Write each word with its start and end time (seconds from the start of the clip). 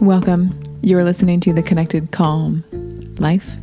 Welcome. 0.00 0.58
You 0.82 0.98
are 0.98 1.04
listening 1.04 1.38
to 1.40 1.52
the 1.52 1.62
Connected 1.62 2.10
Calm 2.10 2.64
Life. 3.18 3.56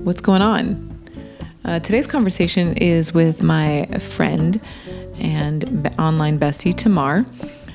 What's 0.04 0.22
going 0.22 0.42
on? 0.42 0.91
Uh, 1.64 1.80
today's 1.80 2.07
conversation 2.07 2.75
is 2.77 3.14
with 3.14 3.44
my 3.44 3.86
friend 3.99 4.59
and 5.20 5.94
online 5.99 6.40
bestie, 6.40 6.76
Tamar. 6.76 7.23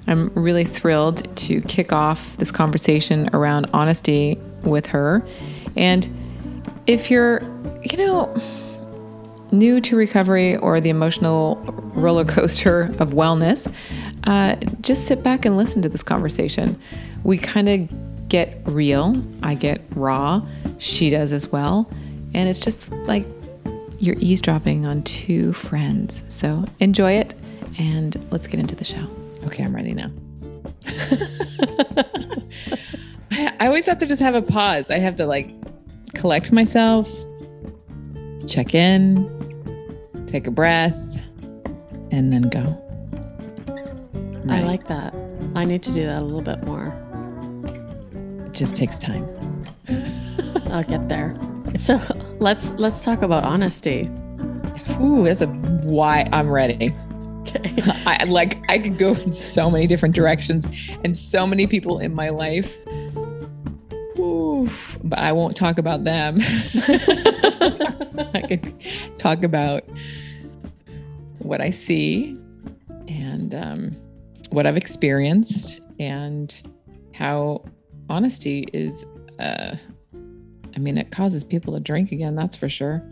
I'm 0.08 0.30
really 0.34 0.64
thrilled 0.64 1.36
to 1.36 1.60
kick 1.62 1.92
off 1.92 2.36
this 2.38 2.50
conversation 2.50 3.30
around 3.32 3.70
honesty 3.72 4.38
with 4.62 4.86
her. 4.86 5.24
And 5.76 6.08
if 6.88 7.10
you're, 7.10 7.42
you 7.82 7.96
know, 7.96 8.34
new 9.52 9.80
to 9.80 9.96
recovery 9.96 10.56
or 10.56 10.80
the 10.80 10.90
emotional 10.90 11.56
roller 11.94 12.24
coaster 12.24 12.82
of 12.98 13.10
wellness, 13.10 13.72
uh, 14.24 14.56
just 14.80 15.06
sit 15.06 15.22
back 15.22 15.44
and 15.44 15.56
listen 15.56 15.80
to 15.82 15.88
this 15.88 16.02
conversation. 16.02 16.80
We 17.22 17.38
kind 17.38 17.68
of 17.68 18.28
get 18.28 18.60
real. 18.64 19.14
I 19.44 19.54
get 19.54 19.80
raw. 19.94 20.42
She 20.78 21.10
does 21.10 21.30
as 21.30 21.48
well. 21.52 21.88
And 22.34 22.48
it's 22.48 22.60
just 22.60 22.90
like 22.90 23.24
you're 23.98 24.16
eavesdropping 24.18 24.86
on 24.86 25.02
two 25.02 25.52
friends. 25.52 26.24
So 26.28 26.64
enjoy 26.80 27.12
it 27.12 27.34
and 27.78 28.16
let's 28.30 28.46
get 28.46 28.60
into 28.60 28.74
the 28.74 28.84
show. 28.84 29.06
Okay, 29.44 29.64
I'm 29.64 29.74
ready 29.74 29.94
now. 29.94 30.10
I 33.58 33.66
always 33.66 33.86
have 33.86 33.98
to 33.98 34.06
just 34.06 34.22
have 34.22 34.34
a 34.34 34.42
pause. 34.42 34.90
I 34.90 34.98
have 34.98 35.16
to 35.16 35.26
like 35.26 35.50
collect 36.14 36.52
myself, 36.52 37.10
check 38.46 38.74
in, 38.74 39.32
take 40.26 40.46
a 40.46 40.50
breath, 40.50 41.16
and 42.10 42.32
then 42.32 42.42
go. 42.42 42.82
I 44.48 44.62
like 44.62 44.86
that. 44.88 45.14
I 45.54 45.64
need 45.64 45.82
to 45.84 45.92
do 45.92 46.04
that 46.04 46.20
a 46.20 46.22
little 46.22 46.42
bit 46.42 46.62
more. 46.64 46.94
It 48.46 48.52
just 48.52 48.76
takes 48.76 48.98
time. 48.98 49.26
I'll 50.70 50.84
get 50.84 51.08
there. 51.08 51.36
So 51.76 51.98
let's 52.40 52.72
let's 52.74 53.04
talk 53.04 53.22
about 53.22 53.44
honesty. 53.44 54.10
Ooh, 55.00 55.24
that's 55.24 55.40
a 55.40 55.46
why 55.46 56.26
I'm 56.32 56.50
ready. 56.50 56.94
Okay. 57.40 57.74
I 58.06 58.24
like 58.24 58.58
I 58.70 58.78
could 58.78 58.98
go 58.98 59.10
in 59.10 59.32
so 59.32 59.70
many 59.70 59.86
different 59.86 60.14
directions 60.14 60.66
and 61.04 61.16
so 61.16 61.46
many 61.46 61.66
people 61.66 61.98
in 61.98 62.14
my 62.14 62.30
life. 62.30 62.78
Oof, 64.18 64.98
but 65.04 65.18
I 65.18 65.32
won't 65.32 65.56
talk 65.56 65.78
about 65.78 66.04
them. 66.04 66.38
I 68.34 68.44
could 68.48 68.74
talk 69.18 69.44
about 69.44 69.84
what 71.38 71.60
I 71.60 71.70
see 71.70 72.38
and 73.08 73.54
um, 73.54 73.96
what 74.50 74.66
I've 74.66 74.76
experienced 74.76 75.80
and 75.98 76.62
how 77.14 77.64
honesty 78.08 78.66
is 78.72 79.06
uh, 79.38 79.76
I 80.76 80.78
mean, 80.78 80.98
it 80.98 81.10
causes 81.10 81.42
people 81.42 81.72
to 81.72 81.80
drink 81.80 82.12
again, 82.12 82.34
that's 82.34 82.54
for 82.54 82.68
sure. 82.68 83.02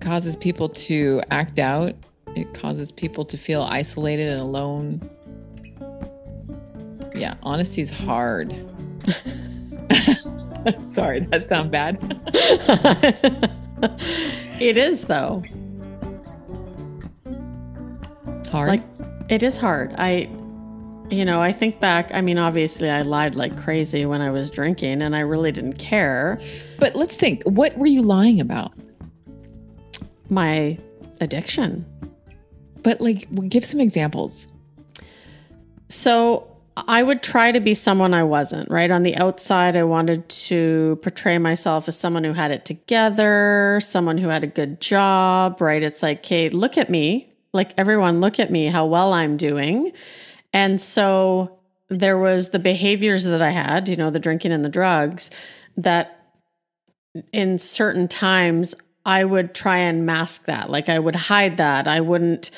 causes 0.00 0.36
people 0.36 0.68
to 0.68 1.20
act 1.32 1.58
out. 1.58 1.94
It 2.36 2.54
causes 2.54 2.92
people 2.92 3.24
to 3.24 3.36
feel 3.36 3.62
isolated 3.62 4.28
and 4.28 4.40
alone. 4.40 5.10
Yeah, 7.16 7.34
honesty 7.42 7.82
is 7.82 7.90
hard. 7.90 8.52
Sorry, 10.82 11.20
that 11.20 11.44
sound 11.44 11.70
bad. 11.70 11.98
it 14.60 14.78
is 14.78 15.04
though. 15.04 15.42
Hard. 18.50 18.68
Like 18.68 18.82
it 19.28 19.42
is 19.42 19.58
hard. 19.58 19.94
I 19.98 20.28
you 21.14 21.24
know, 21.24 21.40
I 21.40 21.52
think 21.52 21.80
back, 21.80 22.10
I 22.12 22.20
mean, 22.20 22.38
obviously 22.38 22.90
I 22.90 23.02
lied 23.02 23.34
like 23.34 23.56
crazy 23.56 24.04
when 24.06 24.20
I 24.20 24.30
was 24.30 24.50
drinking 24.50 25.02
and 25.02 25.14
I 25.14 25.20
really 25.20 25.52
didn't 25.52 25.78
care. 25.78 26.40
But 26.78 26.94
let's 26.94 27.16
think 27.16 27.42
what 27.44 27.76
were 27.78 27.86
you 27.86 28.02
lying 28.02 28.40
about? 28.40 28.72
My 30.28 30.78
addiction. 31.20 31.86
But 32.82 33.00
like, 33.00 33.26
give 33.48 33.64
some 33.64 33.80
examples. 33.80 34.46
So 35.88 36.54
I 36.76 37.02
would 37.02 37.22
try 37.22 37.52
to 37.52 37.60
be 37.60 37.74
someone 37.74 38.14
I 38.14 38.24
wasn't, 38.24 38.70
right? 38.70 38.90
On 38.90 39.04
the 39.04 39.16
outside, 39.16 39.76
I 39.76 39.84
wanted 39.84 40.28
to 40.28 40.98
portray 41.02 41.38
myself 41.38 41.86
as 41.86 41.96
someone 41.96 42.24
who 42.24 42.32
had 42.32 42.50
it 42.50 42.64
together, 42.64 43.80
someone 43.80 44.18
who 44.18 44.28
had 44.28 44.42
a 44.42 44.48
good 44.48 44.80
job, 44.80 45.60
right? 45.60 45.82
It's 45.82 46.02
like, 46.02 46.22
Kate, 46.22 46.52
look 46.52 46.76
at 46.76 46.90
me. 46.90 47.32
Like, 47.52 47.72
everyone, 47.78 48.20
look 48.20 48.40
at 48.40 48.50
me, 48.50 48.66
how 48.66 48.86
well 48.86 49.12
I'm 49.12 49.36
doing. 49.36 49.92
And 50.54 50.80
so 50.80 51.58
there 51.88 52.16
was 52.16 52.50
the 52.50 52.60
behaviors 52.60 53.24
that 53.24 53.42
I 53.42 53.50
had, 53.50 53.88
you 53.88 53.96
know, 53.96 54.10
the 54.10 54.20
drinking 54.20 54.52
and 54.52 54.64
the 54.64 54.70
drugs, 54.70 55.30
that 55.76 56.30
in 57.32 57.58
certain 57.58 58.06
times 58.08 58.74
I 59.04 59.24
would 59.24 59.54
try 59.54 59.78
and 59.78 60.06
mask 60.06 60.46
that. 60.46 60.70
Like 60.70 60.88
I 60.88 60.98
would 60.98 61.16
hide 61.16 61.56
that. 61.56 61.88
I 61.88 62.00
wouldn't, 62.00 62.52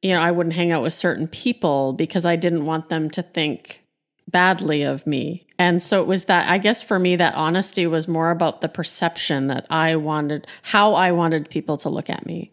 you 0.00 0.14
know, 0.14 0.20
I 0.20 0.30
wouldn't 0.30 0.56
hang 0.56 0.72
out 0.72 0.82
with 0.82 0.94
certain 0.94 1.28
people 1.28 1.92
because 1.92 2.24
I 2.24 2.36
didn't 2.36 2.64
want 2.64 2.88
them 2.88 3.10
to 3.10 3.22
think 3.22 3.84
badly 4.26 4.82
of 4.82 5.06
me. 5.06 5.46
And 5.58 5.82
so 5.82 6.00
it 6.00 6.06
was 6.06 6.24
that, 6.24 6.50
I 6.50 6.56
guess 6.56 6.82
for 6.82 6.98
me, 6.98 7.16
that 7.16 7.34
honesty 7.34 7.86
was 7.86 8.08
more 8.08 8.30
about 8.30 8.62
the 8.62 8.68
perception 8.68 9.48
that 9.48 9.66
I 9.68 9.96
wanted, 9.96 10.46
how 10.62 10.94
I 10.94 11.12
wanted 11.12 11.50
people 11.50 11.76
to 11.78 11.90
look 11.90 12.08
at 12.08 12.26
me. 12.26 12.52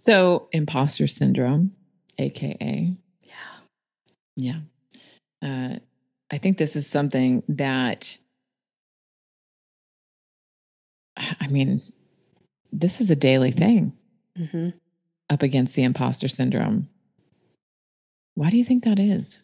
So, 0.00 0.48
imposter 0.52 1.06
syndrome, 1.06 1.72
AKA 2.18 2.94
yeah. 4.38 4.60
Uh, 5.42 5.76
I 6.30 6.38
think 6.38 6.58
this 6.58 6.76
is 6.76 6.86
something 6.86 7.42
that, 7.48 8.16
I 11.16 11.48
mean, 11.48 11.82
this 12.72 13.00
is 13.00 13.10
a 13.10 13.16
daily 13.16 13.50
thing 13.50 13.92
mm-hmm. 14.38 14.68
up 15.28 15.42
against 15.42 15.74
the 15.74 15.82
imposter 15.82 16.28
syndrome. 16.28 16.88
Why 18.36 18.50
do 18.50 18.56
you 18.56 18.64
think 18.64 18.84
that 18.84 19.00
is? 19.00 19.40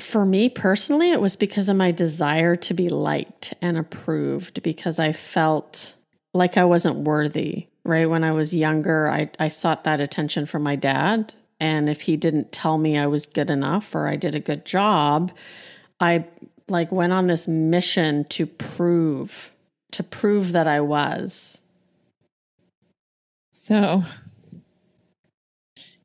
For 0.00 0.26
me 0.26 0.48
personally, 0.48 1.12
it 1.12 1.20
was 1.20 1.36
because 1.36 1.68
of 1.68 1.76
my 1.76 1.92
desire 1.92 2.56
to 2.56 2.74
be 2.74 2.88
liked 2.88 3.54
and 3.62 3.76
approved 3.78 4.62
because 4.64 4.98
I 4.98 5.12
felt 5.12 5.94
like 6.34 6.56
I 6.56 6.64
wasn't 6.64 6.96
worthy, 6.96 7.68
right? 7.84 8.10
When 8.10 8.24
I 8.24 8.32
was 8.32 8.52
younger, 8.52 9.08
I, 9.08 9.30
I 9.38 9.46
sought 9.46 9.84
that 9.84 10.00
attention 10.00 10.46
from 10.46 10.64
my 10.64 10.74
dad 10.74 11.34
and 11.60 11.88
if 11.88 12.02
he 12.02 12.16
didn't 12.16 12.52
tell 12.52 12.78
me 12.78 12.96
I 12.96 13.06
was 13.06 13.26
good 13.26 13.50
enough 13.50 13.94
or 13.94 14.06
I 14.06 14.16
did 14.16 14.34
a 14.34 14.40
good 14.40 14.64
job, 14.64 15.32
I 16.00 16.24
like 16.68 16.92
went 16.92 17.12
on 17.12 17.26
this 17.26 17.48
mission 17.48 18.24
to 18.26 18.46
prove 18.46 19.50
to 19.92 20.02
prove 20.02 20.52
that 20.52 20.66
I 20.66 20.80
was. 20.80 21.62
So 23.50 24.04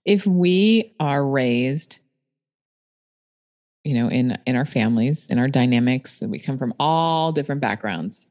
if 0.06 0.25
we 0.25 0.94
are 1.00 1.25
raised 1.25 2.00
you 3.84 3.94
know 3.94 4.09
in 4.09 4.38
in 4.46 4.56
our 4.56 4.66
families 4.66 5.28
in 5.30 5.40
our 5.40 5.47
dynamics 5.47 6.22
we 6.25 6.40
come 6.40 6.58
from 6.58 6.74
all 6.80 7.31
different 7.31 7.62
backgrounds 7.62 8.28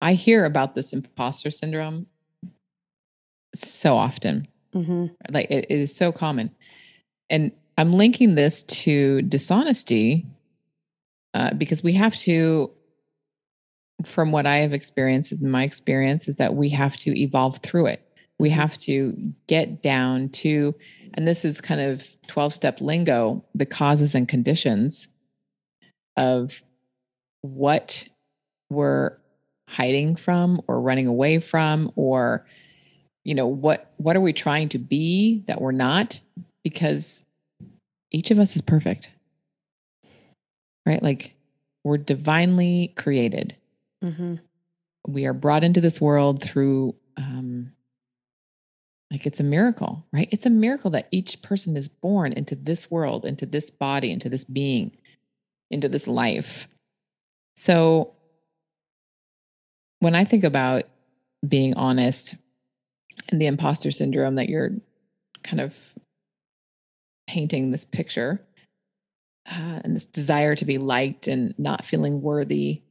i 0.00 0.12
hear 0.12 0.44
about 0.44 0.74
this 0.74 0.92
imposter 0.92 1.50
syndrome 1.50 2.06
so 3.54 3.96
often 3.96 4.46
Mm-hmm. 4.76 5.06
Like 5.30 5.50
it, 5.50 5.66
it 5.68 5.78
is 5.78 5.94
so 5.94 6.12
common. 6.12 6.50
And 7.30 7.52
I'm 7.78 7.92
linking 7.92 8.34
this 8.34 8.62
to 8.62 9.22
dishonesty 9.22 10.26
uh, 11.34 11.54
because 11.54 11.82
we 11.82 11.92
have 11.92 12.14
to, 12.16 12.70
from 14.04 14.32
what 14.32 14.46
I 14.46 14.58
have 14.58 14.72
experienced, 14.72 15.32
is 15.32 15.42
my 15.42 15.64
experience, 15.64 16.28
is 16.28 16.36
that 16.36 16.54
we 16.54 16.68
have 16.70 16.96
to 16.98 17.18
evolve 17.18 17.58
through 17.58 17.86
it. 17.86 18.02
We 18.38 18.50
mm-hmm. 18.50 18.60
have 18.60 18.78
to 18.78 19.32
get 19.46 19.82
down 19.82 20.28
to, 20.30 20.74
and 21.14 21.26
this 21.26 21.44
is 21.44 21.60
kind 21.60 21.80
of 21.80 22.06
12 22.28 22.54
step 22.54 22.80
lingo, 22.80 23.44
the 23.54 23.66
causes 23.66 24.14
and 24.14 24.28
conditions 24.28 25.08
of 26.16 26.64
what 27.42 28.06
we're 28.70 29.18
hiding 29.68 30.16
from 30.16 30.60
or 30.68 30.80
running 30.80 31.06
away 31.06 31.38
from 31.38 31.90
or 31.96 32.46
you 33.26 33.34
know 33.34 33.46
what 33.46 33.92
what 33.98 34.16
are 34.16 34.20
we 34.20 34.32
trying 34.32 34.68
to 34.70 34.78
be 34.78 35.42
that 35.46 35.60
we're 35.60 35.72
not 35.72 36.20
because 36.64 37.22
each 38.10 38.30
of 38.30 38.38
us 38.38 38.56
is 38.56 38.62
perfect 38.62 39.10
right 40.86 41.02
like 41.02 41.34
we're 41.84 41.98
divinely 41.98 42.92
created 42.96 43.54
Mm-hmm. 44.04 44.34
We 45.08 45.26
are 45.26 45.32
brought 45.32 45.64
into 45.64 45.80
this 45.80 46.00
world 46.00 46.42
through, 46.42 46.94
um, 47.16 47.72
like, 49.10 49.26
it's 49.26 49.40
a 49.40 49.44
miracle, 49.44 50.04
right? 50.12 50.28
It's 50.32 50.46
a 50.46 50.50
miracle 50.50 50.90
that 50.92 51.08
each 51.10 51.42
person 51.42 51.76
is 51.76 51.88
born 51.88 52.32
into 52.32 52.54
this 52.54 52.90
world, 52.90 53.24
into 53.24 53.46
this 53.46 53.70
body, 53.70 54.10
into 54.10 54.28
this 54.28 54.44
being, 54.44 54.96
into 55.70 55.88
this 55.88 56.08
life. 56.08 56.68
So, 57.56 58.12
when 60.00 60.14
I 60.14 60.24
think 60.24 60.44
about 60.44 60.84
being 61.46 61.74
honest 61.74 62.34
and 63.30 63.40
the 63.40 63.46
imposter 63.46 63.90
syndrome 63.90 64.36
that 64.36 64.48
you're 64.48 64.72
kind 65.42 65.60
of 65.60 65.76
painting 67.26 67.70
this 67.70 67.84
picture 67.84 68.40
uh, 69.50 69.80
and 69.84 69.94
this 69.94 70.06
desire 70.06 70.54
to 70.56 70.64
be 70.64 70.78
liked 70.78 71.28
and 71.28 71.54
not 71.58 71.84
feeling 71.84 72.22
worthy 72.22 72.82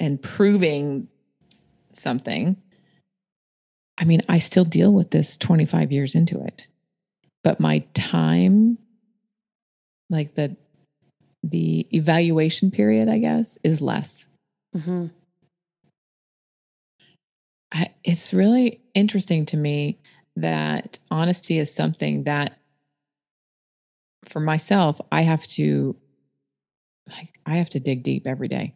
and 0.00 0.20
proving 0.20 1.08
something. 1.92 2.56
I 3.98 4.04
mean, 4.04 4.22
I 4.28 4.38
still 4.38 4.64
deal 4.64 4.92
with 4.92 5.10
this 5.10 5.36
25 5.36 5.92
years 5.92 6.14
into 6.14 6.42
it, 6.42 6.66
but 7.44 7.60
my 7.60 7.80
time, 7.94 8.78
like 10.10 10.34
the 10.34 10.56
the 11.44 11.88
evaluation 11.90 12.70
period, 12.70 13.08
I 13.08 13.18
guess, 13.18 13.58
is 13.64 13.82
less. 13.82 14.26
Mm-hmm. 14.76 15.06
It's 18.04 18.32
really 18.32 18.80
interesting 18.94 19.46
to 19.46 19.56
me 19.56 19.98
that 20.36 20.98
honesty 21.10 21.58
is 21.58 21.72
something 21.72 22.24
that 22.24 22.58
for 24.24 24.40
myself 24.40 24.98
i 25.10 25.20
have 25.20 25.46
to 25.46 25.94
like 27.08 27.28
i 27.44 27.56
have 27.56 27.68
to 27.68 27.80
dig 27.80 28.02
deep 28.02 28.26
every 28.26 28.48
day. 28.48 28.74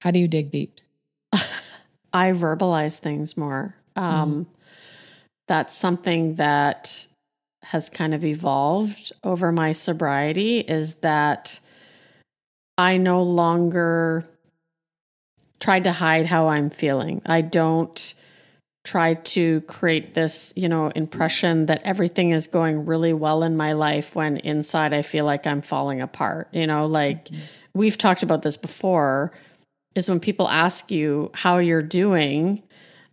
How 0.00 0.10
do 0.10 0.18
you 0.18 0.28
dig 0.28 0.50
deep? 0.50 0.80
I 2.12 2.32
verbalize 2.32 2.98
things 2.98 3.36
more. 3.36 3.74
Um, 3.96 4.46
That's 5.48 5.74
something 5.74 6.36
that 6.36 7.06
has 7.64 7.90
kind 7.90 8.14
of 8.14 8.24
evolved 8.24 9.12
over 9.24 9.50
my 9.50 9.72
sobriety 9.72 10.60
is 10.60 10.96
that 10.96 11.60
I 12.76 12.96
no 12.96 13.22
longer 13.22 14.28
try 15.60 15.80
to 15.80 15.92
hide 15.92 16.26
how 16.26 16.48
I'm 16.48 16.70
feeling. 16.70 17.22
I 17.26 17.40
don't 17.40 18.14
try 18.84 19.14
to 19.14 19.60
create 19.62 20.14
this, 20.14 20.52
you 20.56 20.68
know, 20.68 20.88
impression 20.88 21.66
that 21.66 21.82
everything 21.82 22.30
is 22.30 22.46
going 22.46 22.86
really 22.86 23.12
well 23.12 23.42
in 23.42 23.56
my 23.56 23.72
life 23.72 24.14
when 24.14 24.38
inside 24.38 24.94
I 24.94 25.02
feel 25.02 25.24
like 25.24 25.46
I'm 25.46 25.60
falling 25.60 26.00
apart. 26.00 26.48
You 26.52 26.66
know, 26.66 26.86
like 26.86 27.26
mm-hmm. 27.26 27.42
we've 27.74 27.98
talked 27.98 28.22
about 28.22 28.42
this 28.42 28.56
before 28.56 29.32
is 29.94 30.08
when 30.08 30.20
people 30.20 30.48
ask 30.48 30.90
you 30.90 31.30
how 31.34 31.58
you're 31.58 31.82
doing, 31.82 32.62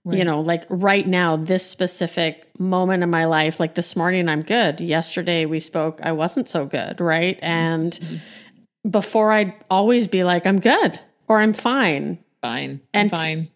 you 0.07 0.23
know, 0.23 0.39
like 0.39 0.65
right 0.69 1.07
now, 1.07 1.35
this 1.35 1.67
specific 1.67 2.47
moment 2.59 3.01
in 3.01 3.09
my 3.09 3.25
life, 3.25 3.59
like 3.59 3.73
this 3.73 3.95
morning, 3.95 4.29
I'm 4.29 4.43
good. 4.43 4.79
Yesterday 4.79 5.45
we 5.45 5.59
spoke, 5.59 5.99
I 6.03 6.11
wasn't 6.11 6.47
so 6.47 6.67
good, 6.67 7.01
right? 7.01 7.39
And 7.41 7.91
mm-hmm. 7.91 8.89
before 8.89 9.31
I'd 9.31 9.53
always 9.69 10.05
be 10.05 10.23
like, 10.23 10.45
I'm 10.45 10.59
good 10.59 10.99
or 11.27 11.39
I'm 11.39 11.53
fine. 11.53 12.19
Fine 12.47 12.81
And- 12.93 13.11
I'm 13.11 13.17
fine 13.17 13.47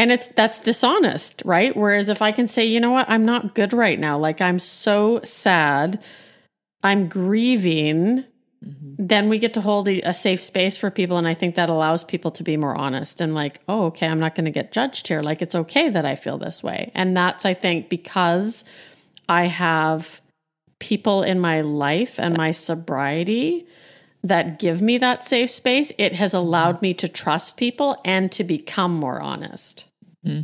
And 0.00 0.12
it's 0.12 0.28
that's 0.28 0.60
dishonest, 0.60 1.42
right? 1.44 1.76
Whereas 1.76 2.08
if 2.08 2.22
I 2.22 2.30
can 2.32 2.46
say, 2.46 2.64
you 2.64 2.78
know 2.78 2.92
what, 2.92 3.06
I'm 3.10 3.24
not 3.24 3.54
good 3.56 3.72
right 3.72 3.98
now, 3.98 4.16
like 4.16 4.40
I'm 4.40 4.60
so 4.60 5.20
sad, 5.24 5.98
I'm 6.84 7.08
grieving, 7.08 8.24
Mhm. 8.64 8.94
then 8.98 9.28
we 9.28 9.38
get 9.38 9.54
to 9.54 9.60
hold 9.60 9.88
a 9.88 10.00
a 10.02 10.14
safe 10.14 10.40
space 10.40 10.76
for 10.76 10.90
people. 10.90 11.16
And 11.18 11.26
I 11.26 11.34
think 11.34 11.54
that 11.56 11.68
allows 11.68 12.02
people 12.04 12.30
to 12.32 12.42
be 12.44 12.56
more 12.56 12.76
honest 12.76 13.20
and 13.20 13.34
like, 13.34 13.60
oh, 13.68 13.86
okay, 13.86 14.06
I'm 14.06 14.20
not 14.20 14.34
going 14.36 14.44
to 14.52 14.52
get 14.60 14.70
judged 14.72 15.08
here. 15.08 15.22
Like 15.22 15.42
it's 15.42 15.54
okay 15.62 15.88
that 15.90 16.04
I 16.12 16.14
feel 16.16 16.38
this 16.38 16.62
way. 16.62 16.90
And 16.94 17.16
that's, 17.16 17.44
I 17.44 17.54
think, 17.54 17.88
because 17.88 18.64
I 19.28 19.44
have 19.46 20.20
people 20.80 21.22
in 21.24 21.38
my 21.40 21.60
life 21.60 22.14
and 22.18 22.36
my 22.36 22.52
sobriety 22.52 23.66
that 24.22 24.58
give 24.58 24.82
me 24.82 24.98
that 24.98 25.24
safe 25.24 25.50
space, 25.50 25.92
it 25.98 26.14
has 26.14 26.34
allowed 26.34 26.82
me 26.82 26.92
to 26.94 27.08
trust 27.08 27.56
people 27.56 28.00
and 28.04 28.30
to 28.32 28.44
become 28.44 28.92
more 28.94 29.20
honest. 29.20 29.84
Hmm. 30.24 30.40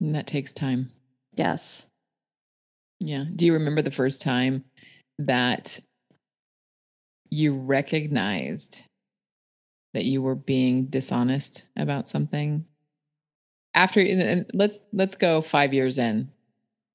and 0.00 0.14
that 0.14 0.26
takes 0.26 0.52
time. 0.52 0.90
Yes. 1.34 1.86
yeah. 2.98 3.24
Do 3.34 3.46
you 3.46 3.52
remember 3.52 3.82
the 3.82 3.90
first 3.90 4.20
time 4.22 4.64
that 5.18 5.80
you 7.30 7.54
recognized 7.54 8.82
that 9.94 10.04
you 10.04 10.22
were 10.22 10.34
being 10.34 10.86
dishonest 10.86 11.66
about 11.76 12.08
something? 12.08 12.64
After 13.74 14.00
and- 14.00 14.22
and 14.22 14.50
let's 14.54 14.82
let's 14.92 15.16
go 15.16 15.40
5 15.40 15.72
years 15.74 15.98
in 15.98 16.30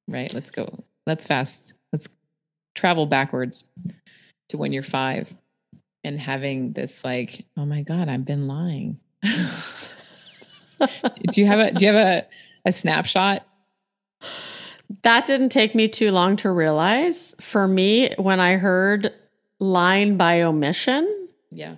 right? 0.08 0.34
Let's 0.34 0.52
go 0.52 0.84
let's 1.08 1.26
fast 1.26 1.74
let's 1.94 2.08
travel 2.76 3.06
backwards 3.06 3.64
to 4.52 4.58
when 4.58 4.72
you're 4.72 4.84
5 4.84 5.36
and 6.04 6.20
having 6.20 6.74
this 6.74 7.04
like 7.04 7.46
oh 7.58 7.66
my 7.66 7.82
god 7.82 8.08
I've 8.10 8.26
been 8.26 8.48
lying 8.48 9.00
do 11.32 11.42
you 11.42 11.46
have 11.46 11.60
a 11.60 11.72
do 11.72 11.86
you 11.86 11.92
have 11.94 12.08
a 12.08 12.26
a 12.66 12.72
snapshot 12.72 13.46
That 15.04 15.26
didn't 15.26 15.50
take 15.50 15.74
me 15.74 15.88
too 15.88 16.12
long 16.12 16.36
to 16.38 16.52
realize. 16.52 17.34
For 17.40 17.68
me, 17.68 18.14
when 18.18 18.40
I 18.40 18.58
heard 18.58 19.14
line 19.60 20.18
by 20.18 20.42
omission, 20.42 21.30
yeah 21.50 21.76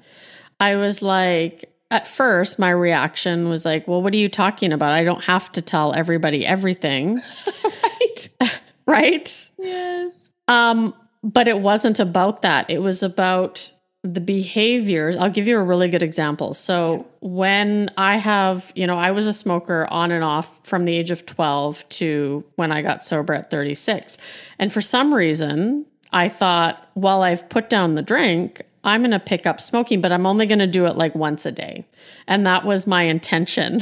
I 0.59 0.75
was 0.77 1.01
like, 1.01 1.73
at 1.91 2.07
first, 2.07 2.57
my 2.57 2.69
reaction 2.69 3.49
was 3.49 3.65
like, 3.65 3.87
well, 3.87 4.01
what 4.01 4.13
are 4.13 4.17
you 4.17 4.29
talking 4.29 4.71
about? 4.71 4.91
I 4.91 5.03
don't 5.03 5.23
have 5.25 5.51
to 5.53 5.61
tell 5.61 5.93
everybody 5.93 6.45
everything. 6.45 7.19
right 7.83 8.29
right? 8.87 9.49
yes 9.59 10.29
Um, 10.47 10.93
but 11.23 11.47
it 11.47 11.59
wasn't 11.59 11.99
about 11.99 12.41
that. 12.41 12.69
It 12.69 12.81
was 12.81 13.01
about 13.01 13.71
the 14.03 14.19
behaviors. 14.19 15.15
I'll 15.15 15.29
give 15.29 15.47
you 15.47 15.57
a 15.57 15.63
really 15.63 15.87
good 15.87 16.03
example. 16.03 16.53
So 16.53 17.07
when 17.21 17.89
I 17.97 18.17
have, 18.17 18.71
you 18.75 18.85
know, 18.85 18.97
I 18.97 19.11
was 19.11 19.25
a 19.27 19.33
smoker 19.33 19.87
on 19.89 20.11
and 20.11 20.23
off 20.23 20.49
from 20.63 20.83
the 20.83 20.93
age 20.93 21.09
of 21.09 21.25
12 21.25 21.87
to 21.89 22.43
when 22.55 22.73
I 22.73 22.81
got 22.81 23.01
sober 23.01 23.33
at 23.33 23.49
36. 23.49 24.17
And 24.59 24.73
for 24.73 24.81
some 24.81 25.13
reason, 25.13 25.85
I 26.11 26.27
thought, 26.27 26.89
well, 26.95 27.23
I've 27.23 27.47
put 27.47 27.69
down 27.69 27.95
the 27.95 28.01
drink, 28.01 28.61
I'm 28.83 29.01
going 29.01 29.11
to 29.11 29.19
pick 29.19 29.47
up 29.47 29.61
smoking, 29.61 30.01
but 30.01 30.11
I'm 30.11 30.25
only 30.25 30.45
going 30.45 30.59
to 30.59 30.67
do 30.67 30.85
it 30.85 30.97
like 30.97 31.15
once 31.15 31.45
a 31.45 31.51
day. 31.51 31.85
And 32.27 32.45
that 32.45 32.65
was 32.65 32.85
my 32.85 33.03
intention. 33.03 33.81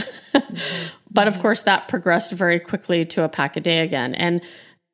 but 1.11 1.27
of 1.27 1.39
course, 1.39 1.63
that 1.63 1.87
progressed 1.87 2.31
very 2.31 2.59
quickly 2.59 3.05
to 3.05 3.23
a 3.23 3.29
pack 3.29 3.57
a 3.57 3.59
day 3.59 3.79
again. 3.79 4.13
And 4.13 4.41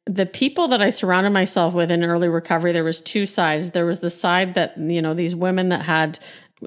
the 0.08 0.26
people 0.26 0.68
that 0.70 0.82
I 0.82 0.90
surrounded 0.90 1.32
myself 1.32 1.74
with 1.74 1.92
in 1.92 2.04
early 2.04 2.30
recovery, 2.30 2.72
there 2.72 2.84
was 2.84 3.02
two 3.02 3.26
sides. 3.26 3.72
There 3.72 3.86
was 3.86 4.00
the 4.00 4.10
side 4.10 4.54
that, 4.54 4.78
you 4.78 5.02
know, 5.02 5.14
these 5.14 5.36
women 5.36 5.70
that 5.70 5.84
had 5.84 6.20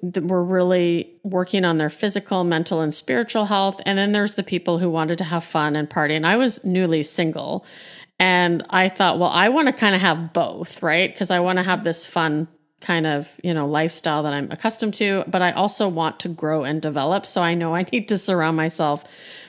that 0.02 0.24
were 0.24 0.44
really 0.44 1.12
working 1.24 1.64
on 1.64 1.78
their 1.78 1.90
physical, 1.90 2.44
mental, 2.44 2.80
and 2.80 2.94
spiritual 2.94 3.46
health. 3.46 3.80
And 3.84 3.98
then 3.98 4.12
there's 4.12 4.34
the 4.34 4.44
people 4.44 4.78
who 4.78 4.88
wanted 4.88 5.18
to 5.18 5.24
have 5.24 5.42
fun 5.42 5.74
and 5.74 5.90
party. 5.90 6.14
And 6.14 6.24
I 6.24 6.36
was 6.36 6.64
newly 6.64 7.02
single. 7.02 7.64
And 8.18 8.64
I 8.70 8.88
thought, 8.88 9.18
well, 9.18 9.30
I 9.30 9.48
want 9.48 9.66
to 9.66 9.72
kind 9.72 9.94
of 9.94 10.00
have 10.00 10.32
both, 10.32 10.82
right? 10.82 11.12
Because 11.12 11.30
I 11.30 11.40
want 11.40 11.58
to 11.58 11.64
have 11.64 11.82
this 11.82 12.06
fun 12.06 12.46
kind 12.80 13.06
of, 13.06 13.32
you 13.42 13.52
know, 13.52 13.66
lifestyle 13.66 14.22
that 14.22 14.32
I'm 14.32 14.50
accustomed 14.52 14.94
to, 14.94 15.24
but 15.26 15.42
I 15.42 15.52
also 15.52 15.88
want 15.88 16.20
to 16.20 16.28
grow 16.28 16.64
and 16.64 16.80
develop. 16.80 17.26
So 17.26 17.42
I 17.42 17.54
know 17.54 17.74
I 17.74 17.84
need 17.90 18.08
to 18.08 18.18
surround 18.18 18.56
myself 18.56 19.04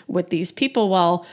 with 0.08 0.30
these 0.30 0.52
people. 0.52 0.90
Well, 0.90 1.26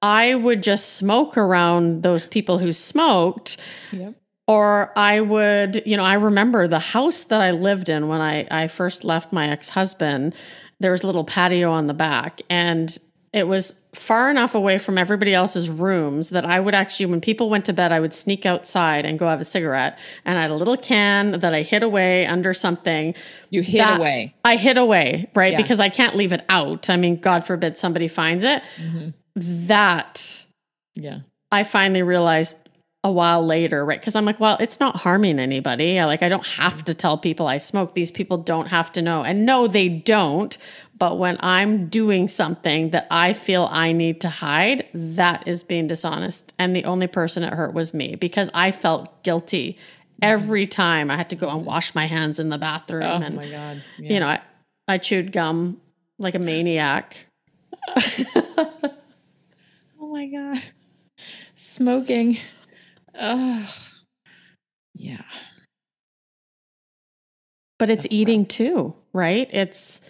I 0.00 0.34
would 0.34 0.62
just 0.62 0.94
smoke 0.94 1.36
around 1.36 2.02
those 2.02 2.26
people 2.26 2.58
who 2.58 2.72
smoked 2.72 3.56
yep 3.92 4.14
or 4.48 4.98
I 4.98 5.20
would, 5.20 5.82
you 5.84 5.98
know, 5.98 6.02
I 6.04 6.14
remember 6.14 6.66
the 6.66 6.78
house 6.78 7.22
that 7.24 7.42
I 7.42 7.50
lived 7.50 7.90
in 7.90 8.08
when 8.08 8.22
I, 8.22 8.48
I 8.50 8.66
first 8.66 9.04
left 9.04 9.30
my 9.30 9.50
ex 9.50 9.68
husband. 9.68 10.34
There 10.80 10.90
was 10.90 11.02
a 11.02 11.06
little 11.06 11.24
patio 11.24 11.70
on 11.70 11.86
the 11.86 11.92
back, 11.92 12.40
and 12.48 12.96
it 13.34 13.46
was 13.46 13.78
far 13.94 14.30
enough 14.30 14.54
away 14.54 14.78
from 14.78 14.96
everybody 14.96 15.34
else's 15.34 15.68
rooms 15.68 16.30
that 16.30 16.46
I 16.46 16.60
would 16.60 16.74
actually, 16.74 17.06
when 17.06 17.20
people 17.20 17.50
went 17.50 17.66
to 17.66 17.74
bed, 17.74 17.92
I 17.92 18.00
would 18.00 18.14
sneak 18.14 18.46
outside 18.46 19.04
and 19.04 19.18
go 19.18 19.28
have 19.28 19.40
a 19.42 19.44
cigarette. 19.44 19.98
And 20.24 20.38
I 20.38 20.42
had 20.42 20.50
a 20.50 20.54
little 20.54 20.78
can 20.78 21.32
that 21.32 21.52
I 21.52 21.60
hid 21.60 21.82
away 21.82 22.26
under 22.26 22.54
something. 22.54 23.14
you 23.50 23.60
hid 23.60 23.82
away 23.98 24.34
I 24.46 24.56
hid 24.56 24.78
away, 24.78 25.30
right? 25.34 25.52
Yeah. 25.52 25.58
Because 25.58 25.78
I 25.78 25.90
can't 25.90 26.16
leave 26.16 26.32
it 26.32 26.42
out. 26.48 26.88
I 26.88 26.96
mean, 26.96 27.20
God 27.20 27.46
forbid 27.46 27.76
somebody 27.76 28.08
finds 28.08 28.44
it. 28.44 28.62
Mhm. 28.80 29.12
That 29.40 30.44
yeah 30.94 31.20
I 31.50 31.64
finally 31.64 32.02
realized 32.02 32.56
a 33.04 33.12
while 33.12 33.44
later, 33.44 33.84
right? 33.84 34.00
Because 34.00 34.16
I'm 34.16 34.24
like, 34.24 34.40
well, 34.40 34.56
it's 34.58 34.80
not 34.80 34.96
harming 34.96 35.38
anybody. 35.38 35.98
I, 35.98 36.04
like, 36.04 36.22
I 36.22 36.28
don't 36.28 36.46
have 36.46 36.84
to 36.86 36.94
tell 36.94 37.16
people 37.16 37.46
I 37.46 37.58
smoke. 37.58 37.94
These 37.94 38.10
people 38.10 38.38
don't 38.38 38.66
have 38.66 38.90
to 38.92 39.02
know. 39.02 39.22
And 39.22 39.46
no, 39.46 39.68
they 39.68 39.88
don't. 39.88 40.56
But 40.98 41.16
when 41.16 41.36
I'm 41.40 41.86
doing 41.86 42.28
something 42.28 42.90
that 42.90 43.06
I 43.10 43.34
feel 43.34 43.68
I 43.70 43.92
need 43.92 44.20
to 44.22 44.28
hide, 44.28 44.86
that 44.92 45.46
is 45.46 45.62
being 45.62 45.86
dishonest. 45.86 46.52
And 46.58 46.74
the 46.74 46.84
only 46.84 47.06
person 47.06 47.44
it 47.44 47.52
hurt 47.52 47.72
was 47.72 47.94
me 47.94 48.16
because 48.16 48.50
I 48.52 48.72
felt 48.72 49.22
guilty 49.22 49.78
every 50.20 50.66
time 50.66 51.08
I 51.08 51.16
had 51.16 51.30
to 51.30 51.36
go 51.36 51.48
and 51.48 51.64
wash 51.64 51.94
my 51.94 52.06
hands 52.06 52.40
in 52.40 52.48
the 52.48 52.58
bathroom. 52.58 53.04
Oh 53.04 53.22
and, 53.22 53.36
my 53.36 53.48
god. 53.48 53.82
you 53.96 54.18
know, 54.18 54.26
I, 54.26 54.40
I 54.88 54.98
chewed 54.98 55.30
gum 55.30 55.80
like 56.18 56.34
a 56.34 56.40
maniac. 56.40 57.26
Oh 60.18 60.20
my 60.20 60.26
god. 60.26 60.62
Smoking. 61.54 62.38
Ugh. 63.16 63.68
Yeah. 64.96 65.22
but 67.78 67.88
it's 67.88 68.02
That's 68.02 68.12
eating 68.12 68.44
too, 68.44 68.96
right? 69.12 69.48
It's, 69.52 70.00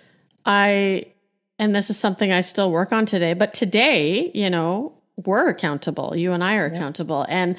I, 0.46 1.12
and 1.58 1.76
this 1.76 1.90
is 1.90 1.98
something 1.98 2.32
I 2.32 2.40
still 2.40 2.70
work 2.70 2.90
on 2.90 3.04
today, 3.04 3.34
but 3.34 3.52
today, 3.52 4.30
you 4.32 4.48
know, 4.48 4.94
we're 5.26 5.48
accountable. 5.50 6.16
You 6.16 6.32
and 6.32 6.42
I 6.42 6.56
are 6.56 6.68
Yeah. 6.68 6.76
accountable. 6.76 7.26
And 7.28 7.56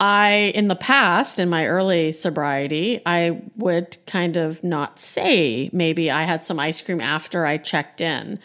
I, 0.00 0.52
in 0.54 0.68
the 0.68 0.76
past, 0.76 1.38
in 1.38 1.50
my 1.50 1.66
early 1.66 2.12
sobriety, 2.12 3.02
I 3.04 3.42
would 3.56 3.98
kind 4.06 4.38
of 4.38 4.64
not 4.64 4.98
say 4.98 5.68
maybe 5.74 6.10
I 6.10 6.22
had 6.22 6.42
some 6.46 6.58
ice 6.58 6.80
cream 6.80 7.02
after 7.02 7.44
I 7.44 7.58
checked 7.58 8.00
in. 8.00 8.38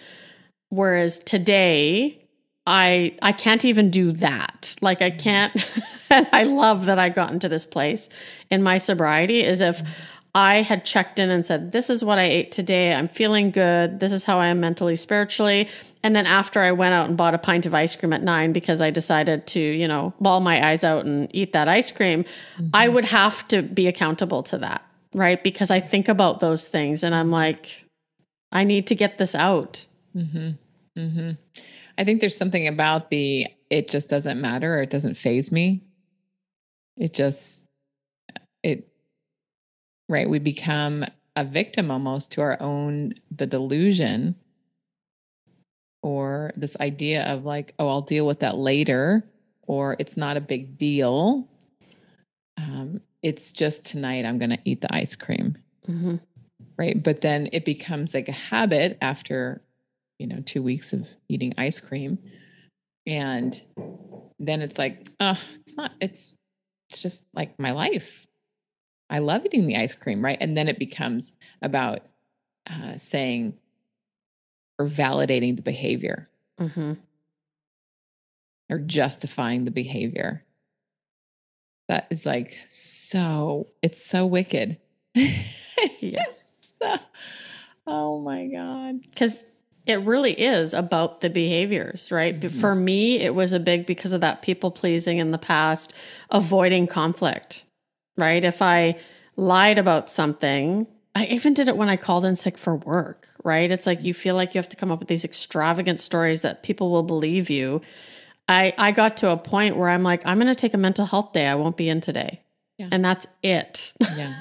Whereas 0.67 1.19
today, 1.19 2.22
I 2.65 3.15
I 3.21 3.31
can't 3.31 3.65
even 3.65 3.89
do 3.89 4.11
that. 4.13 4.75
Like 4.81 5.01
I 5.01 5.11
can't 5.11 5.53
I 6.11 6.43
love 6.43 6.85
that 6.85 6.99
I 6.99 7.09
got 7.09 7.31
into 7.31 7.49
this 7.49 7.65
place 7.65 8.09
in 8.49 8.63
my 8.63 8.77
sobriety 8.77 9.43
is 9.43 9.61
if 9.61 9.81
I 10.35 10.63
had 10.63 10.83
checked 10.83 11.19
in 11.19 11.29
and 11.29 11.45
said, 11.45 11.71
This 11.71 11.89
is 11.89 12.03
what 12.03 12.17
I 12.17 12.23
ate 12.23 12.51
today. 12.51 12.93
I'm 12.93 13.07
feeling 13.07 13.51
good. 13.51 13.99
This 13.99 14.11
is 14.11 14.23
how 14.23 14.39
I 14.39 14.47
am 14.47 14.59
mentally, 14.59 14.95
spiritually. 14.95 15.69
And 16.01 16.15
then 16.15 16.25
after 16.25 16.59
I 16.59 16.71
went 16.71 16.93
out 16.93 17.07
and 17.07 17.15
bought 17.15 17.35
a 17.35 17.37
pint 17.37 17.65
of 17.65 17.73
ice 17.73 17.95
cream 17.95 18.13
at 18.13 18.23
nine 18.23 18.51
because 18.51 18.81
I 18.81 18.89
decided 18.89 19.45
to, 19.47 19.59
you 19.59 19.87
know, 19.87 20.13
bawl 20.19 20.39
my 20.39 20.67
eyes 20.67 20.83
out 20.83 21.05
and 21.05 21.29
eat 21.35 21.53
that 21.53 21.67
ice 21.67 21.91
cream, 21.91 22.25
I 22.73 22.89
would 22.89 23.05
have 23.05 23.47
to 23.49 23.61
be 23.61 23.87
accountable 23.87 24.41
to 24.43 24.57
that, 24.57 24.83
right? 25.13 25.41
Because 25.41 25.69
I 25.69 25.79
think 25.79 26.09
about 26.09 26.39
those 26.39 26.67
things 26.67 27.03
and 27.03 27.13
I'm 27.13 27.29
like, 27.29 27.85
I 28.51 28.63
need 28.63 28.87
to 28.87 28.95
get 28.95 29.19
this 29.19 29.35
out. 29.35 29.85
Mm-hmm. 30.15 30.49
Mm-hmm. 30.99 31.31
I 31.97 32.03
think 32.03 32.21
there's 32.21 32.37
something 32.37 32.67
about 32.67 33.09
the 33.09 33.47
it 33.69 33.89
just 33.89 34.09
doesn't 34.09 34.39
matter 34.39 34.75
or 34.75 34.81
it 34.81 34.89
doesn't 34.89 35.15
faze 35.15 35.51
me. 35.51 35.83
It 36.97 37.13
just 37.13 37.65
it 38.61 38.87
right. 40.09 40.29
We 40.29 40.39
become 40.39 41.05
a 41.35 41.43
victim 41.43 41.89
almost 41.89 42.31
to 42.33 42.41
our 42.41 42.61
own 42.61 43.15
the 43.31 43.47
delusion 43.47 44.35
or 46.03 46.51
this 46.55 46.77
idea 46.79 47.23
of 47.31 47.45
like, 47.45 47.73
oh, 47.79 47.87
I'll 47.87 48.01
deal 48.01 48.27
with 48.27 48.41
that 48.41 48.57
later, 48.57 49.23
or 49.63 49.95
it's 49.99 50.17
not 50.17 50.37
a 50.37 50.41
big 50.41 50.77
deal. 50.77 51.47
Um, 52.57 53.01
it's 53.23 53.51
just 53.51 53.85
tonight 53.85 54.25
I'm 54.25 54.37
gonna 54.37 54.59
eat 54.65 54.81
the 54.81 54.93
ice 54.93 55.15
cream. 55.15 55.57
Mm-hmm. 55.87 56.15
right 56.77 57.03
but 57.03 57.19
then 57.19 57.49
it 57.51 57.65
becomes 57.65 58.13
like 58.13 58.29
a 58.29 58.31
habit 58.31 58.97
after 59.01 59.61
you 60.19 60.27
know 60.27 60.41
two 60.45 60.63
weeks 60.63 60.93
of 60.93 61.07
eating 61.29 61.53
ice 61.57 61.79
cream. 61.79 62.17
And 63.05 63.61
then 64.39 64.61
it's 64.61 64.77
like 64.77 65.07
oh 65.19 65.39
it's 65.59 65.75
not 65.75 65.91
it's 65.99 66.33
it's 66.89 67.01
just 67.01 67.25
like 67.33 67.57
my 67.59 67.71
life. 67.71 68.27
I 69.09 69.19
love 69.19 69.45
eating 69.45 69.67
the 69.67 69.77
ice 69.77 69.95
cream 69.95 70.23
right? 70.23 70.37
And 70.39 70.57
then 70.57 70.67
it 70.67 70.79
becomes 70.79 71.33
about 71.61 72.01
uh, 72.69 72.97
saying 72.97 73.55
or 74.79 74.87
validating 74.87 75.55
the 75.55 75.61
behavior. 75.61 76.29
Mm-hmm. 76.59 76.93
or 78.69 78.77
justifying 78.77 79.65
the 79.65 79.71
behavior. 79.71 80.45
That 81.89 82.07
is 82.11 82.25
like 82.27 82.57
so 82.69 83.67
it's 83.81 84.03
so 84.03 84.25
wicked. 84.25 84.77
Yes 85.99 86.53
so, 86.83 86.97
oh 87.87 88.19
my 88.19 88.47
god. 88.47 89.01
Because 89.01 89.39
it 89.85 89.99
really 90.01 90.31
is 90.33 90.73
about 90.73 91.21
the 91.21 91.29
behaviors, 91.29 92.11
right? 92.11 92.39
Mhm. 92.39 92.51
For 92.59 92.73
me, 92.75 93.19
it 93.19 93.35
was 93.35 93.51
a 93.53 93.59
big 93.59 93.85
because 93.85 94.13
of 94.13 94.21
that 94.21 94.41
people 94.41 94.71
pleasing 94.71 95.17
in 95.17 95.31
the 95.31 95.37
past, 95.37 95.93
avoiding 96.31 96.87
conflict, 96.87 97.65
right? 98.17 98.43
If 98.43 98.61
I 98.61 98.95
lied 99.35 99.77
about 99.77 100.09
something, 100.09 100.87
I 101.15 101.25
even 101.25 101.53
did 101.53 101.67
it 101.67 101.75
when 101.77 101.89
I 101.89 101.97
called 101.97 102.25
in 102.25 102.35
sick 102.35 102.57
for 102.57 102.75
work, 102.75 103.27
right? 103.43 103.69
It's 103.69 103.85
like 103.85 104.03
you 104.03 104.13
feel 104.13 104.35
like 104.35 104.53
you 104.55 104.59
have 104.59 104.69
to 104.69 104.75
come 104.77 104.91
up 104.91 104.99
with 104.99 105.07
these 105.09 105.25
extravagant 105.25 105.99
stories 105.99 106.41
that 106.41 106.63
people 106.63 106.89
will 106.91 107.03
believe 107.03 107.49
you. 107.49 107.81
I, 108.47 108.73
I 108.77 108.91
got 108.91 109.17
to 109.17 109.31
a 109.31 109.37
point 109.37 109.77
where 109.77 109.89
I'm 109.89 110.03
like, 110.03 110.21
I'm 110.25 110.37
going 110.37 110.47
to 110.47 110.55
take 110.55 110.73
a 110.73 110.77
mental 110.77 111.05
health 111.05 111.33
day. 111.33 111.45
I 111.47 111.55
won't 111.55 111.77
be 111.77 111.87
in 111.89 112.01
today. 112.01 112.41
Yeah. 112.77 112.89
And 112.91 113.03
that's 113.05 113.27
it. 113.43 113.93
yeah 114.17 114.33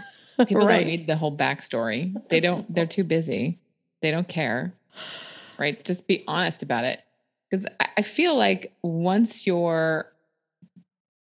people 0.46 0.66
Right. 0.66 0.78
don't 0.78 0.87
need 0.87 1.06
the 1.06 1.16
whole 1.16 1.37
backstory 1.37 2.14
they 2.30 2.40
don't 2.40 2.75
they're 2.75 2.87
too 2.87 3.04
busy 3.04 3.61
they 4.00 4.11
don't 4.11 4.26
care 4.26 4.72
right? 5.62 5.85
Just 5.85 6.09
be 6.09 6.25
honest 6.26 6.62
about 6.62 6.85
it. 6.85 7.02
Because 7.49 7.66
I, 7.97 8.02
feel 8.02 8.37
like 8.37 8.75
once 8.83 9.47
you're 9.47 10.12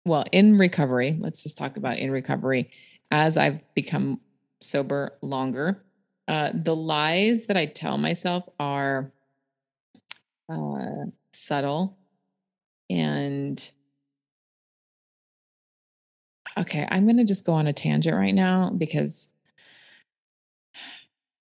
well 0.04 0.24
in 0.32 0.58
recovery 0.58 1.16
let's 1.20 1.42
just 1.42 1.56
talk 1.56 1.76
about 1.76 1.98
in 1.98 2.10
recovery 2.10 2.70
as 3.10 3.36
i've 3.36 3.60
become 3.74 4.20
sober 4.60 5.12
longer 5.22 5.82
uh, 6.28 6.50
the 6.54 6.74
lies 6.74 7.44
that 7.44 7.56
i 7.56 7.66
tell 7.66 7.98
myself 7.98 8.44
are 8.58 9.12
uh, 10.48 11.04
subtle 11.32 11.96
and 12.90 13.70
okay 16.58 16.86
i'm 16.90 17.04
going 17.04 17.16
to 17.16 17.24
just 17.24 17.44
go 17.44 17.52
on 17.52 17.66
a 17.66 17.72
tangent 17.72 18.16
right 18.16 18.34
now 18.34 18.70
because 18.76 19.28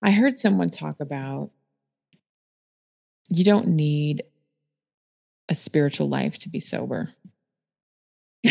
i 0.04 0.12
heard 0.12 0.38
someone 0.38 0.70
talk 0.70 1.00
about 1.00 1.50
you 3.32 3.44
don't 3.44 3.68
need 3.68 4.24
a 5.50 5.56
spiritual 5.56 6.08
life 6.08 6.38
to 6.38 6.50
be 6.50 6.60
sober 6.60 7.10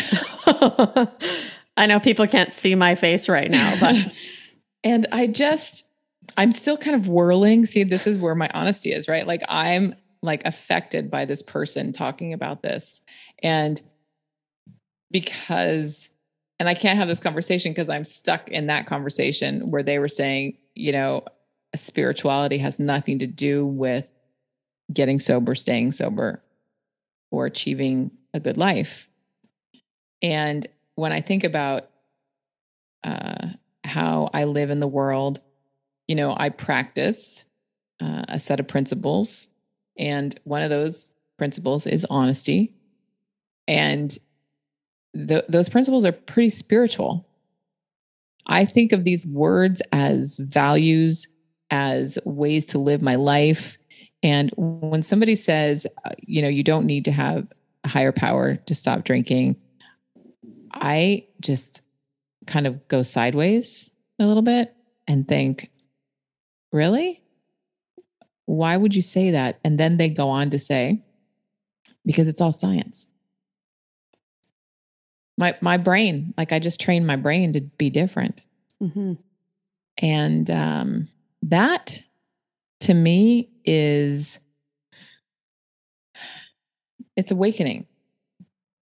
I 1.76 1.86
know 1.86 2.00
people 2.00 2.26
can't 2.26 2.52
see 2.52 2.74
my 2.74 2.94
face 2.94 3.28
right 3.28 3.50
now, 3.50 3.76
but 3.80 3.96
and 4.84 5.06
I 5.12 5.26
just, 5.26 5.88
I'm 6.36 6.52
still 6.52 6.76
kind 6.76 6.96
of 6.96 7.08
whirling. 7.08 7.66
See, 7.66 7.84
this 7.84 8.06
is 8.06 8.18
where 8.18 8.34
my 8.34 8.50
honesty 8.52 8.92
is, 8.92 9.08
right? 9.08 9.26
Like 9.26 9.42
I'm 9.48 9.94
like 10.22 10.46
affected 10.46 11.10
by 11.10 11.24
this 11.24 11.42
person 11.42 11.92
talking 11.92 12.32
about 12.32 12.62
this. 12.62 13.00
And 13.42 13.80
because, 15.10 16.10
and 16.58 16.68
I 16.68 16.74
can't 16.74 16.98
have 16.98 17.08
this 17.08 17.20
conversation 17.20 17.72
because 17.72 17.88
I'm 17.88 18.04
stuck 18.04 18.48
in 18.50 18.66
that 18.66 18.86
conversation 18.86 19.70
where 19.70 19.82
they 19.82 19.98
were 19.98 20.08
saying, 20.08 20.58
you 20.74 20.92
know, 20.92 21.24
spirituality 21.74 22.58
has 22.58 22.78
nothing 22.78 23.18
to 23.20 23.26
do 23.26 23.64
with 23.64 24.06
getting 24.92 25.20
sober, 25.20 25.54
staying 25.54 25.92
sober, 25.92 26.42
or 27.30 27.46
achieving 27.46 28.10
a 28.34 28.40
good 28.40 28.56
life. 28.56 29.08
And 30.22 30.66
when 30.94 31.12
I 31.12 31.20
think 31.20 31.44
about 31.44 31.88
uh, 33.04 33.48
how 33.84 34.30
I 34.34 34.44
live 34.44 34.70
in 34.70 34.80
the 34.80 34.88
world, 34.88 35.40
you 36.08 36.14
know, 36.14 36.34
I 36.36 36.48
practice 36.50 37.46
uh, 38.00 38.24
a 38.28 38.38
set 38.38 38.60
of 38.60 38.68
principles. 38.68 39.48
And 39.98 40.38
one 40.44 40.62
of 40.62 40.70
those 40.70 41.12
principles 41.38 41.86
is 41.86 42.06
honesty. 42.10 42.74
And 43.68 44.16
th- 45.14 45.44
those 45.48 45.68
principles 45.68 46.04
are 46.04 46.12
pretty 46.12 46.50
spiritual. 46.50 47.26
I 48.46 48.64
think 48.64 48.92
of 48.92 49.04
these 49.04 49.26
words 49.26 49.80
as 49.92 50.36
values, 50.38 51.28
as 51.70 52.18
ways 52.24 52.66
to 52.66 52.78
live 52.78 53.00
my 53.00 53.14
life. 53.14 53.76
And 54.22 54.50
when 54.56 55.02
somebody 55.02 55.34
says, 55.34 55.86
uh, 56.04 56.10
you 56.18 56.42
know, 56.42 56.48
you 56.48 56.62
don't 56.62 56.86
need 56.86 57.04
to 57.06 57.12
have 57.12 57.46
a 57.84 57.88
higher 57.88 58.12
power 58.12 58.56
to 58.56 58.74
stop 58.74 59.04
drinking, 59.04 59.56
I 60.72 61.26
just 61.40 61.82
kind 62.46 62.66
of 62.66 62.86
go 62.88 63.02
sideways 63.02 63.90
a 64.18 64.26
little 64.26 64.42
bit 64.42 64.74
and 65.08 65.26
think, 65.26 65.70
really? 66.72 67.22
Why 68.46 68.76
would 68.76 68.94
you 68.94 69.02
say 69.02 69.30
that? 69.30 69.58
And 69.64 69.78
then 69.78 69.96
they 69.96 70.08
go 70.08 70.28
on 70.28 70.50
to 70.50 70.58
say, 70.58 71.02
because 72.04 72.28
it's 72.28 72.40
all 72.40 72.52
science. 72.52 73.08
My 75.38 75.56
my 75.60 75.76
brain, 75.76 76.34
like 76.36 76.52
I 76.52 76.58
just 76.58 76.80
trained 76.80 77.06
my 77.06 77.16
brain 77.16 77.52
to 77.54 77.60
be 77.60 77.88
different. 77.88 78.42
Mhm. 78.82 79.18
And 79.98 80.50
um, 80.50 81.08
that 81.42 82.02
to 82.80 82.94
me 82.94 83.50
is 83.64 84.38
it's 87.16 87.30
awakening 87.30 87.86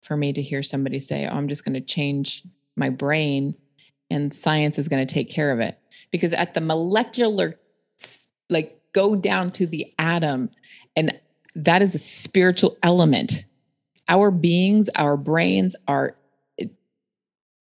for 0.03 0.17
me 0.17 0.33
to 0.33 0.43
hear 0.43 0.63
somebody 0.63 1.01
say, 1.01 1.27
oh, 1.27 1.35
I'm 1.35 1.49
just 1.49 1.65
going 1.65 1.75
to 1.75 1.81
change 1.81 2.43
my 2.77 2.89
brain 2.89 3.55
and 4.11 4.33
science 4.33 4.79
is 4.79 4.89
going 4.89 5.05
to 5.05 5.13
take 5.13 5.31
care 5.31 5.51
of 5.51 5.61
it. 5.61 5.79
Because 6.11 6.33
at 6.33 6.55
the 6.55 6.61
molecular, 6.61 7.59
like 8.51 8.79
go 8.93 9.17
down 9.17 9.51
to 9.51 9.67
the 9.67 9.93
atom, 9.99 10.51
and 10.95 11.19
that 11.55 11.83
is 11.83 11.95
a 11.95 11.99
spiritual 11.99 12.77
element. 12.83 13.45
Our 14.09 14.31
beings, 14.31 14.91
our 14.97 15.17
brains 15.17 15.75
are 15.89 16.17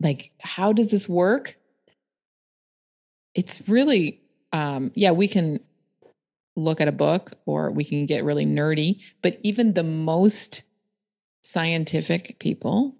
like 0.01 0.31
how 0.41 0.73
does 0.73 0.91
this 0.91 1.07
work? 1.07 1.57
It's 3.33 3.67
really 3.69 4.21
um 4.51 4.91
yeah, 4.95 5.11
we 5.11 5.27
can 5.27 5.59
look 6.55 6.81
at 6.81 6.88
a 6.88 6.91
book 6.91 7.31
or 7.46 7.72
we 7.72 7.84
can 7.84 8.05
get 8.05 8.24
really 8.24 8.46
nerdy, 8.46 9.01
but 9.22 9.39
even 9.43 9.74
the 9.74 9.84
most 9.84 10.63
scientific 11.43 12.38
people 12.39 12.96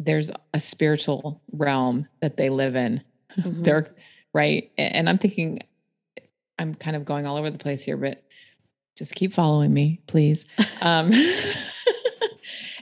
there's 0.00 0.30
a 0.54 0.60
spiritual 0.60 1.42
realm 1.52 2.06
that 2.20 2.36
they 2.36 2.50
live 2.50 2.76
in. 2.76 3.02
Mm-hmm. 3.36 3.62
They're 3.62 3.94
right. 4.32 4.72
And 4.78 5.06
I'm 5.06 5.18
thinking, 5.18 5.60
I'm 6.58 6.74
kind 6.74 6.96
of 6.96 7.04
going 7.04 7.26
all 7.26 7.36
over 7.36 7.50
the 7.50 7.58
place 7.58 7.84
here, 7.84 7.98
but 7.98 8.24
just 8.96 9.14
keep 9.14 9.34
following 9.34 9.72
me, 9.72 10.00
please. 10.06 10.46
um, 10.80 11.10
it, 11.12 11.62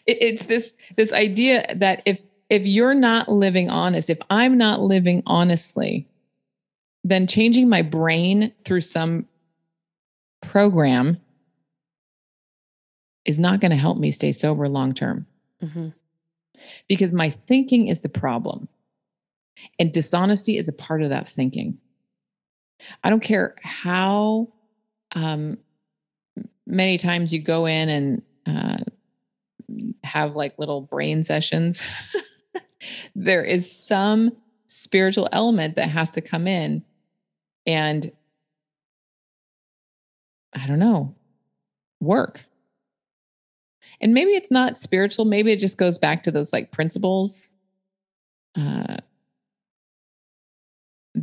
it's 0.06 0.46
this 0.46 0.74
this 0.96 1.12
idea 1.12 1.66
that 1.74 2.00
if 2.06 2.22
if 2.48 2.64
you're 2.64 2.94
not 2.94 3.28
living 3.28 3.68
honest, 3.68 4.08
if 4.08 4.20
I'm 4.30 4.56
not 4.56 4.80
living 4.80 5.24
honestly, 5.26 6.06
then 7.08 7.26
changing 7.26 7.68
my 7.68 7.82
brain 7.82 8.52
through 8.64 8.80
some 8.80 9.26
program 10.40 11.18
is 13.24 13.38
not 13.38 13.60
going 13.60 13.70
to 13.70 13.76
help 13.76 13.98
me 13.98 14.10
stay 14.10 14.32
sober 14.32 14.68
long 14.68 14.94
term. 14.94 15.26
Mm-hmm 15.62 15.88
because 16.88 17.12
my 17.12 17.30
thinking 17.30 17.88
is 17.88 18.00
the 18.00 18.08
problem. 18.08 18.68
And 19.78 19.92
dishonesty 19.92 20.56
is 20.56 20.68
a 20.68 20.72
part 20.72 21.02
of 21.02 21.10
that 21.10 21.28
thinking. 21.28 21.78
I 23.02 23.10
don't 23.10 23.22
care 23.22 23.54
how 23.62 24.52
um, 25.14 25.58
many 26.66 26.98
times 26.98 27.32
you 27.32 27.40
go 27.40 27.66
in 27.66 27.88
and 27.88 28.22
uh, 28.46 28.84
have 30.04 30.36
like 30.36 30.58
little 30.58 30.82
brain 30.82 31.22
sessions, 31.22 31.82
there 33.14 33.44
is 33.44 33.70
some 33.70 34.32
spiritual 34.66 35.28
element 35.32 35.76
that 35.76 35.88
has 35.88 36.10
to 36.12 36.20
come 36.20 36.46
in 36.46 36.84
and 37.66 38.10
I 40.54 40.66
don't 40.66 40.78
know, 40.78 41.14
work. 42.00 42.44
And 44.00 44.14
maybe 44.14 44.30
it's 44.32 44.50
not 44.50 44.78
spiritual 44.78 45.24
maybe 45.24 45.52
it 45.52 45.60
just 45.60 45.78
goes 45.78 45.98
back 45.98 46.22
to 46.24 46.30
those 46.30 46.52
like 46.52 46.70
principles. 46.72 47.52
Uh 48.56 48.96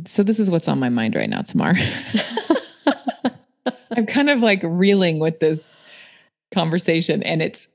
so 0.06 0.24
this 0.24 0.40
is 0.40 0.50
what's 0.50 0.66
on 0.66 0.80
my 0.80 0.88
mind 0.88 1.14
right 1.14 1.30
now 1.30 1.42
tamar. 1.42 1.74
I'm 3.96 4.06
kind 4.06 4.28
of 4.28 4.40
like 4.40 4.60
reeling 4.64 5.20
with 5.20 5.38
this 5.40 5.78
conversation 6.52 7.22
and 7.24 7.42
it's 7.42 7.68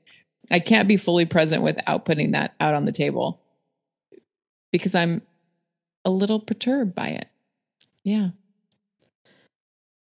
i 0.50 0.58
can't 0.58 0.88
be 0.88 0.96
fully 0.96 1.26
present 1.26 1.62
without 1.62 2.06
putting 2.06 2.30
that 2.30 2.54
out 2.60 2.72
on 2.72 2.86
the 2.86 2.92
table 2.92 3.38
because 4.72 4.94
i'm 4.94 5.20
a 6.06 6.10
little 6.10 6.40
perturbed 6.40 6.94
by 6.94 7.08
it. 7.08 7.28
Yeah 8.04 8.30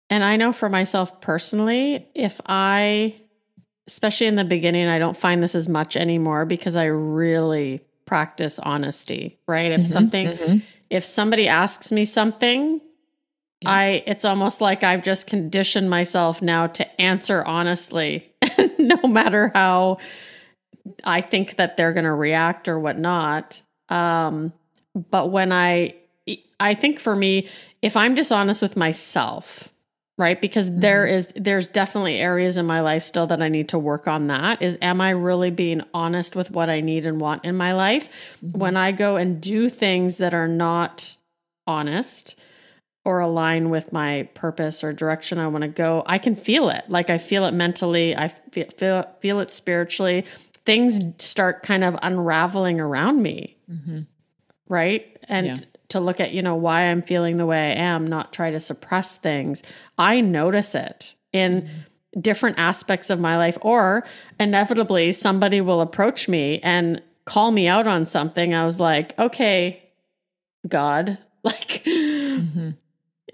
and 0.10 0.24
i 0.24 0.36
know 0.36 0.52
for 0.52 0.70
myself 0.70 1.22
personally 1.22 2.08
if 2.16 2.40
i 2.46 3.16
especially 3.90 4.28
in 4.28 4.36
the 4.36 4.46
beginning, 4.46 4.88
I 4.88 5.00
don't 5.00 5.18
find 5.18 5.42
this 5.42 5.56
as 5.56 5.68
much 5.68 5.98
anymore 5.98 6.46
because 6.46 6.76
I 6.76 6.86
really 6.86 7.82
practice 8.06 8.60
honesty, 8.60 9.40
right? 9.48 9.72
If 9.72 9.82
mm-hmm, 9.82 9.92
something, 9.92 10.28
mm-hmm. 10.28 10.58
if 10.92 11.04
somebody 11.04 11.48
asks 11.48 11.92
me 11.92 12.06
something, 12.06 12.82
yeah. 13.62 13.70
I, 13.72 14.04
it's 14.06 14.26
almost 14.26 14.62
like 14.62 14.84
I've 14.84 15.02
just 15.02 15.26
conditioned 15.26 15.90
myself 15.90 16.40
now 16.40 16.68
to 16.68 17.02
answer 17.02 17.44
honestly, 17.48 18.32
no 18.78 19.02
matter 19.08 19.52
how 19.56 19.98
I 21.04 21.22
think 21.22 21.56
that 21.56 21.76
they're 21.76 21.94
going 21.94 22.06
to 22.06 22.14
react 22.14 22.68
or 22.68 22.80
whatnot. 22.80 23.60
Um, 23.90 24.54
but 25.10 25.32
when 25.32 25.52
I, 25.52 25.96
I 26.60 26.76
think 26.76 27.00
for 27.00 27.16
me, 27.16 27.50
if 27.82 27.98
I'm 27.98 28.14
dishonest 28.14 28.62
with 28.62 28.78
myself, 28.78 29.74
right? 30.20 30.42
Because 30.42 30.70
mm-hmm. 30.70 30.82
there 30.82 31.08
is 31.08 31.32
there's 31.36 31.66
definitely 31.66 32.18
areas 32.18 32.58
in 32.58 32.66
my 32.66 32.82
life 32.82 33.04
still 33.04 33.26
that 33.28 33.42
i 33.42 33.48
need 33.48 33.70
to 33.70 33.80
work 33.80 34.08
on 34.08 34.28
that 34.28 34.62
is 34.62 34.78
am 34.82 35.00
i 35.02 35.10
really 35.10 35.50
being 35.50 35.82
honest 35.94 36.36
with 36.36 36.52
what 36.52 36.70
i 36.70 36.82
need 36.82 37.06
and 37.06 37.20
want 37.20 37.44
in 37.46 37.56
my 37.56 37.74
life? 37.74 38.10
Mm-hmm. 38.44 38.60
when 38.60 38.78
i 38.78 38.92
go 38.92 39.16
and 39.16 39.42
do 39.42 39.70
things 39.70 40.18
that 40.18 40.34
are 40.34 40.48
not 40.48 41.16
honest 41.66 42.38
or 43.06 43.22
align 43.22 43.70
with 43.70 43.94
my 43.94 44.28
purpose 44.34 44.84
or 44.84 44.92
direction 44.92 45.40
i 45.40 45.48
want 45.48 45.64
to 45.64 45.70
go 45.70 46.04
i 46.06 46.18
can 46.18 46.36
feel 46.36 46.70
it. 46.70 46.84
Like 46.90 47.10
i 47.10 47.18
feel 47.18 47.46
it 47.46 47.54
mentally 47.54 48.16
i 48.16 48.28
feel 48.28 48.68
feel, 48.78 49.10
feel 49.22 49.40
it 49.40 49.54
spiritually. 49.54 50.26
Things 50.66 51.00
start 51.24 51.64
kind 51.64 51.84
of 51.84 51.98
unraveling 52.04 52.80
around 52.80 53.24
me. 53.24 53.56
Mm-hmm. 53.72 54.02
right? 54.68 55.18
And 55.30 55.48
yeah 55.48 55.66
to 55.90 56.00
look 56.00 56.20
at, 56.20 56.32
you 56.32 56.42
know, 56.42 56.56
why 56.56 56.84
I'm 56.84 57.02
feeling 57.02 57.38
the 57.38 57.46
way 57.46 57.72
I 57.72 57.76
am, 57.76 58.08
not 58.08 58.32
try 58.32 58.52
to 58.52 58.60
suppress 58.60 59.18
things. 59.18 59.64
I 59.98 60.22
notice 60.22 60.76
it 60.76 61.16
in 61.34 61.64
mm-hmm. 61.64 62.20
different 62.22 62.60
aspects 62.60 63.10
of 63.10 63.20
my 63.20 63.38
life, 63.38 63.58
or 63.62 64.06
inevitably 64.40 65.12
somebody 65.12 65.62
will 65.62 65.82
approach 65.82 66.30
me 66.30 66.60
and 66.60 67.02
call 67.26 67.52
me 67.52 67.68
out 67.68 67.88
on 67.88 68.06
something. 68.06 68.54
I 68.54 68.66
was 68.66 68.80
like, 68.80 69.18
okay, 69.20 69.84
God, 70.68 71.18
like, 71.44 71.84
mm-hmm. 71.84 72.72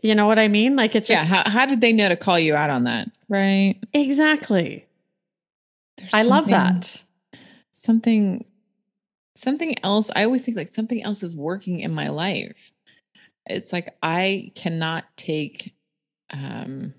you 0.02 0.16
know 0.16 0.28
what 0.28 0.40
I 0.40 0.48
mean? 0.48 0.76
Like, 0.76 0.96
it's 0.96 1.08
just. 1.08 1.24
Yeah. 1.24 1.44
How, 1.44 1.50
how 1.50 1.66
did 1.66 1.82
they 1.82 1.94
know 1.94 2.10
to 2.10 2.16
call 2.16 2.40
you 2.40 2.56
out 2.56 2.70
on 2.70 2.86
that? 2.86 3.10
Right. 3.28 3.76
Exactly. 3.94 4.86
I 6.14 6.24
love 6.24 6.48
that. 6.48 7.02
Something 7.72 8.46
something 9.36 9.76
else 9.84 10.10
i 10.16 10.24
always 10.24 10.44
think 10.44 10.58
like 10.58 10.72
something 10.72 11.04
else 11.04 11.24
is 11.24 11.36
working 11.36 11.80
in 11.80 11.92
my 11.94 12.10
life. 12.10 12.72
It's 13.48 13.72
like 13.74 13.96
i 14.02 14.52
cannot 14.56 15.06
take 15.18 15.76
um 16.32 16.94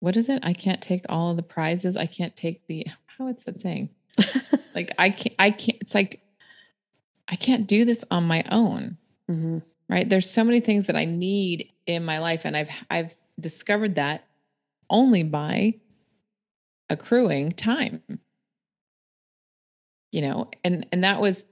what 0.00 0.16
is 0.16 0.28
it? 0.28 0.40
I 0.44 0.52
can't 0.52 0.80
take 0.80 1.04
all 1.08 1.30
of 1.30 1.36
the 1.36 1.42
prizes. 1.42 1.96
I 1.96 2.06
can't 2.06 2.36
take 2.36 2.66
the 2.66 2.86
how 3.06 3.28
it's 3.28 3.42
that 3.44 3.58
saying? 3.58 3.90
Like 4.74 4.92
i 4.96 5.10
can't 5.10 5.34
i 5.40 5.50
can't 5.50 5.78
it's 5.80 5.94
like 5.94 6.22
i 7.26 7.34
can't 7.34 7.66
do 7.66 7.84
this 7.84 8.04
on 8.12 8.24
my 8.24 8.44
own 8.50 8.96
mm-hmm. 9.28 9.58
right? 9.88 10.08
There's 10.08 10.30
so 10.30 10.44
many 10.44 10.60
things 10.60 10.86
that 10.86 10.94
i 10.94 11.04
need 11.04 11.72
in 11.86 12.04
my 12.04 12.18
life 12.18 12.44
and 12.44 12.56
i've 12.56 12.70
i've 12.90 13.16
discovered 13.40 13.96
that 13.96 14.26
only 14.88 15.24
by 15.24 15.74
accruing 16.90 17.50
time 17.50 18.02
you 20.12 20.22
know 20.22 20.50
and 20.64 20.86
and 20.92 21.04
that 21.04 21.20
was 21.20 21.44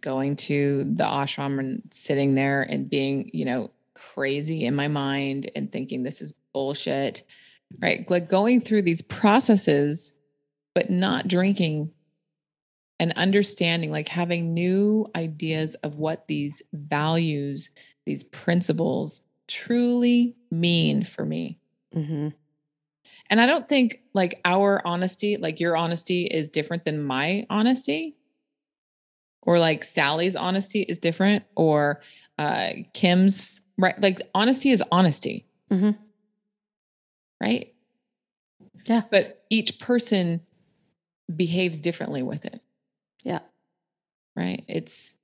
going 0.00 0.36
to 0.36 0.84
the 0.84 1.04
ashram 1.04 1.58
and 1.58 1.82
sitting 1.90 2.34
there 2.34 2.62
and 2.62 2.88
being 2.90 3.30
you 3.32 3.44
know 3.44 3.70
crazy 3.94 4.64
in 4.64 4.74
my 4.74 4.88
mind 4.88 5.50
and 5.56 5.72
thinking 5.72 6.02
this 6.02 6.20
is 6.20 6.34
bullshit 6.52 7.22
right 7.80 8.08
like 8.10 8.28
going 8.28 8.60
through 8.60 8.82
these 8.82 9.02
processes 9.02 10.14
but 10.74 10.90
not 10.90 11.26
drinking 11.26 11.90
and 12.98 13.12
understanding 13.12 13.90
like 13.90 14.08
having 14.08 14.54
new 14.54 15.06
ideas 15.16 15.74
of 15.76 15.98
what 15.98 16.28
these 16.28 16.62
values 16.72 17.70
these 18.04 18.24
principles 18.24 19.22
truly 19.48 20.36
mean 20.50 21.04
for 21.04 21.24
me 21.24 21.58
mm-hmm. 21.94 22.28
And 23.30 23.40
I 23.40 23.46
don't 23.46 23.68
think 23.68 24.02
like 24.14 24.40
our 24.44 24.80
honesty, 24.86 25.36
like 25.36 25.60
your 25.60 25.76
honesty 25.76 26.26
is 26.26 26.50
different 26.50 26.84
than 26.84 27.02
my 27.02 27.46
honesty. 27.50 28.16
Or 29.42 29.60
like 29.60 29.84
Sally's 29.84 30.34
honesty 30.34 30.82
is 30.82 30.98
different, 30.98 31.44
or 31.54 32.00
uh, 32.36 32.70
Kim's, 32.94 33.60
right? 33.78 34.00
Like 34.02 34.20
honesty 34.34 34.70
is 34.70 34.82
honesty. 34.90 35.46
Mm-hmm. 35.70 35.90
Right? 37.40 37.72
Yeah. 38.86 39.02
But 39.08 39.44
each 39.48 39.78
person 39.78 40.40
behaves 41.34 41.78
differently 41.78 42.22
with 42.22 42.44
it. 42.44 42.60
Yeah. 43.22 43.40
Right. 44.34 44.64
It's 44.66 45.16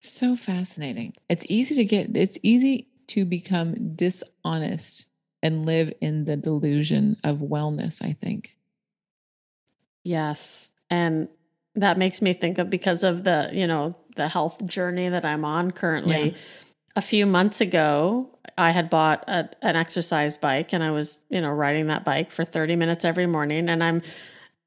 so 0.00 0.34
fascinating. 0.34 1.14
It's 1.28 1.46
easy 1.48 1.76
to 1.76 1.84
get, 1.84 2.16
it's 2.16 2.38
easy 2.42 2.88
to 3.08 3.24
become 3.24 3.94
dishonest 3.94 5.06
and 5.42 5.66
live 5.66 5.92
in 6.00 6.24
the 6.24 6.36
delusion 6.36 7.16
of 7.24 7.38
wellness, 7.38 8.02
I 8.04 8.12
think. 8.12 8.56
Yes. 10.02 10.70
And 10.90 11.28
that 11.74 11.98
makes 11.98 12.20
me 12.20 12.32
think 12.32 12.58
of 12.58 12.68
because 12.68 13.04
of 13.04 13.24
the, 13.24 13.50
you 13.52 13.66
know, 13.66 13.96
the 14.16 14.28
health 14.28 14.64
journey 14.66 15.08
that 15.08 15.24
I'm 15.24 15.44
on 15.44 15.70
currently. 15.70 16.30
Yeah. 16.30 16.36
A 16.96 17.02
few 17.02 17.24
months 17.24 17.60
ago, 17.60 18.36
I 18.58 18.72
had 18.72 18.90
bought 18.90 19.24
a, 19.28 19.48
an 19.62 19.76
exercise 19.76 20.36
bike 20.36 20.72
and 20.72 20.82
I 20.82 20.90
was, 20.90 21.20
you 21.28 21.40
know, 21.40 21.50
riding 21.50 21.86
that 21.86 22.04
bike 22.04 22.30
for 22.30 22.44
30 22.44 22.76
minutes 22.76 23.04
every 23.04 23.26
morning. 23.26 23.68
And 23.68 23.82
I'm 23.82 24.02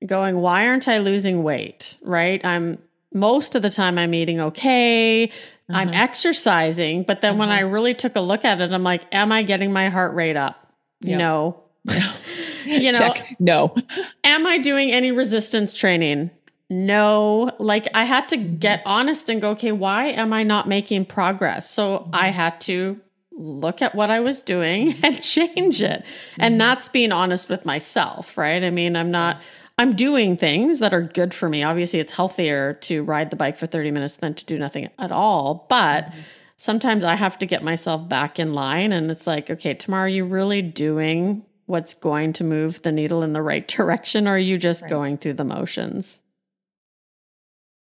going, 0.05 0.37
why 0.37 0.67
aren't 0.67 0.87
I 0.87 0.99
losing 0.99 1.43
weight? 1.43 1.97
Right. 2.01 2.43
I'm 2.45 2.79
most 3.13 3.55
of 3.55 3.61
the 3.61 3.69
time 3.69 3.97
I'm 3.97 4.13
eating 4.13 4.39
okay. 4.39 5.25
Uh-huh. 5.25 5.77
I'm 5.77 5.89
exercising. 5.89 7.03
But 7.03 7.21
then 7.21 7.31
uh-huh. 7.31 7.39
when 7.39 7.49
I 7.49 7.61
really 7.61 7.93
took 7.93 8.15
a 8.15 8.21
look 8.21 8.45
at 8.45 8.61
it, 8.61 8.71
I'm 8.71 8.83
like, 8.83 9.03
am 9.13 9.31
I 9.31 9.43
getting 9.43 9.71
my 9.71 9.89
heart 9.89 10.15
rate 10.15 10.37
up? 10.37 10.62
No. 11.03 11.63
you 12.65 12.91
know, 12.91 12.97
Check. 12.97 13.35
No. 13.39 13.75
am 14.23 14.47
I 14.47 14.57
doing 14.57 14.91
any 14.91 15.11
resistance 15.11 15.75
training? 15.75 16.31
No. 16.69 17.51
Like 17.59 17.87
I 17.93 18.05
had 18.05 18.29
to 18.29 18.37
mm-hmm. 18.37 18.57
get 18.57 18.81
honest 18.85 19.29
and 19.29 19.41
go, 19.41 19.51
okay, 19.51 19.71
why 19.71 20.07
am 20.07 20.33
I 20.33 20.43
not 20.43 20.67
making 20.67 21.05
progress? 21.05 21.69
So 21.69 21.99
mm-hmm. 21.99 22.09
I 22.13 22.29
had 22.29 22.59
to 22.61 22.99
look 23.31 23.81
at 23.81 23.95
what 23.95 24.11
I 24.11 24.19
was 24.19 24.41
doing 24.41 24.93
mm-hmm. 24.93 25.05
and 25.05 25.21
change 25.21 25.81
it. 25.81 26.05
And 26.37 26.59
that's 26.59 26.87
being 26.87 27.11
honest 27.11 27.49
with 27.49 27.65
myself, 27.65 28.37
right? 28.37 28.63
I 28.63 28.69
mean, 28.69 28.95
I'm 28.95 29.11
not 29.11 29.41
I'm 29.77 29.95
doing 29.95 30.37
things 30.37 30.79
that 30.79 30.93
are 30.93 31.01
good 31.01 31.33
for 31.33 31.49
me. 31.49 31.63
Obviously, 31.63 31.99
it's 31.99 32.11
healthier 32.11 32.73
to 32.81 33.03
ride 33.03 33.31
the 33.31 33.35
bike 33.35 33.57
for 33.57 33.65
30 33.65 33.89
minutes 33.91 34.17
than 34.17 34.35
to 34.35 34.45
do 34.45 34.59
nothing 34.59 34.89
at 34.99 35.11
all, 35.11 35.65
but 35.67 36.13
sometimes 36.55 37.03
I 37.03 37.15
have 37.15 37.37
to 37.39 37.45
get 37.45 37.63
myself 37.63 38.07
back 38.07 38.39
in 38.39 38.53
line 38.53 38.91
and 38.91 39.09
it's 39.11 39.27
like, 39.27 39.49
okay, 39.49 39.73
tomorrow 39.73 40.05
are 40.05 40.09
you 40.09 40.25
really 40.25 40.61
doing 40.61 41.45
what's 41.65 41.93
going 41.93 42.33
to 42.33 42.43
move 42.43 42.81
the 42.81 42.91
needle 42.91 43.23
in 43.23 43.33
the 43.33 43.41
right 43.41 43.67
direction 43.77 44.27
or 44.27 44.31
are 44.35 44.39
you 44.39 44.57
just 44.57 44.83
Right. 44.83 44.89
going 44.89 45.17
through 45.17 45.33
the 45.33 45.45
motions? 45.45 46.19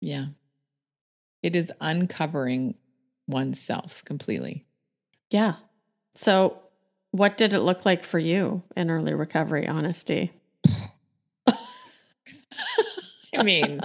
Yeah. 0.00 0.26
It 1.42 1.54
is 1.56 1.72
uncovering 1.80 2.74
oneself 3.28 4.04
completely. 4.04 4.64
Yeah. 5.30 5.54
So, 6.14 6.58
what 7.12 7.36
did 7.36 7.52
it 7.52 7.60
look 7.60 7.84
like 7.86 8.02
for 8.04 8.18
you 8.18 8.62
in 8.76 8.90
early 8.90 9.14
recovery 9.14 9.66
honesty? 9.66 10.32
I 13.34 13.42
mean, 13.42 13.80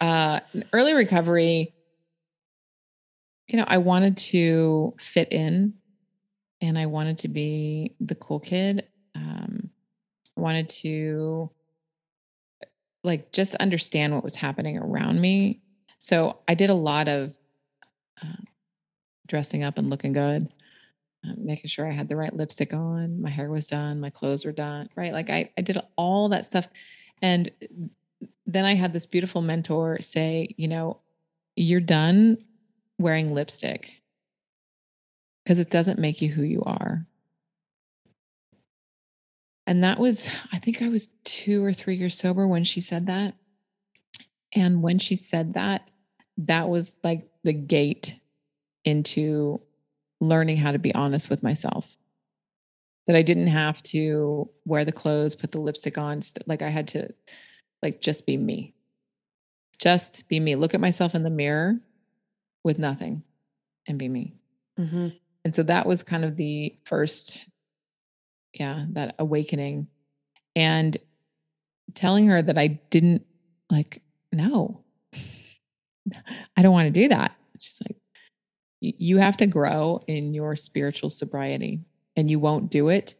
uh, 0.00 0.40
early 0.72 0.94
recovery, 0.94 1.72
you 3.48 3.58
know, 3.58 3.64
I 3.66 3.78
wanted 3.78 4.16
to 4.18 4.94
fit 4.98 5.32
in 5.32 5.74
and 6.60 6.78
I 6.78 6.86
wanted 6.86 7.18
to 7.18 7.28
be 7.28 7.94
the 8.00 8.14
cool 8.14 8.40
kid. 8.40 8.86
Um, 9.14 9.70
I 10.36 10.40
wanted 10.40 10.68
to 10.70 11.50
like 13.04 13.32
just 13.32 13.54
understand 13.56 14.14
what 14.14 14.24
was 14.24 14.34
happening 14.34 14.78
around 14.78 15.20
me. 15.20 15.60
So 15.98 16.38
I 16.48 16.54
did 16.54 16.70
a 16.70 16.74
lot 16.74 17.08
of 17.08 17.36
uh, 18.22 18.42
dressing 19.28 19.62
up 19.62 19.78
and 19.78 19.88
looking 19.88 20.12
good, 20.12 20.48
uh, 21.24 21.32
making 21.36 21.68
sure 21.68 21.86
I 21.86 21.92
had 21.92 22.08
the 22.08 22.16
right 22.16 22.34
lipstick 22.34 22.74
on, 22.74 23.22
my 23.22 23.30
hair 23.30 23.48
was 23.48 23.68
done, 23.68 24.00
my 24.00 24.10
clothes 24.10 24.44
were 24.44 24.52
done, 24.52 24.88
right? 24.96 25.12
Like 25.12 25.30
I, 25.30 25.50
I 25.56 25.60
did 25.60 25.78
all 25.96 26.28
that 26.30 26.46
stuff. 26.46 26.66
And 27.22 27.50
then 28.44 28.64
I 28.64 28.74
had 28.74 28.92
this 28.92 29.06
beautiful 29.06 29.40
mentor 29.40 30.00
say, 30.00 30.48
you 30.56 30.68
know, 30.68 31.00
you're 31.54 31.80
done 31.80 32.38
wearing 32.98 33.34
lipstick 33.34 34.00
because 35.44 35.58
it 35.58 35.70
doesn't 35.70 35.98
make 35.98 36.20
you 36.20 36.28
who 36.28 36.42
you 36.42 36.62
are. 36.64 37.06
And 39.66 39.82
that 39.84 39.98
was, 39.98 40.28
I 40.52 40.58
think 40.58 40.82
I 40.82 40.88
was 40.88 41.08
two 41.24 41.64
or 41.64 41.72
three 41.72 41.96
years 41.96 42.16
sober 42.16 42.46
when 42.46 42.64
she 42.64 42.80
said 42.80 43.06
that. 43.06 43.34
And 44.52 44.82
when 44.82 44.98
she 44.98 45.16
said 45.16 45.54
that, 45.54 45.90
that 46.38 46.68
was 46.68 46.94
like 47.02 47.28
the 47.42 47.52
gate 47.52 48.14
into 48.84 49.60
learning 50.20 50.56
how 50.56 50.72
to 50.72 50.78
be 50.78 50.94
honest 50.94 51.28
with 51.28 51.42
myself. 51.42 51.96
That 53.06 53.16
I 53.16 53.22
didn't 53.22 53.48
have 53.48 53.82
to 53.84 54.48
wear 54.64 54.84
the 54.84 54.92
clothes, 54.92 55.36
put 55.36 55.52
the 55.52 55.60
lipstick 55.60 55.98
on, 55.98 56.22
st- 56.22 56.48
like 56.48 56.62
I 56.62 56.68
had 56.68 56.88
to 56.88 57.08
like 57.82 58.00
just 58.00 58.26
be 58.26 58.36
me. 58.36 58.74
Just 59.78 60.28
be 60.28 60.40
me. 60.40 60.56
Look 60.56 60.74
at 60.74 60.80
myself 60.80 61.14
in 61.14 61.22
the 61.22 61.30
mirror 61.30 61.78
with 62.66 62.80
nothing 62.80 63.22
and 63.86 63.96
be 63.96 64.08
me. 64.08 64.34
Mm-hmm. 64.76 65.08
And 65.44 65.54
so 65.54 65.62
that 65.62 65.86
was 65.86 66.02
kind 66.02 66.24
of 66.24 66.36
the 66.36 66.74
first, 66.84 67.48
yeah, 68.52 68.86
that 68.90 69.14
awakening. 69.20 69.86
And 70.56 70.96
telling 71.94 72.26
her 72.26 72.42
that 72.42 72.58
I 72.58 72.66
didn't 72.90 73.24
like, 73.70 74.02
no, 74.32 74.82
I 76.56 76.62
don't 76.62 76.72
want 76.72 76.92
to 76.92 77.00
do 77.02 77.08
that. 77.08 77.36
She's 77.60 77.80
like, 77.86 77.96
"You- 78.80 78.94
you 78.98 79.16
have 79.18 79.36
to 79.36 79.46
grow 79.46 80.02
in 80.08 80.34
your 80.34 80.56
spiritual 80.56 81.10
sobriety, 81.10 81.84
and 82.16 82.28
you 82.28 82.40
won't 82.40 82.72
do 82.72 82.88
it 82.88 83.14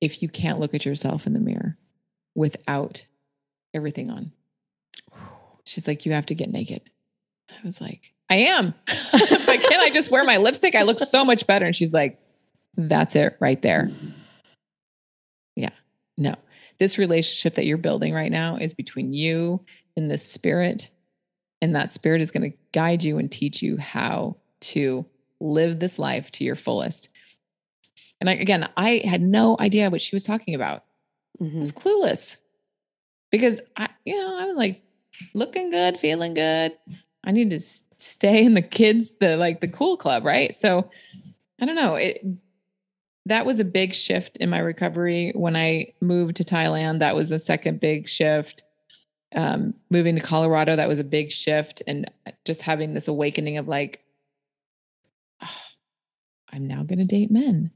if 0.00 0.20
you 0.22 0.28
can't 0.28 0.58
look 0.58 0.74
at 0.74 0.84
yourself 0.84 1.28
in 1.28 1.32
the 1.34 1.38
mirror 1.38 1.78
without 2.34 3.06
everything 3.72 4.10
on. 4.10 4.32
She's 5.64 5.86
like, 5.86 6.04
you 6.04 6.12
have 6.12 6.26
to 6.26 6.34
get 6.34 6.50
naked. 6.50 6.90
I 7.50 7.64
was 7.64 7.80
like, 7.80 8.12
I 8.30 8.36
am. 8.36 8.72
but 8.86 9.62
can 9.62 9.80
I 9.80 9.90
just 9.92 10.10
wear 10.10 10.24
my 10.24 10.36
lipstick? 10.36 10.74
I 10.74 10.82
look 10.82 10.98
so 10.98 11.24
much 11.24 11.46
better. 11.46 11.66
And 11.66 11.74
she's 11.74 11.92
like, 11.92 12.18
that's 12.76 13.16
it 13.16 13.36
right 13.40 13.60
there. 13.60 13.90
Yeah. 15.56 15.70
No. 16.16 16.36
This 16.78 16.96
relationship 16.96 17.56
that 17.56 17.66
you're 17.66 17.76
building 17.76 18.14
right 18.14 18.30
now 18.30 18.56
is 18.56 18.72
between 18.72 19.12
you 19.12 19.60
and 19.96 20.10
this 20.10 20.26
spirit. 20.26 20.90
And 21.60 21.74
that 21.76 21.90
spirit 21.90 22.22
is 22.22 22.30
going 22.30 22.50
to 22.50 22.56
guide 22.72 23.02
you 23.02 23.18
and 23.18 23.30
teach 23.30 23.60
you 23.62 23.76
how 23.76 24.36
to 24.60 25.04
live 25.40 25.80
this 25.80 25.98
life 25.98 26.30
to 26.32 26.44
your 26.44 26.56
fullest. 26.56 27.08
And 28.20 28.30
I, 28.30 28.34
again, 28.34 28.68
I 28.76 29.02
had 29.04 29.20
no 29.22 29.56
idea 29.58 29.90
what 29.90 30.00
she 30.00 30.14
was 30.14 30.24
talking 30.24 30.54
about. 30.54 30.84
I 31.40 31.44
Mm-hmm. 31.44 31.60
was 31.60 31.72
clueless 31.72 32.36
because 33.30 33.62
I, 33.74 33.88
you 34.04 34.14
know, 34.14 34.38
I 34.38 34.44
was 34.44 34.56
like 34.58 34.82
looking 35.32 35.70
good, 35.70 35.96
feeling 35.96 36.34
good. 36.34 36.76
I 37.24 37.32
need 37.32 37.50
to 37.50 37.60
stay 37.60 38.44
in 38.44 38.54
the 38.54 38.62
kids, 38.62 39.16
the 39.20 39.36
like 39.36 39.60
the 39.60 39.68
cool 39.68 39.96
club, 39.96 40.24
right? 40.24 40.54
So 40.54 40.90
I 41.60 41.66
don't 41.66 41.76
know. 41.76 41.96
It 41.96 42.24
that 43.26 43.46
was 43.46 43.60
a 43.60 43.64
big 43.64 43.94
shift 43.94 44.38
in 44.38 44.50
my 44.50 44.58
recovery 44.58 45.32
when 45.34 45.54
I 45.54 45.92
moved 46.00 46.36
to 46.36 46.44
Thailand. 46.44 47.00
That 47.00 47.14
was 47.14 47.30
a 47.30 47.38
second 47.38 47.80
big 47.80 48.08
shift. 48.08 48.64
Um, 49.34 49.74
moving 49.90 50.16
to 50.16 50.20
Colorado, 50.20 50.74
that 50.74 50.88
was 50.88 50.98
a 50.98 51.04
big 51.04 51.30
shift, 51.30 51.82
and 51.86 52.10
just 52.44 52.62
having 52.62 52.94
this 52.94 53.06
awakening 53.06 53.58
of 53.58 53.68
like, 53.68 54.02
"Ah, 55.40 55.70
I'm 56.52 56.66
now 56.66 56.82
going 56.82 56.98
to 56.98 57.04
date 57.04 57.30
men. 57.30 57.70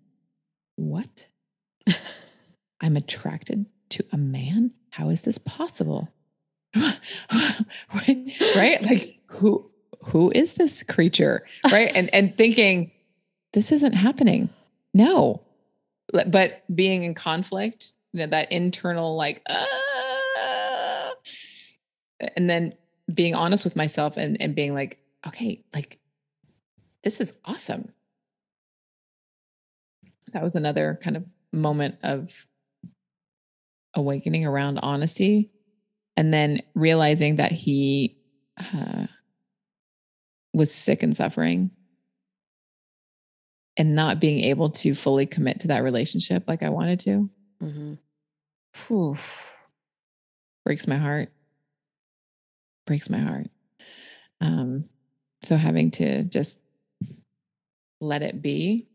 What? 0.76 1.26
I'm 2.80 2.96
attracted 2.96 3.66
to 3.90 4.04
a 4.12 4.16
man? 4.16 4.72
How 4.90 5.10
is 5.10 5.22
this 5.22 5.38
possible? 5.38 6.12
right? 6.74 8.82
Like 8.82 9.20
who 9.34 9.70
who 10.04 10.30
is 10.34 10.54
this 10.54 10.82
creature? 10.82 11.44
Right? 11.70 11.90
And 11.94 12.12
and 12.14 12.36
thinking 12.36 12.92
this 13.52 13.72
isn't 13.72 13.92
happening. 13.92 14.48
No. 14.92 15.42
But- 16.12 16.62
being 16.74 17.02
in 17.04 17.14
conflict, 17.14 17.92
you 18.12 18.20
know, 18.20 18.26
that 18.26 18.52
internal 18.52 19.16
like 19.16 19.42
uh, 19.46 21.10
and 22.36 22.48
then 22.48 22.74
being 23.12 23.34
honest 23.34 23.64
with 23.64 23.76
myself 23.76 24.16
and 24.16 24.40
and 24.40 24.54
being 24.54 24.74
like, 24.74 24.98
okay, 25.26 25.64
like 25.74 25.98
this 27.02 27.20
is 27.20 27.32
awesome. 27.44 27.92
That 30.32 30.42
was 30.42 30.54
another 30.54 30.98
kind 31.02 31.16
of 31.16 31.24
moment 31.52 31.96
of 32.02 32.46
awakening 33.94 34.44
around 34.44 34.78
honesty 34.78 35.50
and 36.16 36.32
then 36.34 36.60
realizing 36.74 37.36
that 37.36 37.52
he 37.52 38.16
uh, 38.58 39.06
was 40.54 40.72
sick 40.72 41.02
and 41.02 41.14
suffering 41.14 41.70
and 43.76 43.94
not 43.94 44.20
being 44.20 44.44
able 44.44 44.70
to 44.70 44.94
fully 44.94 45.26
commit 45.26 45.60
to 45.60 45.68
that 45.68 45.82
relationship 45.82 46.44
like 46.46 46.62
I 46.62 46.70
wanted 46.70 47.00
to. 47.00 47.30
Mm-hmm. 47.62 47.94
Whew. 48.86 49.16
breaks 50.64 50.86
my 50.86 50.96
heart. 50.96 51.30
Breaks 52.86 53.10
my 53.10 53.18
heart. 53.18 53.50
Um, 54.40 54.88
so 55.42 55.56
having 55.56 55.90
to 55.92 56.22
just 56.24 56.60
let 58.00 58.22
it 58.22 58.40
be. 58.40 58.86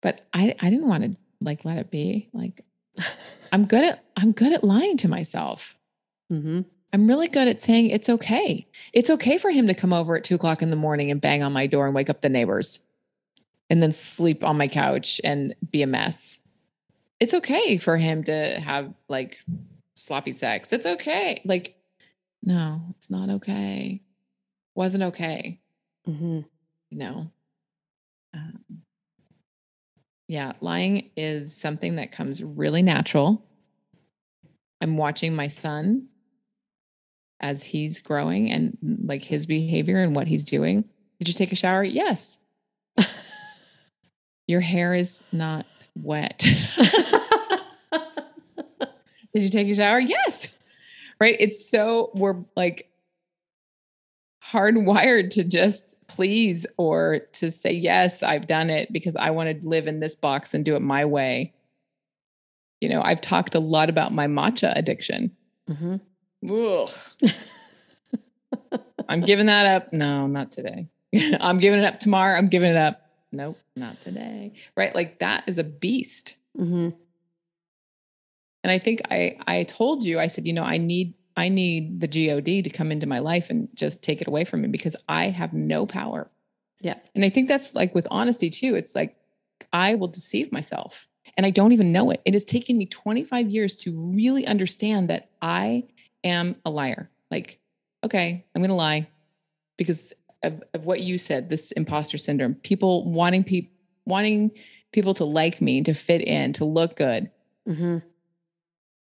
But 0.00 0.26
I, 0.32 0.54
I 0.60 0.70
didn't 0.70 0.88
want 0.88 1.04
to 1.04 1.16
like 1.40 1.64
let 1.64 1.78
it 1.78 1.90
be. 1.90 2.30
Like 2.32 2.62
I'm 3.52 3.66
good 3.66 3.84
at 3.84 4.04
I'm 4.16 4.32
good 4.32 4.52
at 4.52 4.64
lying 4.64 4.96
to 4.98 5.08
myself. 5.08 5.76
Mm-hmm. 6.32 6.62
I'm 6.92 7.06
really 7.06 7.28
good 7.28 7.48
at 7.48 7.60
saying 7.60 7.90
it's 7.90 8.08
okay. 8.08 8.66
It's 8.92 9.10
okay 9.10 9.38
for 9.38 9.50
him 9.50 9.66
to 9.66 9.74
come 9.74 9.92
over 9.92 10.16
at 10.16 10.24
two 10.24 10.36
o'clock 10.36 10.62
in 10.62 10.70
the 10.70 10.76
morning 10.76 11.10
and 11.10 11.20
bang 11.20 11.42
on 11.42 11.52
my 11.52 11.66
door 11.66 11.86
and 11.86 11.94
wake 11.94 12.08
up 12.08 12.20
the 12.20 12.28
neighbors 12.28 12.80
and 13.68 13.82
then 13.82 13.92
sleep 13.92 14.44
on 14.44 14.56
my 14.56 14.68
couch 14.68 15.20
and 15.24 15.54
be 15.70 15.82
a 15.82 15.86
mess. 15.86 16.40
It's 17.18 17.34
okay 17.34 17.78
for 17.78 17.96
him 17.96 18.24
to 18.24 18.60
have 18.60 18.92
like 19.08 19.38
sloppy 19.94 20.32
sex. 20.32 20.72
It's 20.72 20.86
okay. 20.86 21.42
Like, 21.44 21.76
no, 22.42 22.80
it's 22.90 23.10
not 23.10 23.28
okay. 23.30 24.00
Wasn't 24.74 25.02
okay, 25.02 25.60
Mm-hmm. 26.08 26.40
you 26.90 26.98
know? 26.98 27.30
Um, 28.32 28.60
yeah, 30.28 30.52
lying 30.60 31.10
is 31.16 31.56
something 31.56 31.96
that 31.96 32.12
comes 32.12 32.42
really 32.42 32.82
natural. 32.82 33.42
I'm 34.80 34.96
watching 34.96 35.34
my 35.34 35.48
son 35.48 36.08
as 37.40 37.62
he's 37.62 38.00
growing 38.00 38.50
and 38.50 38.76
like 39.04 39.22
his 39.22 39.46
behavior 39.46 40.02
and 40.02 40.16
what 40.16 40.26
he's 40.26 40.44
doing. 40.44 40.84
Did 41.18 41.28
you 41.28 41.34
take 41.34 41.52
a 41.52 41.56
shower? 41.56 41.84
Yes. 41.84 42.40
Your 44.46 44.60
hair 44.60 44.94
is 44.94 45.22
not 45.32 45.66
wet. 45.94 46.38
Did 49.34 49.42
you 49.42 49.50
take 49.50 49.68
a 49.68 49.74
shower? 49.74 50.00
Yes. 50.00 50.54
Right. 51.20 51.36
It's 51.38 51.68
so 51.68 52.10
we're 52.14 52.44
like 52.56 52.90
hardwired 54.50 55.30
to 55.30 55.44
just 55.44 55.94
please 56.06 56.66
or 56.76 57.20
to 57.32 57.50
say, 57.50 57.72
yes, 57.72 58.22
I've 58.22 58.46
done 58.46 58.70
it 58.70 58.92
because 58.92 59.16
I 59.16 59.30
want 59.30 59.60
to 59.60 59.68
live 59.68 59.86
in 59.86 60.00
this 60.00 60.14
box 60.14 60.54
and 60.54 60.64
do 60.64 60.76
it 60.76 60.80
my 60.80 61.04
way. 61.04 61.52
You 62.80 62.88
know, 62.88 63.02
I've 63.02 63.20
talked 63.20 63.54
a 63.54 63.60
lot 63.60 63.88
about 63.88 64.12
my 64.12 64.26
matcha 64.26 64.72
addiction. 64.76 65.32
Mm-hmm. 65.68 65.96
I'm 69.08 69.20
giving 69.20 69.46
that 69.46 69.66
up. 69.66 69.92
No, 69.92 70.26
not 70.26 70.50
today. 70.50 70.88
I'm 71.40 71.58
giving 71.58 71.80
it 71.80 71.84
up 71.84 72.00
tomorrow. 72.00 72.36
I'm 72.36 72.48
giving 72.48 72.70
it 72.70 72.76
up. 72.76 73.10
Nope, 73.32 73.58
not 73.74 74.00
today. 74.00 74.52
Right? 74.76 74.94
Like 74.94 75.18
that 75.18 75.44
is 75.46 75.58
a 75.58 75.64
beast. 75.64 76.36
Mm-hmm. 76.58 76.90
And 78.64 78.70
I 78.72 78.78
think 78.78 79.02
I 79.10 79.36
I 79.46 79.62
told 79.64 80.04
you 80.04 80.18
I 80.18 80.26
said 80.26 80.46
you 80.46 80.52
know 80.52 80.64
I 80.64 80.78
need 80.78 81.14
I 81.36 81.48
need 81.48 82.00
the 82.00 82.08
God 82.08 82.46
to 82.46 82.70
come 82.70 82.90
into 82.90 83.06
my 83.06 83.18
life 83.18 83.50
and 83.50 83.68
just 83.74 84.02
take 84.02 84.20
it 84.20 84.26
away 84.26 84.44
from 84.44 84.62
me 84.62 84.68
because 84.68 84.96
I 85.08 85.26
have 85.26 85.52
no 85.52 85.86
power. 85.86 86.30
Yeah. 86.80 86.96
And 87.14 87.24
I 87.24 87.28
think 87.28 87.48
that's 87.48 87.74
like 87.74 87.94
with 87.94 88.08
honesty 88.10 88.50
too. 88.50 88.74
It's 88.74 88.94
like 88.94 89.16
I 89.72 89.94
will 89.94 90.08
deceive 90.08 90.50
myself 90.50 91.08
and 91.36 91.44
I 91.44 91.50
don't 91.50 91.72
even 91.72 91.92
know 91.92 92.10
it. 92.10 92.22
It 92.24 92.34
has 92.34 92.44
taken 92.44 92.78
me 92.78 92.86
25 92.86 93.50
years 93.50 93.76
to 93.76 93.92
really 93.92 94.46
understand 94.46 95.10
that 95.10 95.30
I 95.42 95.84
am 96.26 96.56
a 96.64 96.70
liar. 96.70 97.10
Like, 97.30 97.58
okay, 98.04 98.44
I'm 98.54 98.62
going 98.62 98.70
to 98.70 98.74
lie 98.74 99.08
because 99.76 100.12
of, 100.42 100.62
of, 100.74 100.84
what 100.84 101.00
you 101.00 101.18
said, 101.18 101.48
this 101.50 101.72
imposter 101.72 102.18
syndrome, 102.18 102.54
people 102.54 103.10
wanting 103.10 103.44
people, 103.44 103.72
wanting 104.04 104.50
people 104.92 105.14
to 105.14 105.24
like 105.24 105.60
me, 105.60 105.82
to 105.82 105.94
fit 105.94 106.22
in, 106.22 106.52
to 106.54 106.64
look 106.64 106.96
good. 106.96 107.30
Mm-hmm. 107.68 107.98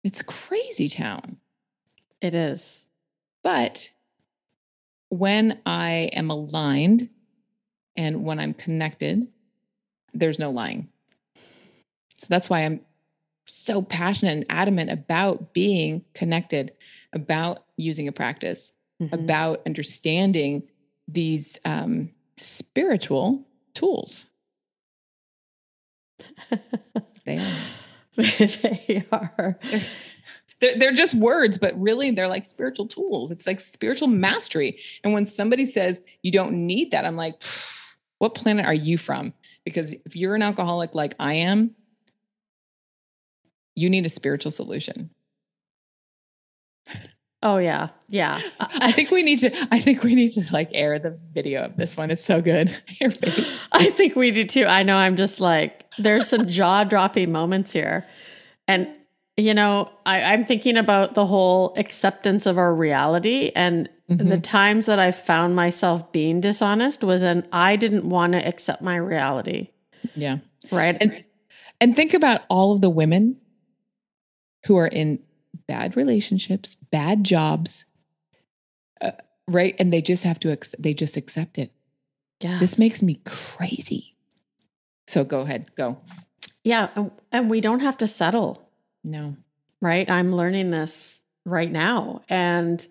It's 0.04 0.22
crazy 0.22 0.88
town. 0.88 1.36
It 2.20 2.34
is. 2.34 2.86
But 3.42 3.90
when 5.08 5.58
I 5.64 6.10
am 6.12 6.30
aligned 6.30 7.08
and 7.96 8.24
when 8.24 8.38
I'm 8.38 8.54
connected, 8.54 9.26
there's 10.12 10.38
no 10.38 10.50
lying. 10.50 10.88
So 12.16 12.26
that's 12.28 12.50
why 12.50 12.60
I'm 12.60 12.80
so 13.60 13.82
passionate 13.82 14.32
and 14.32 14.46
adamant 14.48 14.90
about 14.90 15.52
being 15.52 16.04
connected, 16.14 16.72
about 17.12 17.64
using 17.76 18.08
a 18.08 18.12
practice, 18.12 18.72
mm-hmm. 19.00 19.14
about 19.14 19.62
understanding 19.66 20.62
these 21.06 21.58
um, 21.64 22.10
spiritual 22.36 23.46
tools. 23.74 24.26
they 27.24 27.38
are. 27.38 28.16
they 28.16 29.04
are. 29.12 29.58
They're, 30.60 30.78
they're 30.78 30.92
just 30.92 31.14
words, 31.14 31.58
but 31.58 31.78
really 31.80 32.10
they're 32.10 32.28
like 32.28 32.44
spiritual 32.44 32.86
tools. 32.86 33.30
It's 33.30 33.46
like 33.46 33.60
spiritual 33.60 34.08
mastery. 34.08 34.78
And 35.02 35.12
when 35.12 35.24
somebody 35.26 35.64
says 35.64 36.02
you 36.22 36.30
don't 36.30 36.66
need 36.66 36.90
that, 36.90 37.04
I'm 37.04 37.16
like, 37.16 37.42
what 38.18 38.34
planet 38.34 38.66
are 38.66 38.74
you 38.74 38.98
from? 38.98 39.32
Because 39.64 39.92
if 39.92 40.14
you're 40.14 40.34
an 40.34 40.42
alcoholic 40.42 40.94
like 40.94 41.14
I 41.18 41.34
am, 41.34 41.74
you 43.80 43.88
need 43.88 44.04
a 44.04 44.10
spiritual 44.10 44.52
solution. 44.52 45.10
Oh 47.42 47.56
yeah. 47.56 47.88
Yeah. 48.08 48.40
I 48.60 48.92
think 48.92 49.10
we 49.10 49.22
need 49.22 49.38
to 49.38 49.68
I 49.70 49.80
think 49.80 50.02
we 50.02 50.14
need 50.14 50.32
to 50.32 50.44
like 50.52 50.68
air 50.74 50.98
the 50.98 51.18
video 51.32 51.64
of 51.64 51.76
this 51.76 51.96
one. 51.96 52.10
It's 52.10 52.24
so 52.24 52.42
good. 52.42 52.76
Your 53.00 53.10
face. 53.10 53.62
I 53.72 53.90
think 53.90 54.14
we 54.14 54.30
do 54.30 54.44
too. 54.44 54.66
I 54.66 54.82
know 54.82 54.96
I'm 54.96 55.16
just 55.16 55.40
like 55.40 55.90
there's 55.98 56.28
some 56.28 56.46
jaw-dropping 56.48 57.32
moments 57.32 57.72
here. 57.72 58.06
And 58.68 58.88
you 59.38 59.54
know, 59.54 59.90
I, 60.04 60.34
I'm 60.34 60.44
thinking 60.44 60.76
about 60.76 61.14
the 61.14 61.24
whole 61.24 61.72
acceptance 61.78 62.44
of 62.44 62.58
our 62.58 62.74
reality 62.74 63.52
and 63.56 63.88
mm-hmm. 64.10 64.28
the 64.28 64.38
times 64.38 64.84
that 64.84 64.98
I 64.98 65.10
found 65.10 65.56
myself 65.56 66.12
being 66.12 66.42
dishonest 66.42 67.02
was 67.02 67.22
an 67.22 67.48
I 67.52 67.76
didn't 67.76 68.06
want 68.06 68.34
to 68.34 68.46
accept 68.46 68.82
my 68.82 68.96
reality. 68.96 69.70
Yeah. 70.14 70.38
Right. 70.70 70.98
And 71.00 71.24
and 71.80 71.96
think 71.96 72.12
about 72.12 72.42
all 72.50 72.72
of 72.72 72.82
the 72.82 72.90
women 72.90 73.38
who 74.66 74.76
are 74.76 74.86
in 74.86 75.20
bad 75.66 75.96
relationships, 75.96 76.74
bad 76.74 77.24
jobs, 77.24 77.86
uh, 79.00 79.12
right? 79.48 79.74
And 79.78 79.92
they 79.92 80.02
just 80.02 80.24
have 80.24 80.40
to, 80.40 80.50
ex- 80.50 80.74
they 80.78 80.94
just 80.94 81.16
accept 81.16 81.58
it. 81.58 81.72
Yeah. 82.40 82.58
This 82.58 82.78
makes 82.78 83.02
me 83.02 83.20
crazy. 83.24 84.16
So 85.06 85.24
go 85.24 85.40
ahead, 85.40 85.74
go. 85.76 85.98
Yeah. 86.64 86.88
And 87.32 87.50
we 87.50 87.60
don't 87.60 87.80
have 87.80 87.98
to 87.98 88.06
settle. 88.06 88.68
No. 89.02 89.36
Right. 89.80 90.08
I'm 90.10 90.34
learning 90.34 90.70
this 90.70 91.22
right 91.44 91.70
now. 91.70 92.22
And 92.28 92.86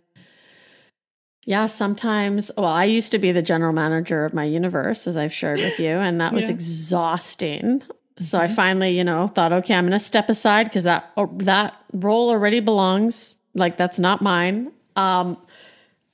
yeah, 1.45 1.67
sometimes, 1.67 2.51
well, 2.58 2.65
I 2.65 2.86
used 2.86 3.12
to 3.12 3.17
be 3.17 3.32
the 3.32 3.41
general 3.41 3.73
manager 3.73 4.25
of 4.25 4.34
my 4.34 4.43
universe, 4.43 5.08
as 5.08 5.17
I've 5.17 5.34
shared 5.34 5.60
with 5.60 5.79
you, 5.79 5.89
and 5.89 6.21
that 6.21 6.34
was 6.34 6.45
yeah. 6.45 6.51
exhausting. 6.51 7.82
So 8.19 8.38
mm-hmm. 8.38 8.51
I 8.51 8.55
finally, 8.55 8.97
you 8.97 9.03
know, 9.03 9.27
thought, 9.27 9.53
okay, 9.53 9.73
I'm 9.73 9.86
going 9.86 9.91
to 9.91 9.99
step 9.99 10.29
aside 10.29 10.65
because 10.65 10.84
that 10.84 11.12
oh, 11.17 11.29
that 11.38 11.75
role 11.93 12.29
already 12.29 12.60
belongs. 12.60 13.36
Like 13.53 13.77
that's 13.77 13.99
not 13.99 14.21
mine. 14.21 14.71
Um, 14.95 15.38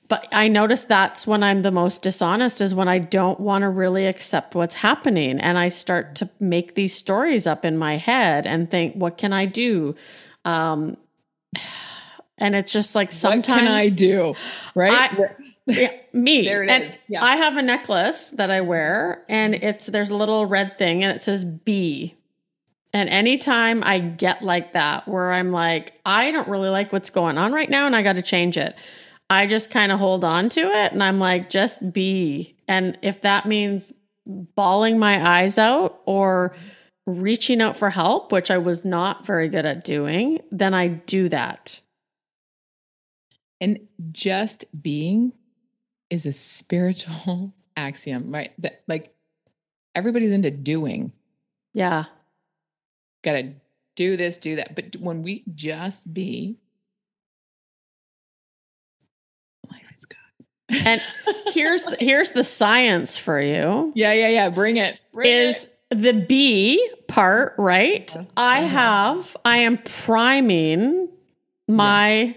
but 0.08 0.28
I 0.30 0.48
noticed 0.48 0.88
that's 0.88 1.26
when 1.26 1.42
I'm 1.42 1.62
the 1.62 1.72
most 1.72 2.02
dishonest 2.02 2.60
is 2.60 2.74
when 2.74 2.86
I 2.86 2.98
don't 3.00 3.40
want 3.40 3.62
to 3.62 3.68
really 3.68 4.06
accept 4.06 4.54
what's 4.54 4.76
happening, 4.76 5.40
and 5.40 5.58
I 5.58 5.68
start 5.68 6.14
to 6.16 6.30
make 6.38 6.74
these 6.74 6.94
stories 6.94 7.46
up 7.46 7.64
in 7.64 7.76
my 7.76 7.96
head 7.96 8.46
and 8.46 8.70
think, 8.70 8.94
what 8.94 9.18
can 9.18 9.32
I 9.32 9.46
do? 9.46 9.96
Um, 10.44 10.96
and 12.38 12.54
it's 12.54 12.72
just 12.72 12.94
like 12.94 13.10
sometimes 13.10 13.48
what 13.48 13.58
can 13.58 13.68
I 13.68 13.88
do? 13.88 14.34
Right. 14.74 14.92
I, 14.92 15.34
yeah, 15.66 15.92
me. 16.12 16.42
there 16.44 16.62
it 16.62 16.70
and 16.70 16.84
is. 16.84 16.98
Yeah. 17.08 17.24
I 17.24 17.36
have 17.36 17.56
a 17.56 17.62
necklace 17.62 18.30
that 18.30 18.50
I 18.50 18.60
wear, 18.60 19.24
and 19.28 19.54
it's 19.54 19.86
there's 19.86 20.10
a 20.10 20.16
little 20.16 20.46
red 20.46 20.78
thing, 20.78 21.02
and 21.02 21.14
it 21.14 21.22
says 21.22 21.44
B. 21.44 22.14
And 22.92 23.08
anytime 23.10 23.82
I 23.84 23.98
get 23.98 24.42
like 24.42 24.72
that, 24.72 25.06
where 25.06 25.30
I'm 25.32 25.50
like, 25.50 25.92
I 26.06 26.30
don't 26.30 26.48
really 26.48 26.70
like 26.70 26.92
what's 26.92 27.10
going 27.10 27.36
on 27.36 27.52
right 27.52 27.68
now, 27.68 27.86
and 27.86 27.94
I 27.94 28.02
got 28.02 28.14
to 28.14 28.22
change 28.22 28.56
it, 28.56 28.74
I 29.28 29.46
just 29.46 29.70
kind 29.70 29.92
of 29.92 29.98
hold 29.98 30.24
on 30.24 30.48
to 30.50 30.60
it, 30.60 30.92
and 30.92 31.02
I'm 31.02 31.18
like, 31.18 31.50
just 31.50 31.92
be. 31.92 32.56
And 32.68 32.98
if 33.02 33.20
that 33.22 33.46
means 33.46 33.92
bawling 34.26 34.98
my 34.98 35.38
eyes 35.38 35.58
out 35.58 36.00
or 36.06 36.54
reaching 37.06 37.60
out 37.60 37.76
for 37.76 37.90
help, 37.90 38.32
which 38.32 38.50
I 38.50 38.58
was 38.58 38.84
not 38.84 39.26
very 39.26 39.48
good 39.48 39.64
at 39.64 39.84
doing, 39.84 40.40
then 40.50 40.74
I 40.74 40.88
do 40.88 41.28
that. 41.28 41.80
And 43.60 43.80
just 44.12 44.64
being 44.80 45.32
is 46.10 46.26
a 46.26 46.32
spiritual 46.32 47.52
axiom, 47.76 48.32
right? 48.32 48.52
That 48.58 48.82
like 48.86 49.14
everybody's 49.94 50.32
into 50.32 50.50
doing. 50.50 51.12
Yeah. 51.74 52.04
Got 53.22 53.32
to 53.32 53.52
do 53.96 54.16
this, 54.16 54.38
do 54.38 54.56
that. 54.56 54.74
But 54.74 54.96
when 55.00 55.22
we 55.22 55.42
just 55.54 56.12
be, 56.12 56.58
life 59.70 59.90
is 59.96 60.04
good. 60.04 60.16
And 60.86 61.00
here's 61.52 61.84
the, 61.84 61.96
here's 61.98 62.30
the 62.32 62.44
science 62.44 63.16
for 63.16 63.40
you. 63.40 63.92
Yeah, 63.94 64.12
yeah, 64.12 64.28
yeah. 64.28 64.48
Bring 64.48 64.76
it. 64.76 64.98
Bring 65.12 65.30
is 65.30 65.74
it. 65.90 66.02
the 66.02 66.12
B 66.12 66.90
part, 67.08 67.54
right? 67.58 68.14
Uh-huh. 68.14 68.26
I 68.36 68.60
have 68.60 69.36
I 69.44 69.58
am 69.58 69.78
priming 69.78 71.08
my 71.68 72.10
yeah 72.10 72.32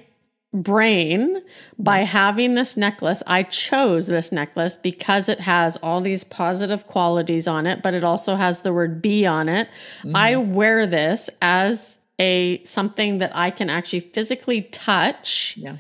brain 0.53 1.41
by 1.77 1.99
having 1.99 2.55
this 2.55 2.75
necklace. 2.75 3.21
I 3.27 3.43
chose 3.43 4.07
this 4.07 4.31
necklace 4.31 4.77
because 4.77 5.29
it 5.29 5.41
has 5.41 5.77
all 5.77 6.01
these 6.01 6.23
positive 6.23 6.87
qualities 6.87 7.47
on 7.47 7.67
it, 7.67 7.81
but 7.83 7.93
it 7.93 8.03
also 8.03 8.35
has 8.35 8.61
the 8.61 8.73
word 8.73 9.01
be 9.01 9.25
on 9.25 9.47
it. 9.47 9.67
Mm-hmm. 9.99 10.15
I 10.15 10.35
wear 10.37 10.87
this 10.87 11.29
as 11.41 11.99
a 12.19 12.63
something 12.63 13.19
that 13.19 13.31
I 13.35 13.51
can 13.51 13.69
actually 13.69 14.01
physically 14.01 14.63
touch. 14.63 15.55
Yeah. 15.57 15.77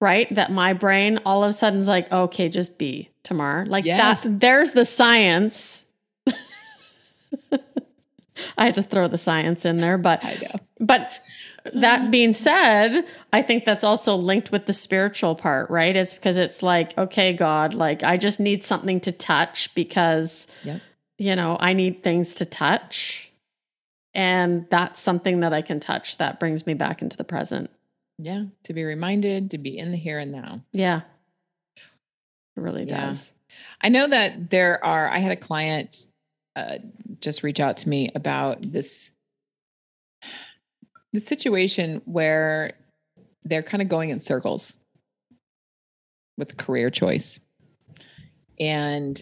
Right? 0.00 0.32
That 0.34 0.52
my 0.52 0.72
brain 0.72 1.18
all 1.24 1.42
of 1.42 1.50
a 1.50 1.52
sudden 1.52 1.80
is 1.80 1.88
like, 1.88 2.12
okay, 2.12 2.48
just 2.48 2.78
be 2.78 3.10
Tamar. 3.22 3.66
Like 3.66 3.84
yes. 3.84 4.22
that 4.22 4.40
there's 4.40 4.72
the 4.72 4.84
science. 4.84 5.84
I 8.58 8.66
had 8.66 8.74
to 8.74 8.82
throw 8.82 9.08
the 9.08 9.18
science 9.18 9.64
in 9.64 9.78
there, 9.78 9.96
but 9.96 10.22
but 10.78 11.20
that 11.74 12.10
being 12.10 12.32
said, 12.32 13.04
I 13.32 13.42
think 13.42 13.64
that's 13.64 13.84
also 13.84 14.16
linked 14.16 14.52
with 14.52 14.66
the 14.66 14.72
spiritual 14.72 15.34
part, 15.34 15.70
right? 15.70 15.94
It's 15.94 16.14
because 16.14 16.36
it's 16.36 16.62
like, 16.62 16.96
okay, 16.98 17.32
God, 17.32 17.74
like 17.74 18.02
I 18.02 18.16
just 18.16 18.40
need 18.40 18.64
something 18.64 19.00
to 19.00 19.12
touch 19.12 19.74
because, 19.74 20.46
yep. 20.64 20.80
you 21.18 21.36
know, 21.36 21.56
I 21.60 21.72
need 21.72 22.02
things 22.02 22.34
to 22.34 22.44
touch. 22.44 23.30
And 24.14 24.66
that's 24.70 25.00
something 25.00 25.40
that 25.40 25.52
I 25.52 25.62
can 25.62 25.78
touch 25.78 26.18
that 26.18 26.40
brings 26.40 26.66
me 26.66 26.74
back 26.74 27.02
into 27.02 27.16
the 27.16 27.24
present. 27.24 27.70
Yeah. 28.18 28.44
To 28.64 28.72
be 28.72 28.84
reminded 28.84 29.50
to 29.50 29.58
be 29.58 29.76
in 29.76 29.90
the 29.90 29.98
here 29.98 30.18
and 30.18 30.32
now. 30.32 30.62
Yeah. 30.72 31.02
It 31.76 32.60
really 32.60 32.84
yeah. 32.84 33.06
does. 33.06 33.32
I 33.82 33.90
know 33.90 34.08
that 34.08 34.50
there 34.50 34.82
are, 34.84 35.08
I 35.08 35.18
had 35.18 35.32
a 35.32 35.36
client 35.36 36.06
uh, 36.56 36.78
just 37.20 37.42
reach 37.42 37.60
out 37.60 37.76
to 37.78 37.88
me 37.88 38.10
about 38.14 38.62
this 38.62 39.12
the 41.16 41.20
situation 41.20 42.02
where 42.04 42.72
they're 43.44 43.62
kind 43.62 43.82
of 43.82 43.88
going 43.88 44.10
in 44.10 44.20
circles 44.20 44.76
with 46.36 46.56
career 46.56 46.90
choice. 46.90 47.40
And, 48.60 49.20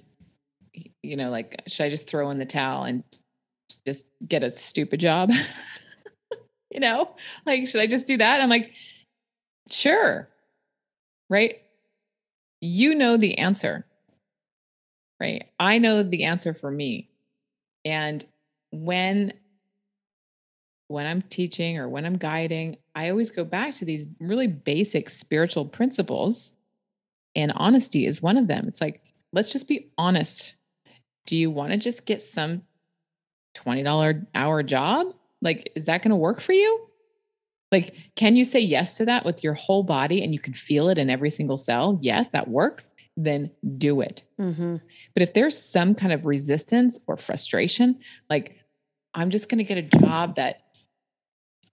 you 1.03 1.17
know, 1.17 1.31
like, 1.31 1.63
should 1.67 1.85
I 1.85 1.91
just 1.91 2.09
throw 2.09 2.31
in 2.31 2.39
the 2.39 2.47
towel 2.47 2.85
and 2.85 3.05
just 3.87 4.09
get 4.27 4.45
a 4.45 4.51
stupid 4.51 5.01
job? 5.01 5.31
you 6.71 6.81
know, 6.81 7.15
like, 7.47 7.69
should 7.69 7.81
I 7.81 7.87
just 7.87 8.07
do 8.07 8.17
that? 8.17 8.41
I'm 8.41 8.51
like, 8.51 8.73
sure. 9.71 10.29
Right. 11.31 11.63
You 12.61 12.95
know 12.95 13.17
the 13.17 13.39
answer. 13.39 13.87
Right. 15.21 15.49
I 15.59 15.79
know 15.79 16.03
the 16.03 16.25
answer 16.25 16.53
for 16.53 16.71
me. 16.71 17.09
And 17.85 18.25
when 18.73 19.33
when 20.95 21.07
I'm 21.07 21.23
teaching 21.23 21.77
or 21.77 21.89
when 21.89 22.07
I'm 22.07 22.17
guiding, 22.17 22.77
I 22.95 23.11
always 23.11 23.29
go 23.29 23.45
back 23.45 23.75
to 23.75 23.85
these 23.85 24.07
really 24.21 24.47
basic 24.47 25.11
spiritual 25.11 25.67
principles. 25.67 26.55
And 27.35 27.53
honesty 27.57 28.07
is 28.07 28.23
one 28.23 28.37
of 28.37 28.47
them. 28.47 28.67
It's 28.69 28.81
like, 28.81 29.03
let's 29.33 29.53
just 29.53 29.67
be 29.67 29.91
honest. 29.99 30.55
Do 31.27 31.37
you 31.37 31.51
want 31.51 31.73
to 31.73 31.79
just 31.79 32.07
get 32.07 32.23
some 32.23 32.63
$20 33.57 34.27
hour 34.37 34.63
job? 34.63 35.15
Like, 35.43 35.73
is 35.75 35.87
that 35.87 36.03
going 36.03 36.11
to 36.11 36.17
work 36.17 36.41
for 36.41 36.53
you? 36.53 36.87
Like, 37.73 37.97
can 38.15 38.37
you 38.37 38.45
say 38.45 38.61
yes 38.61 38.97
to 38.99 39.05
that 39.07 39.25
with 39.25 39.43
your 39.43 39.55
whole 39.55 39.83
body 39.83 40.23
and 40.23 40.33
you 40.33 40.39
can 40.39 40.55
feel 40.55 40.89
it 40.89 40.97
in 40.97 41.11
every 41.11 41.31
single 41.31 41.57
cell? 41.57 41.99
Yes, 42.01 42.29
that 42.29 42.47
works. 42.47 42.89
Then 43.17 43.51
do 43.79 44.01
it. 44.01 44.23
Mm-hmm. 44.41 44.77
But 45.13 45.23
if 45.23 45.35
there's 45.35 45.61
some 45.61 45.97
kind 45.97 46.13
of 46.13 46.25
resistance 46.25 47.01
or 47.09 47.17
frustration, 47.17 47.99
like, 48.31 48.61
I'm 49.13 49.31
just 49.31 49.49
going 49.49 49.59
to 49.59 49.65
get 49.65 49.79
a 49.79 49.99
job 49.99 50.37
that 50.37 50.64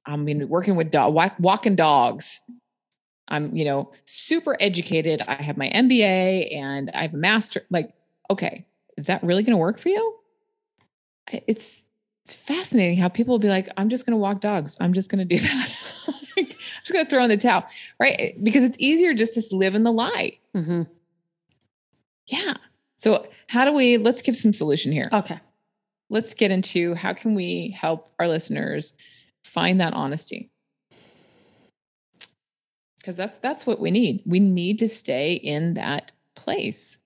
I'm 0.06 0.26
mean, 0.26 0.48
working 0.50 0.76
with 0.76 0.92
dog, 0.92 1.14
walk, 1.14 1.36
walking 1.40 1.76
dogs. 1.76 2.40
I'm, 3.28 3.56
you 3.56 3.64
know, 3.64 3.92
super 4.06 4.58
educated. 4.60 5.22
I 5.28 5.36
have 5.36 5.58
my 5.58 5.70
MBA 5.70 6.56
and 6.56 6.92
I 6.94 7.04
have 7.04 7.14
a 7.14 7.18
master. 7.18 7.62
Like, 7.70 7.94
okay, 8.30 8.66
is 8.98 9.06
that 9.06 9.24
really 9.24 9.44
going 9.44 9.54
to 9.54 9.58
work 9.58 9.80
for 9.80 9.90
you? 9.90 10.16
It's 11.48 11.88
it's 12.26 12.36
fascinating 12.36 12.98
how 12.98 13.08
people 13.08 13.34
will 13.34 13.40
be 13.40 13.50
like, 13.50 13.68
I'm 13.78 13.90
just 13.90 14.06
going 14.06 14.14
to 14.14 14.18
walk 14.18 14.42
dogs. 14.42 14.78
I'm 14.80 14.94
just 14.94 15.10
going 15.10 15.28
to 15.28 15.36
do 15.36 15.40
that. 15.42 15.76
I'm 16.38 16.46
just 16.46 16.94
going 16.94 17.06
to 17.06 17.10
throw 17.10 17.24
in 17.24 17.30
the 17.30 17.38
towel, 17.38 17.66
right? 18.00 18.36
Because 18.42 18.64
it's 18.64 18.78
easier 18.80 19.14
just 19.14 19.34
to 19.50 19.56
live 19.56 19.76
in 19.76 19.84
the 19.84 19.92
lie. 19.92 20.38
Mm-hmm. 20.56 20.84
Yeah. 22.28 22.54
So 22.98 23.28
how 23.48 23.66
do 23.66 23.74
we? 23.74 23.98
Let's 23.98 24.22
give 24.22 24.36
some 24.36 24.54
solution 24.54 24.92
here. 24.92 25.10
Okay. 25.12 25.40
Let's 26.10 26.34
get 26.34 26.52
into 26.52 26.94
how 26.96 27.14
can 27.14 27.36
we 27.36 27.70
help 27.70 28.10
our 28.20 28.28
listeners 28.28 28.94
find 29.44 29.80
that 29.82 29.94
honesty. 29.94 30.50
Because 32.98 33.16
that's 33.16 33.40
that's 33.40 33.66
what 33.66 33.80
we 33.80 33.92
need. 33.92 34.22
We 34.26 34.40
need 34.40 34.80
to 34.80 34.88
stay 34.88 35.34
in 35.34 35.74
that 35.74 36.12
place. 36.36 36.98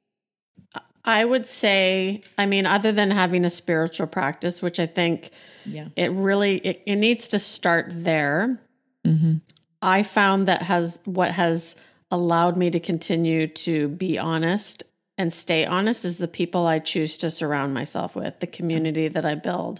I 1.07 1.23
would 1.23 1.45
say 1.45 2.23
i 2.37 2.47
mean 2.47 2.65
other 2.65 2.91
than 2.91 3.11
having 3.11 3.45
a 3.45 3.49
spiritual 3.51 4.07
practice 4.07 4.63
which 4.63 4.79
i 4.79 4.87
think 4.87 5.29
yeah. 5.63 5.89
it 5.95 6.11
really 6.11 6.57
it, 6.57 6.81
it 6.87 6.95
needs 6.95 7.27
to 7.27 7.37
start 7.37 7.85
there. 7.89 8.59
Mm-hmm. 9.05 9.35
i 9.83 10.01
found 10.01 10.47
that 10.47 10.63
has 10.63 10.99
what 11.05 11.29
has 11.29 11.75
allowed 12.09 12.57
me 12.57 12.71
to 12.71 12.79
continue 12.79 13.45
to 13.45 13.87
be 13.87 14.17
honest 14.17 14.81
and 15.17 15.31
stay 15.31 15.63
honest 15.63 16.05
is 16.05 16.17
the 16.17 16.27
people 16.27 16.65
i 16.65 16.79
choose 16.79 17.17
to 17.17 17.29
surround 17.29 17.73
myself 17.73 18.15
with 18.15 18.39
the 18.39 18.47
community 18.47 19.07
that 19.07 19.25
i 19.25 19.35
build. 19.35 19.79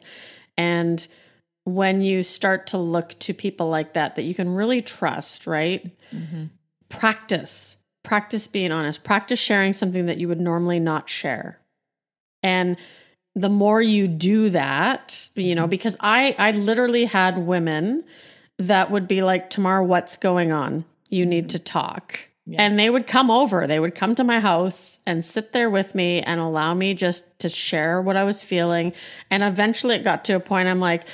And 0.58 1.06
when 1.65 2.01
you 2.01 2.23
start 2.23 2.67
to 2.67 2.78
look 2.78 3.17
to 3.19 3.34
people 3.34 3.69
like 3.69 3.93
that 3.93 4.15
that 4.15 4.21
you 4.21 4.34
can 4.34 4.54
really 4.54 4.82
trust, 4.82 5.47
right? 5.47 5.91
Mm-hmm. 6.13 6.45
Practice, 6.89 7.78
practice 8.04 8.47
being 8.47 8.71
honest, 8.71 9.04
practice 9.04 9.39
sharing 9.39 9.73
something 9.73 10.06
that 10.06 10.17
you 10.17 10.28
would 10.28 10.39
normally 10.39 10.80
not 10.80 11.10
share. 11.10 11.60
And 12.43 12.78
the 13.34 13.49
more 13.49 13.82
you 13.82 14.08
do 14.08 14.51
that, 14.51 15.30
you 15.36 15.56
know, 15.56 15.63
mm-hmm. 15.63 15.71
because 15.71 15.97
I 15.99 16.36
I 16.38 16.51
literally 16.51 17.06
had 17.06 17.39
women 17.39 18.04
that 18.58 18.91
would 18.91 19.08
be 19.08 19.23
like, 19.23 19.49
"Tamar, 19.49 19.84
what's 19.84 20.15
going 20.15 20.51
on? 20.51 20.86
You 21.10 21.25
need 21.25 21.45
mm-hmm. 21.45 21.58
to 21.58 21.60
talk." 21.60 22.19
Yeah. 22.47 22.62
And 22.62 22.78
they 22.78 22.91
would 22.91 23.08
come 23.08 23.32
over. 23.32 23.65
They 23.65 23.80
would 23.80 23.95
come 23.95 24.13
to 24.15 24.23
my 24.23 24.39
house 24.39 24.99
and 25.08 25.25
sit 25.25 25.51
there 25.51 25.69
with 25.69 25.95
me 25.95 26.21
and 26.21 26.39
allow 26.39 26.75
me 26.75 26.93
just 26.93 27.39
to 27.39 27.49
share 27.49 27.99
what 27.99 28.15
I 28.15 28.23
was 28.23 28.43
feeling. 28.43 28.93
And 29.32 29.41
eventually 29.41 29.95
it 29.95 30.04
got 30.04 30.23
to 30.25 30.36
a 30.36 30.39
point 30.39 30.67
I'm 30.67 30.80
like, 30.80 31.06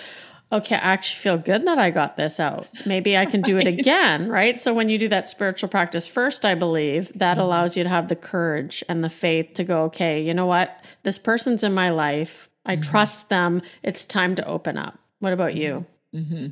okay, 0.51 0.75
I 0.75 0.93
actually 0.93 1.19
feel 1.19 1.37
good 1.37 1.65
that 1.65 1.79
I 1.79 1.91
got 1.91 2.17
this 2.17 2.39
out. 2.39 2.67
Maybe 2.85 3.17
I 3.17 3.25
can 3.25 3.41
do 3.41 3.57
it 3.57 3.67
again, 3.79 4.27
right? 4.27 4.59
So 4.59 4.73
when 4.73 4.89
you 4.89 4.97
do 4.97 5.07
that 5.07 5.29
spiritual 5.29 5.69
practice 5.69 6.07
first, 6.07 6.43
I 6.43 6.55
believe 6.55 7.11
that 7.15 7.33
mm-hmm. 7.33 7.41
allows 7.41 7.77
you 7.77 7.83
to 7.83 7.89
have 7.89 8.09
the 8.09 8.15
courage 8.15 8.83
and 8.89 9.03
the 9.03 9.09
faith 9.09 9.53
to 9.55 9.63
go, 9.63 9.83
okay, 9.83 10.21
you 10.21 10.33
know 10.33 10.45
what? 10.45 10.83
This 11.03 11.17
person's 11.17 11.63
in 11.63 11.73
my 11.73 11.89
life. 11.89 12.49
I 12.65 12.75
mm-hmm. 12.75 12.89
trust 12.89 13.29
them. 13.29 13.61
It's 13.81 14.05
time 14.05 14.35
to 14.35 14.47
open 14.47 14.77
up. 14.77 14.99
What 15.19 15.33
about 15.33 15.55
you? 15.55 15.85
Mm-hmm. 16.13 16.47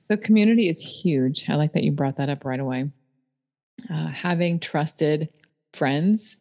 So 0.00 0.16
community 0.16 0.68
is 0.68 0.80
huge. 0.80 1.48
I 1.48 1.56
like 1.56 1.72
that 1.72 1.82
you 1.82 1.90
brought 1.90 2.16
that 2.16 2.28
up 2.28 2.44
right 2.44 2.60
away. 2.60 2.90
Uh, 3.90 4.06
having 4.06 4.60
trusted 4.60 5.30
friends 5.72 6.36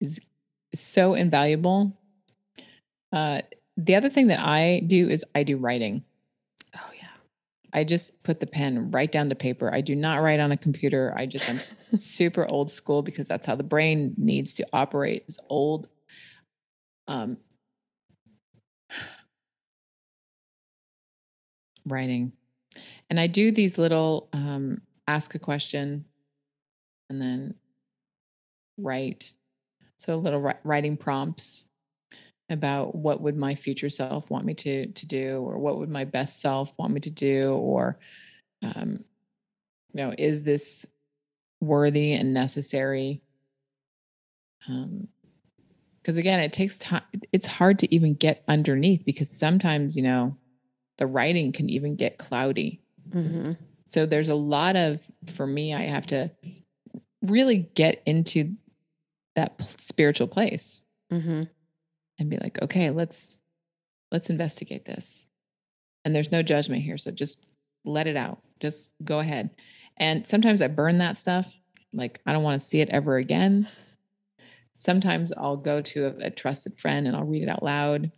is 0.00 0.20
so 0.74 1.14
invaluable. 1.14 1.98
Uh, 3.12 3.42
the 3.76 3.94
other 3.94 4.10
thing 4.10 4.28
that 4.28 4.40
I 4.40 4.80
do 4.86 5.08
is 5.08 5.24
I 5.34 5.42
do 5.44 5.56
writing. 5.56 6.04
Oh 6.76 6.90
yeah. 6.94 7.08
I 7.72 7.84
just 7.84 8.22
put 8.22 8.40
the 8.40 8.46
pen 8.46 8.90
right 8.90 9.10
down 9.10 9.30
to 9.30 9.34
paper. 9.34 9.72
I 9.72 9.80
do 9.80 9.96
not 9.96 10.16
write 10.16 10.40
on 10.40 10.52
a 10.52 10.56
computer. 10.56 11.14
I 11.16 11.26
just 11.26 11.48
I'm 11.48 11.58
super 11.60 12.46
old 12.50 12.70
school 12.70 13.02
because 13.02 13.28
that's 13.28 13.46
how 13.46 13.56
the 13.56 13.62
brain 13.62 14.14
needs 14.16 14.54
to 14.54 14.66
operate. 14.72 15.24
Is 15.26 15.38
old 15.48 15.88
um 17.08 17.38
writing. 21.86 22.32
And 23.10 23.18
I 23.18 23.26
do 23.26 23.50
these 23.50 23.78
little 23.78 24.28
um 24.32 24.82
ask 25.08 25.34
a 25.34 25.38
question 25.38 26.04
and 27.08 27.20
then 27.20 27.54
write. 28.78 29.32
So 29.98 30.16
little 30.16 30.52
writing 30.64 30.96
prompts 30.96 31.68
about 32.52 32.94
what 32.94 33.20
would 33.20 33.36
my 33.36 33.54
future 33.54 33.90
self 33.90 34.30
want 34.30 34.44
me 34.44 34.54
to 34.54 34.86
to 34.86 35.06
do 35.06 35.42
or 35.42 35.58
what 35.58 35.78
would 35.78 35.88
my 35.88 36.04
best 36.04 36.40
self 36.40 36.72
want 36.78 36.92
me 36.92 37.00
to 37.00 37.10
do 37.10 37.52
or 37.54 37.98
um 38.62 39.04
you 39.92 40.02
know 40.02 40.14
is 40.16 40.42
this 40.42 40.86
worthy 41.60 42.12
and 42.12 42.34
necessary? 42.34 43.22
Um 44.68 45.08
because 46.00 46.16
again 46.16 46.40
it 46.40 46.52
takes 46.52 46.78
time 46.78 47.02
it's 47.32 47.46
hard 47.46 47.78
to 47.78 47.94
even 47.94 48.14
get 48.14 48.42
underneath 48.48 49.04
because 49.04 49.30
sometimes 49.30 49.96
you 49.96 50.02
know 50.02 50.36
the 50.98 51.06
writing 51.06 51.52
can 51.52 51.70
even 51.70 51.96
get 51.96 52.18
cloudy. 52.18 52.80
Mm-hmm. 53.10 53.52
so 53.86 54.06
there's 54.06 54.30
a 54.30 54.34
lot 54.34 54.74
of 54.74 55.06
for 55.34 55.46
me 55.46 55.74
i 55.74 55.82
have 55.82 56.06
to 56.06 56.30
really 57.20 57.68
get 57.74 58.02
into 58.06 58.56
that 59.34 59.60
spiritual 59.78 60.28
place. 60.28 60.80
Mm-hmm 61.12 61.42
and 62.22 62.30
be 62.30 62.38
like, 62.38 62.60
okay, 62.62 62.90
let's 62.90 63.38
let's 64.10 64.30
investigate 64.30 64.84
this. 64.84 65.26
And 66.04 66.14
there's 66.14 66.32
no 66.32 66.42
judgment 66.42 66.82
here, 66.82 66.98
so 66.98 67.10
just 67.10 67.44
let 67.84 68.06
it 68.06 68.16
out. 68.16 68.40
Just 68.60 68.90
go 69.04 69.18
ahead. 69.18 69.50
And 69.98 70.26
sometimes 70.26 70.62
I 70.62 70.68
burn 70.68 70.98
that 70.98 71.16
stuff. 71.16 71.52
Like 71.92 72.20
I 72.24 72.32
don't 72.32 72.42
want 72.42 72.60
to 72.60 72.66
see 72.66 72.80
it 72.80 72.88
ever 72.88 73.16
again. 73.16 73.68
Sometimes 74.72 75.32
I'll 75.36 75.56
go 75.56 75.82
to 75.82 76.06
a, 76.06 76.26
a 76.26 76.30
trusted 76.30 76.78
friend 76.78 77.06
and 77.06 77.14
I'll 77.14 77.24
read 77.24 77.42
it 77.42 77.48
out 77.48 77.62
loud. 77.62 78.10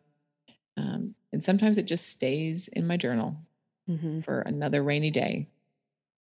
Um, 0.76 1.14
and 1.32 1.42
sometimes 1.42 1.78
it 1.78 1.86
just 1.86 2.08
stays 2.08 2.68
in 2.68 2.86
my 2.86 2.96
journal 2.96 3.36
mm-hmm. 3.88 4.20
for 4.20 4.40
another 4.40 4.82
rainy 4.82 5.10
day. 5.10 5.48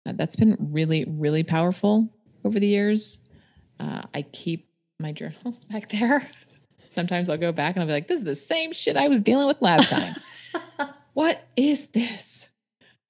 Uh, 0.07 0.12
that's 0.16 0.37
been 0.37 0.57
really, 0.59 1.05
really 1.07 1.45
powerful 1.45 2.12
over 2.45 2.59
the 2.59 2.66
years. 2.66 3.23
Uh, 3.79 4.03
I 4.12 4.23
keep 4.23 4.69
my 4.99 5.12
journals 5.12 5.64
back 5.64 5.91
there 5.91 6.29
sometimes 6.93 7.28
I'll 7.28 7.36
go 7.36 7.53
back 7.53 7.74
and 7.74 7.82
I'll 7.82 7.86
be 7.86 7.93
like, 7.93 8.09
this 8.09 8.18
is 8.18 8.24
the 8.24 8.34
same 8.34 8.72
shit 8.72 8.97
I 8.97 9.09
was 9.09 9.20
dealing 9.20 9.47
with 9.47 9.61
last 9.61 9.91
time. 9.91 10.14
what 11.14 11.45
is 11.57 11.86
this? 11.89 12.49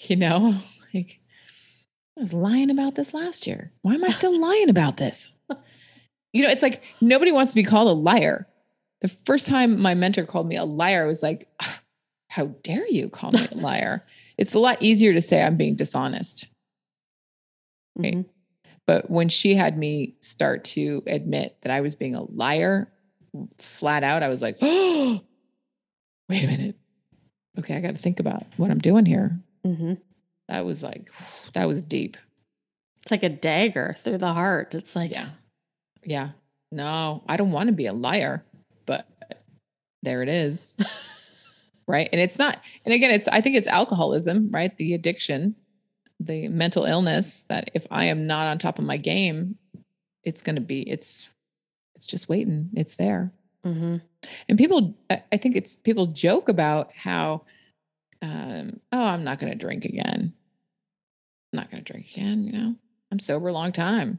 You 0.02 0.16
know, 0.16 0.56
like 0.94 1.20
I 2.16 2.20
was 2.20 2.32
lying 2.32 2.70
about 2.70 2.94
this 2.94 3.14
last 3.14 3.46
year. 3.46 3.72
Why 3.82 3.94
am 3.94 4.04
I 4.04 4.10
still 4.10 4.38
lying 4.40 4.68
about 4.68 4.96
this? 4.96 5.32
You 6.32 6.42
know, 6.42 6.50
it's 6.50 6.62
like 6.62 6.82
nobody 7.00 7.32
wants 7.32 7.52
to 7.52 7.56
be 7.56 7.64
called 7.64 7.88
a 7.88 7.92
liar. 7.92 8.46
The 9.00 9.08
first 9.08 9.46
time 9.46 9.80
my 9.80 9.94
mentor 9.94 10.24
called 10.24 10.48
me 10.48 10.56
a 10.56 10.64
liar, 10.64 11.04
I 11.04 11.06
was 11.06 11.22
like, 11.22 11.48
how 12.28 12.46
dare 12.62 12.86
you 12.88 13.08
call 13.08 13.32
me 13.32 13.46
a 13.50 13.56
liar? 13.56 14.04
it's 14.38 14.54
a 14.54 14.58
lot 14.58 14.78
easier 14.80 15.12
to 15.12 15.20
say 15.20 15.42
I'm 15.42 15.56
being 15.56 15.74
dishonest. 15.74 16.46
Right? 17.96 18.14
Mm-hmm. 18.14 18.30
But 18.86 19.10
when 19.10 19.28
she 19.28 19.54
had 19.54 19.76
me 19.76 20.14
start 20.20 20.64
to 20.64 21.02
admit 21.06 21.58
that 21.60 21.70
I 21.70 21.82
was 21.82 21.94
being 21.94 22.14
a 22.14 22.22
liar, 22.22 22.90
flat 23.58 24.04
out, 24.04 24.22
I 24.22 24.28
was 24.28 24.42
like, 24.42 24.58
oh, 24.60 25.20
wait 26.28 26.44
a 26.44 26.46
minute. 26.46 26.76
okay, 27.58 27.76
I 27.76 27.80
got 27.80 27.92
to 27.92 27.98
think 28.02 28.20
about 28.20 28.44
what 28.56 28.70
I'm 28.70 28.78
doing 28.78 29.06
here. 29.06 29.38
hmm 29.64 29.94
That 30.48 30.64
was 30.64 30.82
like, 30.82 31.10
that 31.54 31.66
was 31.68 31.82
deep. 31.82 32.16
It's 33.02 33.10
like 33.10 33.22
a 33.22 33.28
dagger 33.28 33.96
through 34.00 34.18
the 34.18 34.32
heart. 34.34 34.74
It's 34.74 34.94
like, 34.96 35.10
Yeah. 35.10 35.30
Yeah. 36.04 36.30
No, 36.70 37.22
I 37.28 37.36
don't 37.38 37.50
want 37.52 37.68
to 37.68 37.72
be 37.72 37.86
a 37.86 37.92
liar, 37.94 38.44
but 38.84 39.08
there 40.02 40.22
it 40.22 40.28
is. 40.28 40.76
right. 41.86 42.08
And 42.12 42.20
it's 42.20 42.38
not, 42.38 42.58
and 42.84 42.92
again, 42.92 43.10
it's, 43.10 43.26
I 43.28 43.40
think 43.40 43.56
it's 43.56 43.66
alcoholism, 43.66 44.50
right? 44.50 44.76
The 44.76 44.92
addiction, 44.92 45.54
the 46.20 46.48
mental 46.48 46.84
illness 46.84 47.44
that 47.48 47.70
if 47.72 47.86
I 47.90 48.04
am 48.04 48.26
not 48.26 48.48
on 48.48 48.58
top 48.58 48.78
of 48.78 48.84
my 48.84 48.98
game, 48.98 49.56
it's 50.24 50.42
going 50.42 50.56
to 50.56 50.60
be, 50.60 50.82
it's, 50.82 51.28
it's 51.98 52.06
just 52.06 52.28
waiting. 52.28 52.70
It's 52.74 52.94
there. 52.94 53.32
hmm 53.64 53.96
And 54.48 54.56
people, 54.56 54.94
I 55.10 55.36
think 55.36 55.56
it's 55.56 55.76
people 55.76 56.06
joke 56.06 56.48
about 56.48 56.92
how, 56.94 57.42
um, 58.22 58.80
oh, 58.92 59.04
I'm 59.04 59.24
not 59.24 59.38
going 59.38 59.52
to 59.52 59.58
drink 59.58 59.84
again. 59.84 60.32
I'm 61.52 61.56
not 61.56 61.70
going 61.70 61.82
to 61.84 61.92
drink 61.92 62.10
again. 62.12 62.44
You 62.44 62.52
know, 62.52 62.74
I'm 63.10 63.18
sober 63.18 63.48
a 63.48 63.52
long 63.52 63.72
time. 63.72 64.18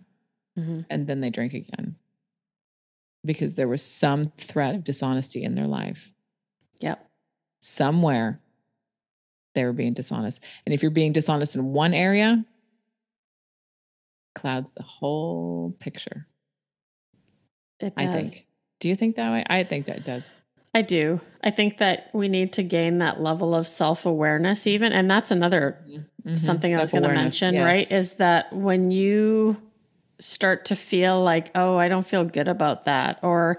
hmm 0.58 0.82
And 0.90 1.08
then 1.08 1.22
they 1.22 1.30
drink 1.30 1.54
again 1.54 1.96
because 3.26 3.56
there 3.56 3.68
was 3.68 3.82
some 3.82 4.32
threat 4.38 4.76
of 4.76 4.84
dishonesty 4.84 5.44
in 5.44 5.56
their 5.56 5.68
life. 5.68 6.14
Yep. 6.80 7.06
Somewhere 7.62 8.40
they 9.56 9.64
were 9.64 9.74
being 9.74 9.94
dishonest. 9.94 10.44
And 10.66 10.74
if 10.74 10.82
you're 10.82 10.92
being 10.92 11.12
dishonest 11.12 11.56
in 11.56 11.74
one 11.74 11.94
area, 11.94 12.46
clouds 14.36 14.72
the 14.74 14.84
whole 14.84 15.76
picture. 15.80 16.28
It 17.80 17.94
I 17.98 18.08
think. 18.08 18.46
Do 18.80 18.90
you 18.90 18.96
think 18.96 19.16
that 19.18 19.32
way? 19.32 19.44
I 19.50 19.64
think 19.64 19.86
that 19.88 19.98
it 19.98 20.04
does. 20.06 20.32
I 20.74 20.82
do. 20.84 21.20
I 21.44 21.50
think 21.50 21.78
that 21.80 22.10
we 22.14 22.30
need 22.30 22.54
to 22.54 22.64
gain 22.64 23.00
that 23.00 23.22
level 23.22 23.56
of 23.56 23.68
self 23.68 24.06
awareness, 24.06 24.68
even. 24.68 24.92
And 24.94 25.10
that's 25.10 25.32
another 25.32 25.78
Mhm. 26.26 26.38
something 26.38 26.76
I 26.76 26.80
was 26.80 26.92
going 26.92 27.04
to 27.04 27.10
mention, 27.10 27.56
yes. 27.56 27.66
right? 27.66 27.92
Is 27.92 28.14
that 28.16 28.54
when 28.54 28.92
you 28.92 29.58
start 30.20 30.66
to 30.66 30.76
feel 30.76 31.22
like, 31.24 31.50
oh, 31.56 31.78
I 31.78 31.88
don't 31.88 32.06
feel 32.06 32.26
good 32.26 32.48
about 32.48 32.86
that, 32.86 33.20
or 33.24 33.58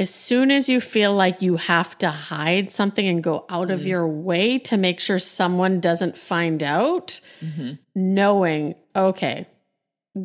as 0.00 0.10
soon 0.10 0.50
as 0.50 0.68
you 0.68 0.80
feel 0.80 1.12
like 1.12 1.42
you 1.42 1.56
have 1.56 1.98
to 1.98 2.08
hide 2.10 2.70
something 2.72 3.06
and 3.06 3.22
go 3.22 3.44
out 3.50 3.70
of 3.70 3.80
Mhm. 3.80 3.86
your 3.86 4.08
way 4.08 4.56
to 4.58 4.76
make 4.76 5.00
sure 5.00 5.18
someone 5.18 5.80
doesn't 5.80 6.16
find 6.16 6.62
out, 6.62 7.20
Mhm. 7.42 7.78
knowing, 7.94 8.74
okay, 8.96 9.46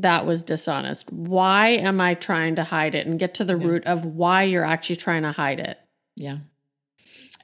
that 0.02 0.26
was 0.26 0.42
dishonest. 0.42 1.12
Why 1.12 1.70
am 1.70 2.00
I 2.02 2.14
trying 2.16 2.56
to 2.56 2.64
hide 2.64 2.96
it? 2.96 3.06
And 3.08 3.20
get 3.20 3.34
to 3.36 3.44
the 3.44 3.58
Yeah. 3.58 3.66
root 3.68 3.86
of 3.86 4.06
why 4.06 4.44
you're 4.44 4.66
actually 4.66 4.96
trying 4.98 5.24
to 5.24 5.32
hide 5.32 5.60
it. 5.60 5.78
Yeah. 6.16 6.38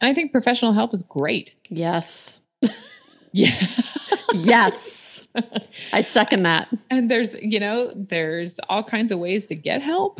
And 0.01 0.09
I 0.09 0.13
think 0.13 0.31
professional 0.31 0.73
help 0.73 0.93
is 0.93 1.03
great. 1.03 1.55
Yes. 1.69 2.39
Yeah. 3.31 3.51
Yes. 4.33 5.27
I 5.93 6.01
second 6.01 6.43
that. 6.43 6.67
and 6.89 7.11
there's 7.11 7.35
you 7.41 7.59
know 7.59 7.91
there's 7.95 8.59
all 8.69 8.81
kinds 8.81 9.11
of 9.11 9.19
ways 9.19 9.45
to 9.47 9.55
get 9.55 9.83
help 9.83 10.19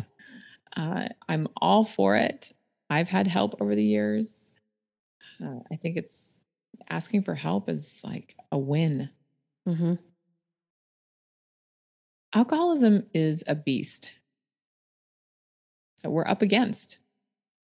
uh, 0.76 1.08
i'm 1.28 1.48
all 1.60 1.82
for 1.82 2.14
it 2.14 2.52
i've 2.88 3.08
had 3.08 3.26
help 3.26 3.60
over 3.60 3.74
the 3.74 3.82
years 3.84 4.56
uh, 5.44 5.58
i 5.72 5.74
think 5.76 5.96
it's 5.96 6.40
asking 6.88 7.24
for 7.24 7.34
help 7.34 7.68
is 7.68 8.00
like 8.04 8.36
a 8.52 8.58
win 8.58 9.10
hmm 9.66 9.94
alcoholism 12.32 13.04
is 13.14 13.42
a 13.46 13.54
beast 13.54 14.14
that 16.02 16.10
we're 16.10 16.26
up 16.26 16.42
against. 16.42 16.98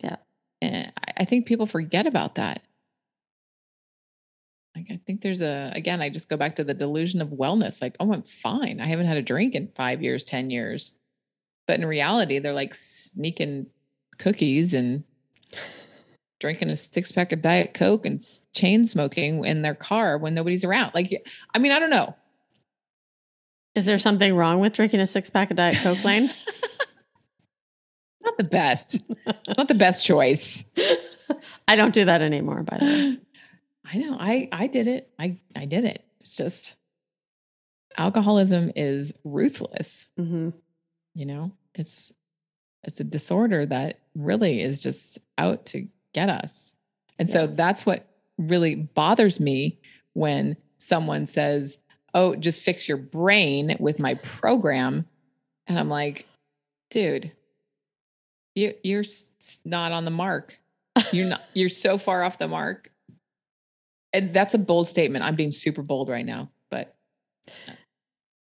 Yeah. 0.03 0.17
and 0.61 0.93
I- 1.19 1.25
think 1.25 1.47
people 1.47 1.67
forget 1.67 2.07
about 2.07 2.37
that. 2.37 2.63
Like 4.75 4.89
i 4.91 5.01
think 5.07 5.23
there's 5.23 5.41
a 5.41 5.73
again 5.75 6.03
i 6.03 6.11
just 6.11 6.29
go 6.29 6.37
back 6.37 6.57
to 6.57 6.65
the 6.65 6.75
delusion 6.75 7.23
of 7.23 7.31
wellness 7.31 7.81
like 7.81 7.97
oh 7.99 8.13
i'm 8.13 8.23
fine. 8.23 8.79
I 8.79 8.85
haven't 8.85 9.07
had 9.07 9.17
a 9.17 9.23
drink 9.23 9.55
in 9.55 9.69
five 9.69 10.03
years 10.03 10.23
ten 10.23 10.51
years. 10.51 10.95
But 11.67 11.81
in 11.81 11.87
reality 11.87 12.39
they're 12.39 12.53
like 12.53 12.75
sneaking 12.75 13.69
cookies 14.19 14.75
and 14.75 15.03
drinking 16.41 16.69
a 16.69 16.77
six 16.77 17.11
pack 17.11 17.33
of 17.33 17.41
diet 17.41 17.73
coke 17.73 18.05
and 18.05 18.23
chain 18.55 18.87
smoking 18.87 19.47
in 19.47 19.63
their 19.63 19.75
car 19.75 20.19
when 20.19 20.35
nobody's 20.35 20.63
around. 20.65 20.93
Like 20.95 21.25
i 21.55 21.59
mean 21.59 21.73
i 21.73 21.79
don't 21.79 21.89
know 21.91 22.15
Is 23.77 23.87
there 23.87 23.99
something 23.99 24.35
wrong 24.35 24.59
with 24.61 24.73
drinking 24.73 25.01
a 25.01 25.07
six 25.07 25.31
pack 25.31 25.51
of 25.51 25.57
Diet 25.57 25.77
Coke, 25.77 26.03
Lane? 26.03 26.31
not 28.23 28.37
the 28.39 28.45
best 28.45 29.01
it's 29.47 29.57
not 29.57 29.69
the 29.69 29.75
best 29.75 30.05
choice 30.05 30.65
I 31.69 31.77
don't 31.77 31.95
do 31.95 32.05
that 32.05 32.23
anymore, 32.23 32.63
by 32.63 32.79
the 32.79 32.85
way. 32.85 33.19
I 33.85 33.99
know. 33.99 34.17
I 34.19 34.49
I 34.51 34.67
did 34.67 34.89
it. 34.89 35.11
I 35.19 35.39
I 35.55 35.65
did 35.65 35.85
it. 35.85 36.05
It's 36.21 36.35
just 36.35 36.75
alcoholism 37.97 38.73
is 38.75 39.15
ruthless, 39.25 40.09
hmm 40.17 40.51
you 41.15 41.25
know? 41.25 41.53
It's 41.75 42.13
it's 42.85 43.01
a 43.01 43.05
disorder 43.05 43.67
that 43.67 44.01
really 44.15 44.61
is 44.61 44.81
just 44.81 45.19
out 45.39 45.67
to 45.67 45.89
get 46.13 46.29
us. 46.29 46.75
And 47.19 47.29
so 47.29 47.47
that's 47.47 47.87
what 47.87 48.07
really 48.39 48.75
bothers 48.75 49.41
me 49.41 49.81
when 50.13 50.57
someone 50.79 51.27
says, 51.27 51.79
"Oh, 52.17 52.35
just 52.35 52.63
fix 52.63 52.89
your 52.89 52.97
brain 52.97 53.77
with 53.79 54.01
my 54.01 54.15
program." 54.15 55.07
And 55.69 55.79
I'm 55.79 55.89
like, 55.89 56.27
"Dude, 56.91 57.31
you 58.55 58.75
you're 58.83 59.05
not 59.65 59.93
on 59.93 60.05
the 60.05 60.11
mark. 60.11 60.59
You're 61.13 61.29
not 61.29 61.43
you're 61.55 61.69
so 61.69 61.99
far 61.99 62.25
off 62.25 62.39
the 62.39 62.49
mark." 62.49 62.91
And 64.13 64.35
that's 64.35 64.55
a 64.55 64.59
bold 64.59 64.89
statement. 64.89 65.25
I'm 65.25 65.37
being 65.37 65.53
super 65.53 65.83
bold 65.83 66.09
right 66.09 66.27
now, 66.27 66.51
but 66.71 66.97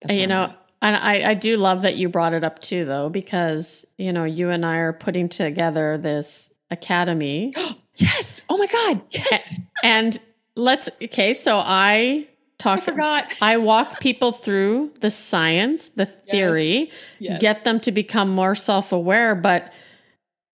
you 0.10 0.24
I'm 0.24 0.30
know, 0.30 0.54
and 0.82 0.96
I, 0.96 1.32
I 1.32 1.34
do 1.34 1.58
love 1.58 1.82
that 1.82 1.98
you 1.98 2.08
brought 2.08 2.34
it 2.34 2.44
up 2.44 2.60
too, 2.60 2.86
though, 2.86 3.10
because, 3.10 3.86
you 3.98 4.14
know, 4.14 4.24
you 4.24 4.50
and 4.50 4.66
I 4.66 4.78
are 4.78 4.94
putting 4.94 5.28
together 5.28 5.98
this 5.98 6.54
academy. 6.72 7.54
yes. 7.96 8.42
Oh 8.50 8.58
my 8.58 8.68
God. 8.68 9.02
Yes. 9.12 9.60
and 9.84 10.18
let's, 10.56 10.90
okay, 11.04 11.34
so 11.34 11.58
I 11.58 12.28
I 12.66 12.80
forgot. 12.80 13.34
I 13.42 13.58
walk 13.58 14.00
people 14.00 14.32
through 14.32 14.92
the 15.02 15.10
science, 15.12 15.90
the 15.90 16.06
theory, 16.06 16.92
Yes. 17.20 17.40
get 17.42 17.64
them 17.64 17.80
to 17.82 17.92
become 17.92 18.30
more 18.30 18.56
self-aware 18.56 19.36
but 19.36 19.72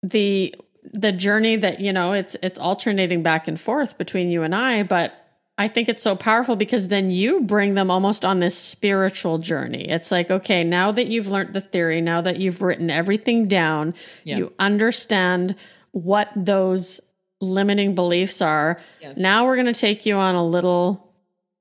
the 0.02 0.54
the 0.92 1.12
journey 1.14 1.56
that 1.56 1.80
you 1.80 1.94
know 1.94 2.14
it's 2.14 2.36
it's 2.44 2.60
alternating 2.60 3.24
back 3.24 3.48
and 3.48 3.60
forth 3.60 3.98
between 3.98 4.30
you 4.30 4.44
and 4.44 4.54
I 4.54 4.84
but 4.84 5.14
I 5.58 5.68
think 5.68 5.88
it's 5.88 6.02
so 6.04 6.16
powerful 6.16 6.56
because 6.56 6.88
then 6.88 7.10
you 7.12 7.42
bring 7.42 7.76
them 7.76 7.92
almost 7.92 8.26
on 8.26 8.40
this 8.40 8.58
spiritual 8.58 9.38
journey. 9.38 9.88
It's 9.88 10.12
like, 10.12 10.32
okay, 10.32 10.64
now 10.64 10.92
that 10.92 11.06
you've 11.06 11.28
learned 11.28 11.54
the 11.54 11.62
theory, 11.62 12.02
now 12.02 12.22
that 12.22 12.38
you've 12.40 12.64
written 12.64 12.90
everything 12.90 13.48
down, 13.48 13.94
Yeah. 14.24 14.38
you 14.38 14.54
understand 14.58 15.56
what 15.92 16.30
those 16.36 17.00
limiting 17.40 17.94
beliefs 17.94 18.42
are. 18.42 18.80
Yes. 19.00 19.16
Now 19.16 19.46
we're 19.46 19.54
going 19.56 19.68
to 19.72 19.80
take 19.80 20.08
you 20.08 20.16
on 20.16 20.34
a 20.34 20.44
little 20.46 21.13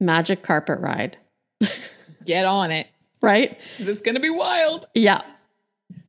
magic 0.03 0.43
carpet 0.43 0.81
ride, 0.81 1.17
get 2.25 2.45
on 2.45 2.71
it. 2.71 2.89
right? 3.23 3.59
It's 3.79 4.01
going 4.01 4.17
to 4.17 4.21
be 4.21 4.31
wild. 4.31 4.87
Yeah. 4.95 5.23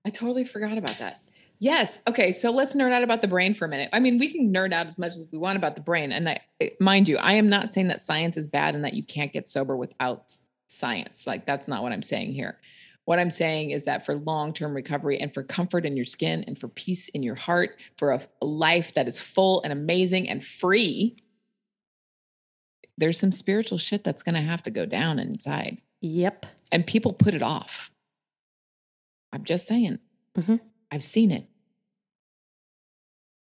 I 0.06 0.10
totally 0.10 0.44
forgot 0.44 0.78
about 0.78 0.98
that. 1.00 1.22
Yes. 1.60 2.00
Okay. 2.08 2.34
So 2.34 2.52
let's 2.52 2.76
nerd 2.76 2.92
out 2.92 3.04
about 3.04 3.22
the 3.22 3.28
brain 3.28 3.54
for 3.54 3.66
a 3.66 3.70
minute. 3.70 3.90
I 3.94 4.02
mean, 4.02 4.18
we 4.18 4.30
can 4.30 4.52
nerd 4.54 4.74
out 4.74 4.88
as 4.88 4.98
much 4.98 5.12
as 5.12 5.28
we 5.32 5.38
want 5.38 5.56
about 5.56 5.76
the 5.76 5.82
brain. 5.82 6.12
And 6.12 6.28
I, 6.28 6.42
mind 6.82 7.08
you, 7.08 7.18
I 7.18 7.34
am 7.34 7.48
not 7.48 7.70
saying 7.70 7.88
that 7.88 8.02
science 8.02 8.36
is 8.36 8.48
bad 8.48 8.76
and 8.76 8.84
that 8.84 8.94
you 8.96 9.04
can't 9.04 9.32
get 9.32 9.48
sober 9.48 9.78
without 9.78 10.34
science. 10.68 11.26
Like, 11.26 11.46
that's 11.46 11.68
not 11.70 11.82
what 11.82 11.94
I'm 11.94 12.02
saying 12.04 12.34
here. 12.34 12.60
What 13.06 13.20
I'm 13.20 13.32
saying 13.32 13.72
is 13.72 13.86
that 13.86 14.06
for 14.06 14.16
long 14.16 14.54
term 14.54 14.74
recovery 14.74 15.20
and 15.20 15.34
for 15.34 15.44
comfort 15.44 15.86
in 15.86 15.96
your 15.96 16.06
skin 16.06 16.44
and 16.48 16.58
for 16.58 16.68
peace 16.68 17.08
in 17.10 17.24
your 17.24 17.36
heart, 17.36 17.80
for 17.98 18.12
a, 18.12 18.22
a 18.42 18.46
life 18.46 18.94
that 18.96 19.08
is 19.08 19.22
full 19.22 19.62
and 19.64 19.72
amazing 19.72 20.28
and 20.28 20.44
free, 20.44 21.16
there's 22.98 23.20
some 23.20 23.32
spiritual 23.32 23.78
shit 23.78 24.04
that's 24.04 24.24
going 24.24 24.36
to 24.36 24.42
have 24.42 24.64
to 24.64 24.72
go 24.72 24.86
down 24.86 25.20
inside. 25.20 25.80
Yep. 26.02 26.46
And 26.72 26.86
people 26.86 27.14
put 27.14 27.34
it 27.34 27.42
off. 27.42 27.92
I'm 29.32 29.44
just 29.44 29.68
saying. 29.68 30.00
Mhm. 30.38 30.60
I've 30.92 31.04
seen 31.04 31.32
it. 31.32 31.48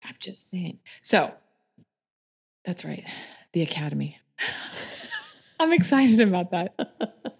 I'm 0.04 0.16
just 0.20 0.50
saying. 0.50 0.80
So 1.02 1.34
that's 2.66 2.86
right. 2.86 3.06
The 3.54 3.62
Academy. 3.62 4.20
I'm 5.60 5.74
excited 5.74 6.20
about 6.20 6.52
that. 6.52 6.76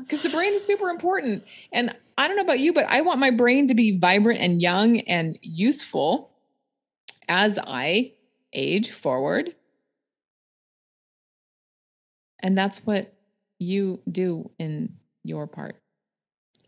Because 0.00 0.20
the 0.22 0.28
brain 0.28 0.52
is 0.52 0.64
super 0.64 0.90
important. 0.90 1.44
And 1.72 1.92
I 2.18 2.28
don't 2.28 2.36
know 2.36 2.42
about 2.42 2.60
you, 2.60 2.72
but 2.74 2.84
I 2.84 3.00
want 3.00 3.18
my 3.18 3.30
brain 3.30 3.68
to 3.68 3.74
be 3.74 3.96
vibrant 3.98 4.38
and 4.38 4.60
young 4.60 5.00
and 5.00 5.38
useful 5.40 6.30
as 7.26 7.58
I 7.66 8.12
age 8.52 8.90
forward. 8.90 9.54
And 12.44 12.56
that's 12.56 12.78
what 12.86 13.12
you 13.58 14.00
do 14.10 14.50
in 14.58 14.96
your 15.24 15.46
part. 15.46 15.76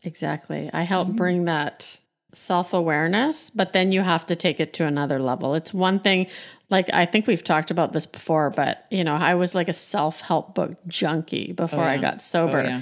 Exactly. 0.02 0.70
I 0.72 0.82
help 0.82 1.08
Mhm. 1.08 1.16
bring 1.16 1.44
that 1.44 2.00
self 2.34 2.74
awareness, 2.74 3.48
but 3.48 3.72
then 3.72 3.92
you 3.92 4.02
have 4.02 4.26
to 4.26 4.36
take 4.36 4.60
it 4.60 4.72
to 4.74 4.84
another 4.84 5.18
level. 5.18 5.54
It's 5.54 5.72
one 5.72 6.00
thing, 6.00 6.26
like 6.68 6.92
I 6.92 7.06
think 7.06 7.26
we've 7.26 7.42
talked 7.42 7.70
about 7.70 7.92
this 7.92 8.04
before, 8.04 8.50
but 8.50 8.84
you 8.90 9.04
know, 9.04 9.14
I 9.14 9.34
was 9.34 9.54
like 9.54 9.68
a 9.68 9.72
self 9.72 10.20
help 10.20 10.54
book 10.54 10.76
junkie 10.86 11.52
before 11.52 11.84
I 11.84 11.94
yeah. 11.94 12.00
got 12.00 12.22
sober. 12.22 12.60
Oh, 12.60 12.68
yeah. 12.68 12.80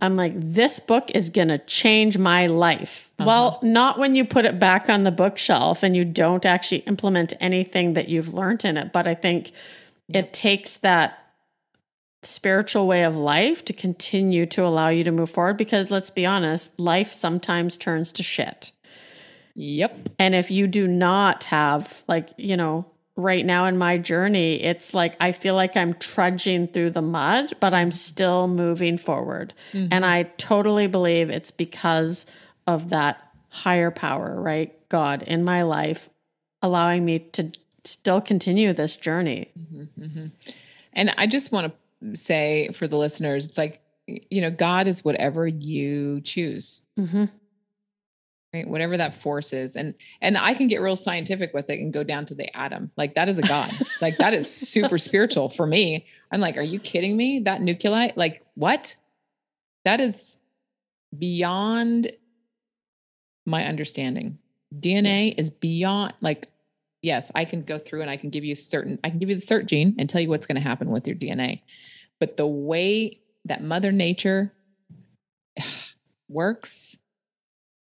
I'm 0.00 0.16
like, 0.16 0.32
this 0.36 0.80
book 0.80 1.10
is 1.14 1.30
going 1.30 1.48
to 1.48 1.58
change 1.58 2.18
my 2.18 2.46
life. 2.48 3.10
Well, 3.18 3.60
not 3.62 3.98
when 3.98 4.14
you 4.14 4.24
put 4.24 4.44
it 4.44 4.58
back 4.58 4.90
on 4.90 5.04
the 5.04 5.12
bookshelf 5.12 5.82
and 5.82 5.96
you 5.96 6.04
don't 6.04 6.44
actually 6.44 6.78
implement 6.80 7.32
anything 7.40 7.94
that 7.94 8.08
you've 8.08 8.34
learned 8.34 8.64
in 8.64 8.76
it. 8.76 8.92
But 8.92 9.06
I 9.06 9.14
think 9.14 9.52
it 10.08 10.32
takes 10.32 10.76
that 10.78 11.25
spiritual 12.26 12.86
way 12.86 13.04
of 13.04 13.16
life 13.16 13.64
to 13.64 13.72
continue 13.72 14.46
to 14.46 14.64
allow 14.64 14.88
you 14.88 15.04
to 15.04 15.12
move 15.12 15.30
forward 15.30 15.56
because 15.56 15.90
let's 15.90 16.10
be 16.10 16.26
honest, 16.26 16.78
life 16.78 17.12
sometimes 17.12 17.76
turns 17.78 18.12
to 18.12 18.22
shit. 18.22 18.72
Yep. 19.54 20.10
And 20.18 20.34
if 20.34 20.50
you 20.50 20.66
do 20.66 20.86
not 20.86 21.44
have, 21.44 22.02
like, 22.06 22.30
you 22.36 22.56
know, 22.56 22.86
right 23.16 23.44
now 23.44 23.64
in 23.64 23.78
my 23.78 23.96
journey, 23.96 24.62
it's 24.62 24.92
like 24.92 25.16
I 25.18 25.32
feel 25.32 25.54
like 25.54 25.76
I'm 25.76 25.94
trudging 25.94 26.68
through 26.68 26.90
the 26.90 27.02
mud, 27.02 27.54
but 27.58 27.72
I'm 27.72 27.90
still 27.90 28.46
moving 28.48 28.98
forward. 28.98 29.54
Mm-hmm. 29.72 29.88
And 29.92 30.04
I 30.04 30.24
totally 30.36 30.86
believe 30.86 31.30
it's 31.30 31.50
because 31.50 32.26
of 32.66 32.90
that 32.90 33.18
higher 33.48 33.90
power, 33.90 34.38
right? 34.40 34.74
God 34.88 35.22
in 35.22 35.42
my 35.42 35.62
life, 35.62 36.10
allowing 36.60 37.04
me 37.04 37.20
to 37.20 37.50
still 37.84 38.20
continue 38.20 38.72
this 38.72 38.96
journey. 38.96 39.50
Mm-hmm. 39.58 40.04
Mm-hmm. 40.04 40.26
And 40.92 41.14
I 41.16 41.26
just 41.26 41.52
want 41.52 41.66
to 41.66 41.72
say 42.12 42.68
for 42.72 42.86
the 42.86 42.96
listeners, 42.96 43.46
it's 43.46 43.58
like, 43.58 43.82
you 44.06 44.40
know, 44.40 44.50
God 44.50 44.86
is 44.88 45.04
whatever 45.04 45.46
you 45.46 46.20
choose. 46.20 46.82
Mm-hmm. 46.98 47.24
right? 48.54 48.68
Whatever 48.68 48.96
that 48.96 49.14
force 49.14 49.52
is. 49.52 49.76
And 49.76 49.94
and 50.20 50.38
i 50.38 50.54
can 50.54 50.68
get 50.68 50.80
real 50.80 50.96
scientific 50.96 51.52
with 51.52 51.68
it 51.70 51.80
and 51.80 51.92
go 51.92 52.04
down 52.04 52.24
to 52.26 52.34
the 52.34 52.54
atom. 52.56 52.90
Like 52.96 53.14
that 53.14 53.28
is 53.28 53.38
a 53.38 53.42
god. 53.42 53.70
Like 54.00 54.18
that 54.18 54.34
is 54.34 54.50
super 54.50 54.98
spiritual 54.98 55.48
for 55.48 55.66
me. 55.66 56.06
I'm 56.30 56.40
like 56.40 56.56
are 56.56 56.62
you 56.62 56.78
kidding 56.78 57.16
me? 57.16 57.40
That 57.40 57.62
nuclei 57.62 58.10
like 58.14 58.44
what? 58.54 58.96
That 59.84 60.00
is 60.00 60.38
beyond 61.16 62.12
my 63.46 63.64
understanding. 63.64 64.38
Dna 64.74 65.34
is 65.38 65.50
beyond 65.50 66.12
like 66.20 66.48
yes 67.02 67.30
i 67.34 67.44
can 67.44 67.62
go 67.62 67.78
through 67.78 68.00
and 68.02 68.10
i 68.10 68.16
can 68.16 68.30
give 68.30 68.44
you 68.44 68.54
certain 68.54 68.98
i 69.04 69.10
can 69.10 69.18
give 69.18 69.28
you 69.28 69.36
the 69.36 69.40
cert 69.42 69.66
gene 69.66 69.94
and 69.98 70.08
tell 70.08 70.20
you 70.20 70.28
what's 70.28 70.46
going 70.46 70.56
to 70.56 70.60
happen 70.62 70.90
with 70.90 71.06
your 71.06 71.16
dna 71.16 71.60
but 72.18 72.36
the 72.36 72.46
way 72.46 73.20
that 73.44 73.62
mother 73.62 73.92
nature 73.92 74.52
works 76.28 76.96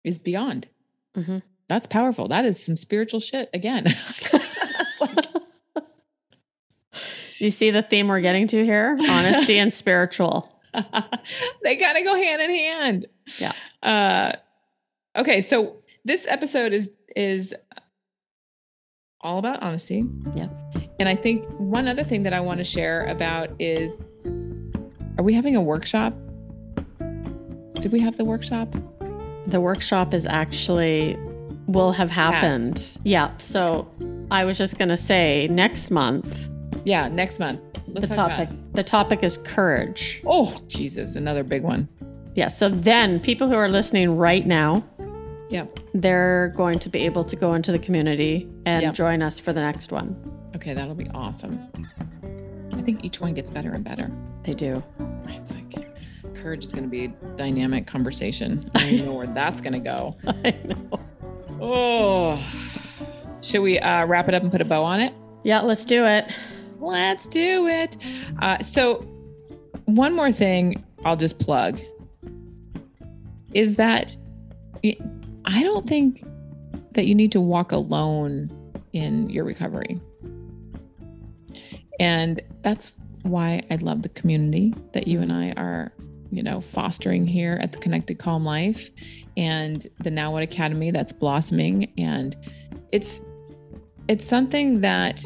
is 0.05 0.19
beyond. 0.19 0.69
Mhm. 1.17 1.43
That's 1.69 1.87
powerful. 1.87 2.29
That 2.29 2.45
is 2.45 2.63
some 2.63 2.77
spiritual 2.77 3.21
shit 3.21 3.49
again. 3.55 3.87
Like, 5.01 5.27
You 7.39 7.51
see 7.51 7.71
the 7.71 7.83
theme 7.83 8.09
we're 8.09 8.21
getting 8.21 8.47
to 8.49 8.65
here? 8.65 8.97
Honesty 9.09 9.59
and 9.59 9.73
spiritual. 9.75 10.51
they 11.63 11.77
kind 11.77 11.99
of 11.99 12.05
go 12.05 12.15
hand 12.15 12.41
in 12.43 12.51
hand. 12.51 13.07
Yeah. 13.39 13.53
Uh, 13.83 14.33
okay, 15.19 15.41
so 15.43 15.77
this 16.05 16.27
episode 16.29 16.73
is 16.73 16.89
is 17.17 17.55
all 19.25 19.39
about 19.39 19.63
honesty. 19.63 20.05
Yeah. 20.35 20.49
And 21.01 21.09
I 21.09 21.17
think 21.17 21.45
one 21.59 21.89
other 21.89 22.05
thing 22.05 22.23
that 22.23 22.33
I 22.33 22.41
want 22.41 22.59
to 22.59 22.65
share 22.65 23.07
about 23.07 23.51
is 23.59 24.01
are 25.19 25.25
we 25.25 25.35
having 25.35 25.57
a 25.57 25.61
workshop? 25.61 26.15
Did 27.75 27.91
we 27.91 28.01
have 28.01 28.17
the 28.17 28.25
workshop? 28.25 28.75
The 29.47 29.61
workshop 29.61 30.15
is 30.15 30.27
actually 30.27 31.17
will 31.67 31.93
have 31.93 32.11
happened. 32.11 32.99
Yeah. 33.05 33.37
So 33.39 33.91
I 34.31 34.45
was 34.45 34.59
just 34.59 34.79
going 34.79 34.91
to 34.91 34.97
say 34.97 35.49
next 35.51 35.91
month 35.91 36.49
Yeah, 36.85 37.09
next 37.09 37.39
month. 37.39 37.61
Let's 37.87 38.09
the 38.09 38.15
topic 38.15 38.49
the 38.73 38.83
topic 38.83 39.23
is 39.23 39.37
courage. 39.37 40.23
Oh, 40.27 40.61
Jesus, 40.67 41.17
another 41.17 41.45
big 41.45 41.63
one. 41.63 41.89
Yeah. 42.35 42.49
So 42.49 42.69
then 42.69 43.21
people 43.21 43.49
who 43.49 43.55
are 43.55 43.69
listening 43.69 44.17
right 44.17 44.47
now, 44.47 44.85
Yeah. 45.55 45.67
they're 45.95 46.53
going 46.57 46.81
to 46.81 46.89
be 46.89 47.03
able 47.05 47.23
to 47.25 47.37
go 47.37 47.55
into 47.55 47.71
the 47.71 47.79
community 47.79 48.49
and 48.67 48.83
Yep. 48.83 48.95
join 48.95 49.23
us 49.23 49.39
for 49.39 49.53
the 49.53 49.61
next 49.61 49.93
one. 49.93 50.17
Okay, 50.57 50.75
that'll 50.75 50.97
be 50.97 51.09
awesome. 51.15 51.61
I 52.73 52.83
think 52.83 53.05
each 53.05 53.21
one 53.21 53.35
gets 53.35 53.51
better 53.51 53.73
and 53.73 53.85
better. 53.85 54.11
They 54.43 54.53
do. 54.55 54.83
It's 55.29 55.55
like 55.55 56.35
courage 56.35 56.65
is 56.65 56.73
going 56.73 56.83
to 56.85 56.91
be 56.91 57.05
a 57.05 57.09
dynamic 57.37 57.87
conversation. 57.87 58.69
I 58.75 58.91
don't 58.97 59.07
know 59.07 59.15
where 59.15 59.29
that's 59.29 59.61
going 59.61 59.75
to 59.75 59.79
go. 59.79 60.17
I 60.27 60.57
know. 60.65 61.01
Oh, 61.61 62.39
should 63.41 63.61
we 63.63 63.79
uh, 63.79 64.07
wrap 64.07 64.27
it 64.29 64.35
up 64.35 64.43
and 64.43 64.51
put 64.51 64.61
a 64.61 64.65
bow 64.65 64.83
on 64.83 64.99
it? 65.01 65.15
Yeah, 65.45 65.61
let's 65.61 65.85
do 65.85 66.05
it. 66.05 66.31
Let's 66.81 67.29
do 67.29 67.69
it. 67.69 67.97
Uh, 68.41 68.59
so, 68.59 68.97
one 69.85 70.15
more 70.17 70.33
thing 70.33 70.85
I'll 71.05 71.17
just 71.17 71.39
plug 71.39 71.81
is 73.53 73.77
that 73.77 74.17
I 75.45 75.63
don't 75.63 75.87
think 75.87 76.23
that 76.93 77.07
you 77.07 77.15
need 77.15 77.33
to 77.33 77.41
walk 77.41 77.73
alone 77.73 78.51
in 78.93 79.29
your 79.29 79.45
recovery. 79.45 80.01
And 82.01 82.41
that's 82.63 82.93
why 83.23 83.63
I 83.71 83.77
love 83.77 84.03
the 84.03 84.09
community 84.11 84.75
that 84.93 85.09
you 85.09 85.21
and 85.21 85.33
I 85.33 85.53
are, 85.53 85.93
you 86.31 86.43
know, 86.43 86.61
fostering 86.61 87.27
here 87.27 87.59
at 87.61 87.73
the 87.73 87.79
Connected 87.79 88.19
Calm 88.19 88.45
Life 88.45 88.91
and 89.37 89.87
the 90.03 90.11
Now 90.11 90.33
What 90.33 90.43
Academy 90.43 90.91
that's 90.91 91.13
blossoming. 91.13 91.93
And 91.99 92.37
it's 92.93 93.21
it's 94.09 94.27
something 94.27 94.81
that 94.83 95.25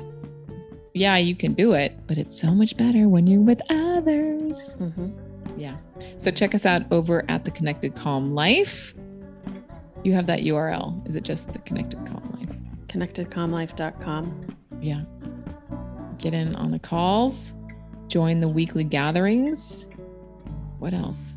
yeah, 0.95 1.17
you 1.17 1.37
can 1.37 1.55
do 1.55 1.75
it, 1.75 1.99
but 2.07 2.19
it's 2.19 2.39
so 2.39 2.51
much 2.51 2.77
better 2.77 3.09
when 3.09 3.27
you're 3.27 3.41
with 3.41 3.61
others. 3.71 4.75
hmm 4.75 5.11
Yeah. 5.57 5.77
So 6.19 6.31
check 6.31 6.55
us 6.55 6.67
out 6.67 6.83
over 6.91 7.25
at 7.29 7.45
the 7.45 7.51
Connected 7.51 7.95
Calm 7.95 8.31
Life. 8.31 8.95
You 10.05 10.13
have 10.15 10.27
that 10.27 10.41
URL. 10.41 11.07
Is 11.09 11.17
it 11.17 11.25
just 11.25 11.53
the 11.53 11.59
Connected 11.61 12.05
Calm 12.07 12.37
Life? 12.39 12.57
ConnectedCalmLife.com. 12.89 14.57
Yeah. 14.81 15.03
Get 16.19 16.35
in 16.35 16.55
on 16.57 16.71
the 16.71 16.79
calls, 16.79 17.55
join 18.09 18.41
the 18.41 18.49
weekly 18.49 18.85
gatherings. 18.85 19.89
What 20.79 20.95
else? 20.95 21.35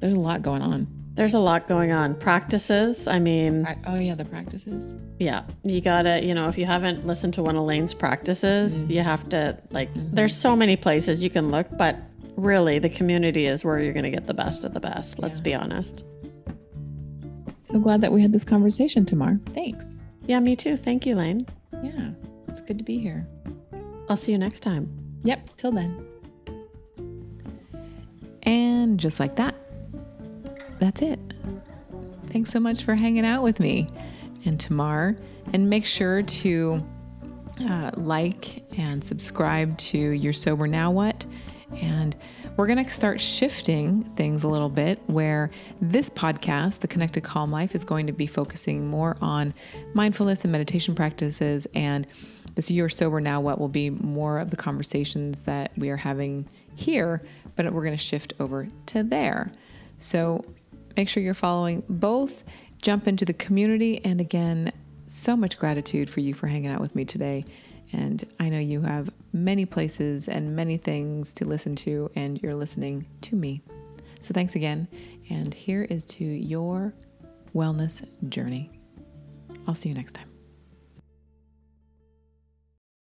There's 0.00 0.14
a 0.14 0.20
lot 0.20 0.42
going 0.42 0.62
on. 0.62 0.86
There's 1.14 1.34
a 1.34 1.38
lot 1.40 1.66
going 1.66 1.90
on. 1.90 2.14
Practices. 2.14 3.08
I 3.08 3.18
mean, 3.18 3.66
oh, 3.86 3.96
yeah, 3.96 4.14
the 4.14 4.24
practices. 4.24 4.94
yeah, 5.18 5.42
you 5.64 5.80
gotta, 5.80 6.24
you 6.24 6.32
know, 6.32 6.48
if 6.48 6.56
you 6.56 6.64
haven't 6.64 7.06
listened 7.06 7.34
to 7.34 7.42
one 7.42 7.56
of 7.56 7.64
Lane's 7.64 7.92
practices, 7.92 8.82
mm-hmm. 8.82 8.92
you 8.92 9.00
have 9.02 9.28
to, 9.30 9.58
like, 9.70 9.92
mm-hmm. 9.92 10.14
there's 10.14 10.36
so 10.36 10.54
many 10.54 10.76
places 10.76 11.24
you 11.24 11.30
can 11.30 11.50
look, 11.50 11.66
but 11.76 11.96
really 12.36 12.78
the 12.78 12.88
community 12.88 13.46
is 13.46 13.64
where 13.64 13.80
you're 13.80 13.92
gonna 13.92 14.10
get 14.12 14.28
the 14.28 14.34
best 14.34 14.64
of 14.64 14.74
the 14.74 14.80
best. 14.80 15.18
Let's 15.18 15.40
Yeah. 15.40 15.44
be 15.44 15.54
honest. 15.54 16.04
So 17.70 17.78
glad 17.78 18.00
that 18.00 18.10
we 18.10 18.22
had 18.22 18.32
this 18.32 18.44
conversation, 18.44 19.04
Tamar. 19.04 19.38
Thanks. 19.50 19.98
Yeah, 20.26 20.40
me 20.40 20.56
too. 20.56 20.78
Thank 20.78 21.04
you, 21.04 21.14
Lane. 21.14 21.46
Yeah, 21.82 22.12
it's 22.48 22.62
good 22.62 22.78
to 22.78 22.84
be 22.84 22.98
here. 22.98 23.26
I'll 24.08 24.16
see 24.16 24.32
you 24.32 24.38
next 24.38 24.60
time. 24.60 24.90
Yep, 25.24 25.54
till 25.56 25.72
then. 25.72 26.02
And 28.44 28.98
just 28.98 29.20
like 29.20 29.36
that, 29.36 29.54
that's 30.78 31.02
it. 31.02 31.20
Thanks 32.28 32.50
so 32.50 32.58
much 32.58 32.84
for 32.84 32.94
hanging 32.94 33.26
out 33.26 33.42
with 33.42 33.60
me 33.60 33.86
and 34.46 34.58
Tamar. 34.58 35.16
And 35.52 35.68
make 35.68 35.84
sure 35.84 36.22
to 36.22 36.82
uh, 37.68 37.90
like 37.96 38.64
and 38.78 39.04
subscribe 39.04 39.76
to 39.76 39.98
You're 39.98 40.32
Sober 40.32 40.66
Now 40.66 40.90
What. 40.90 41.26
And 41.72 42.16
we're 42.58 42.66
going 42.66 42.84
to 42.84 42.92
start 42.92 43.20
shifting 43.20 44.02
things 44.16 44.42
a 44.42 44.48
little 44.48 44.68
bit 44.68 45.00
where 45.06 45.48
this 45.80 46.10
podcast, 46.10 46.80
The 46.80 46.88
Connected 46.88 47.22
Calm 47.22 47.52
Life, 47.52 47.72
is 47.72 47.84
going 47.84 48.08
to 48.08 48.12
be 48.12 48.26
focusing 48.26 48.88
more 48.88 49.16
on 49.20 49.54
mindfulness 49.94 50.42
and 50.42 50.50
meditation 50.50 50.96
practices. 50.96 51.68
And 51.72 52.04
this 52.56 52.68
You're 52.68 52.88
Sober 52.88 53.20
Now 53.20 53.40
What 53.40 53.60
will 53.60 53.68
be 53.68 53.90
more 53.90 54.40
of 54.40 54.50
the 54.50 54.56
conversations 54.56 55.44
that 55.44 55.70
we 55.78 55.88
are 55.90 55.96
having 55.96 56.48
here, 56.74 57.22
but 57.54 57.72
we're 57.72 57.84
going 57.84 57.96
to 57.96 58.02
shift 58.02 58.34
over 58.40 58.66
to 58.86 59.04
there. 59.04 59.52
So 60.00 60.44
make 60.96 61.08
sure 61.08 61.22
you're 61.22 61.34
following 61.34 61.84
both. 61.88 62.42
Jump 62.82 63.06
into 63.06 63.24
the 63.24 63.34
community. 63.34 64.04
And 64.04 64.20
again, 64.20 64.72
so 65.06 65.36
much 65.36 65.58
gratitude 65.60 66.10
for 66.10 66.18
you 66.18 66.34
for 66.34 66.48
hanging 66.48 66.70
out 66.72 66.80
with 66.80 66.96
me 66.96 67.04
today. 67.04 67.44
And 67.92 68.24
I 68.40 68.48
know 68.48 68.58
you 68.58 68.80
have 68.80 69.10
many 69.32 69.66
places 69.66 70.28
and 70.28 70.56
many 70.56 70.76
things 70.76 71.34
to 71.34 71.44
listen 71.44 71.76
to, 71.76 72.10
and 72.14 72.40
you're 72.42 72.54
listening 72.54 73.06
to 73.22 73.36
me. 73.36 73.62
So 74.20 74.32
thanks 74.32 74.54
again. 74.54 74.88
And 75.30 75.52
here 75.52 75.82
is 75.84 76.04
to 76.06 76.24
your 76.24 76.94
wellness 77.54 78.06
journey. 78.28 78.70
I'll 79.66 79.74
see 79.74 79.88
you 79.88 79.94
next 79.94 80.14
time. 80.14 80.37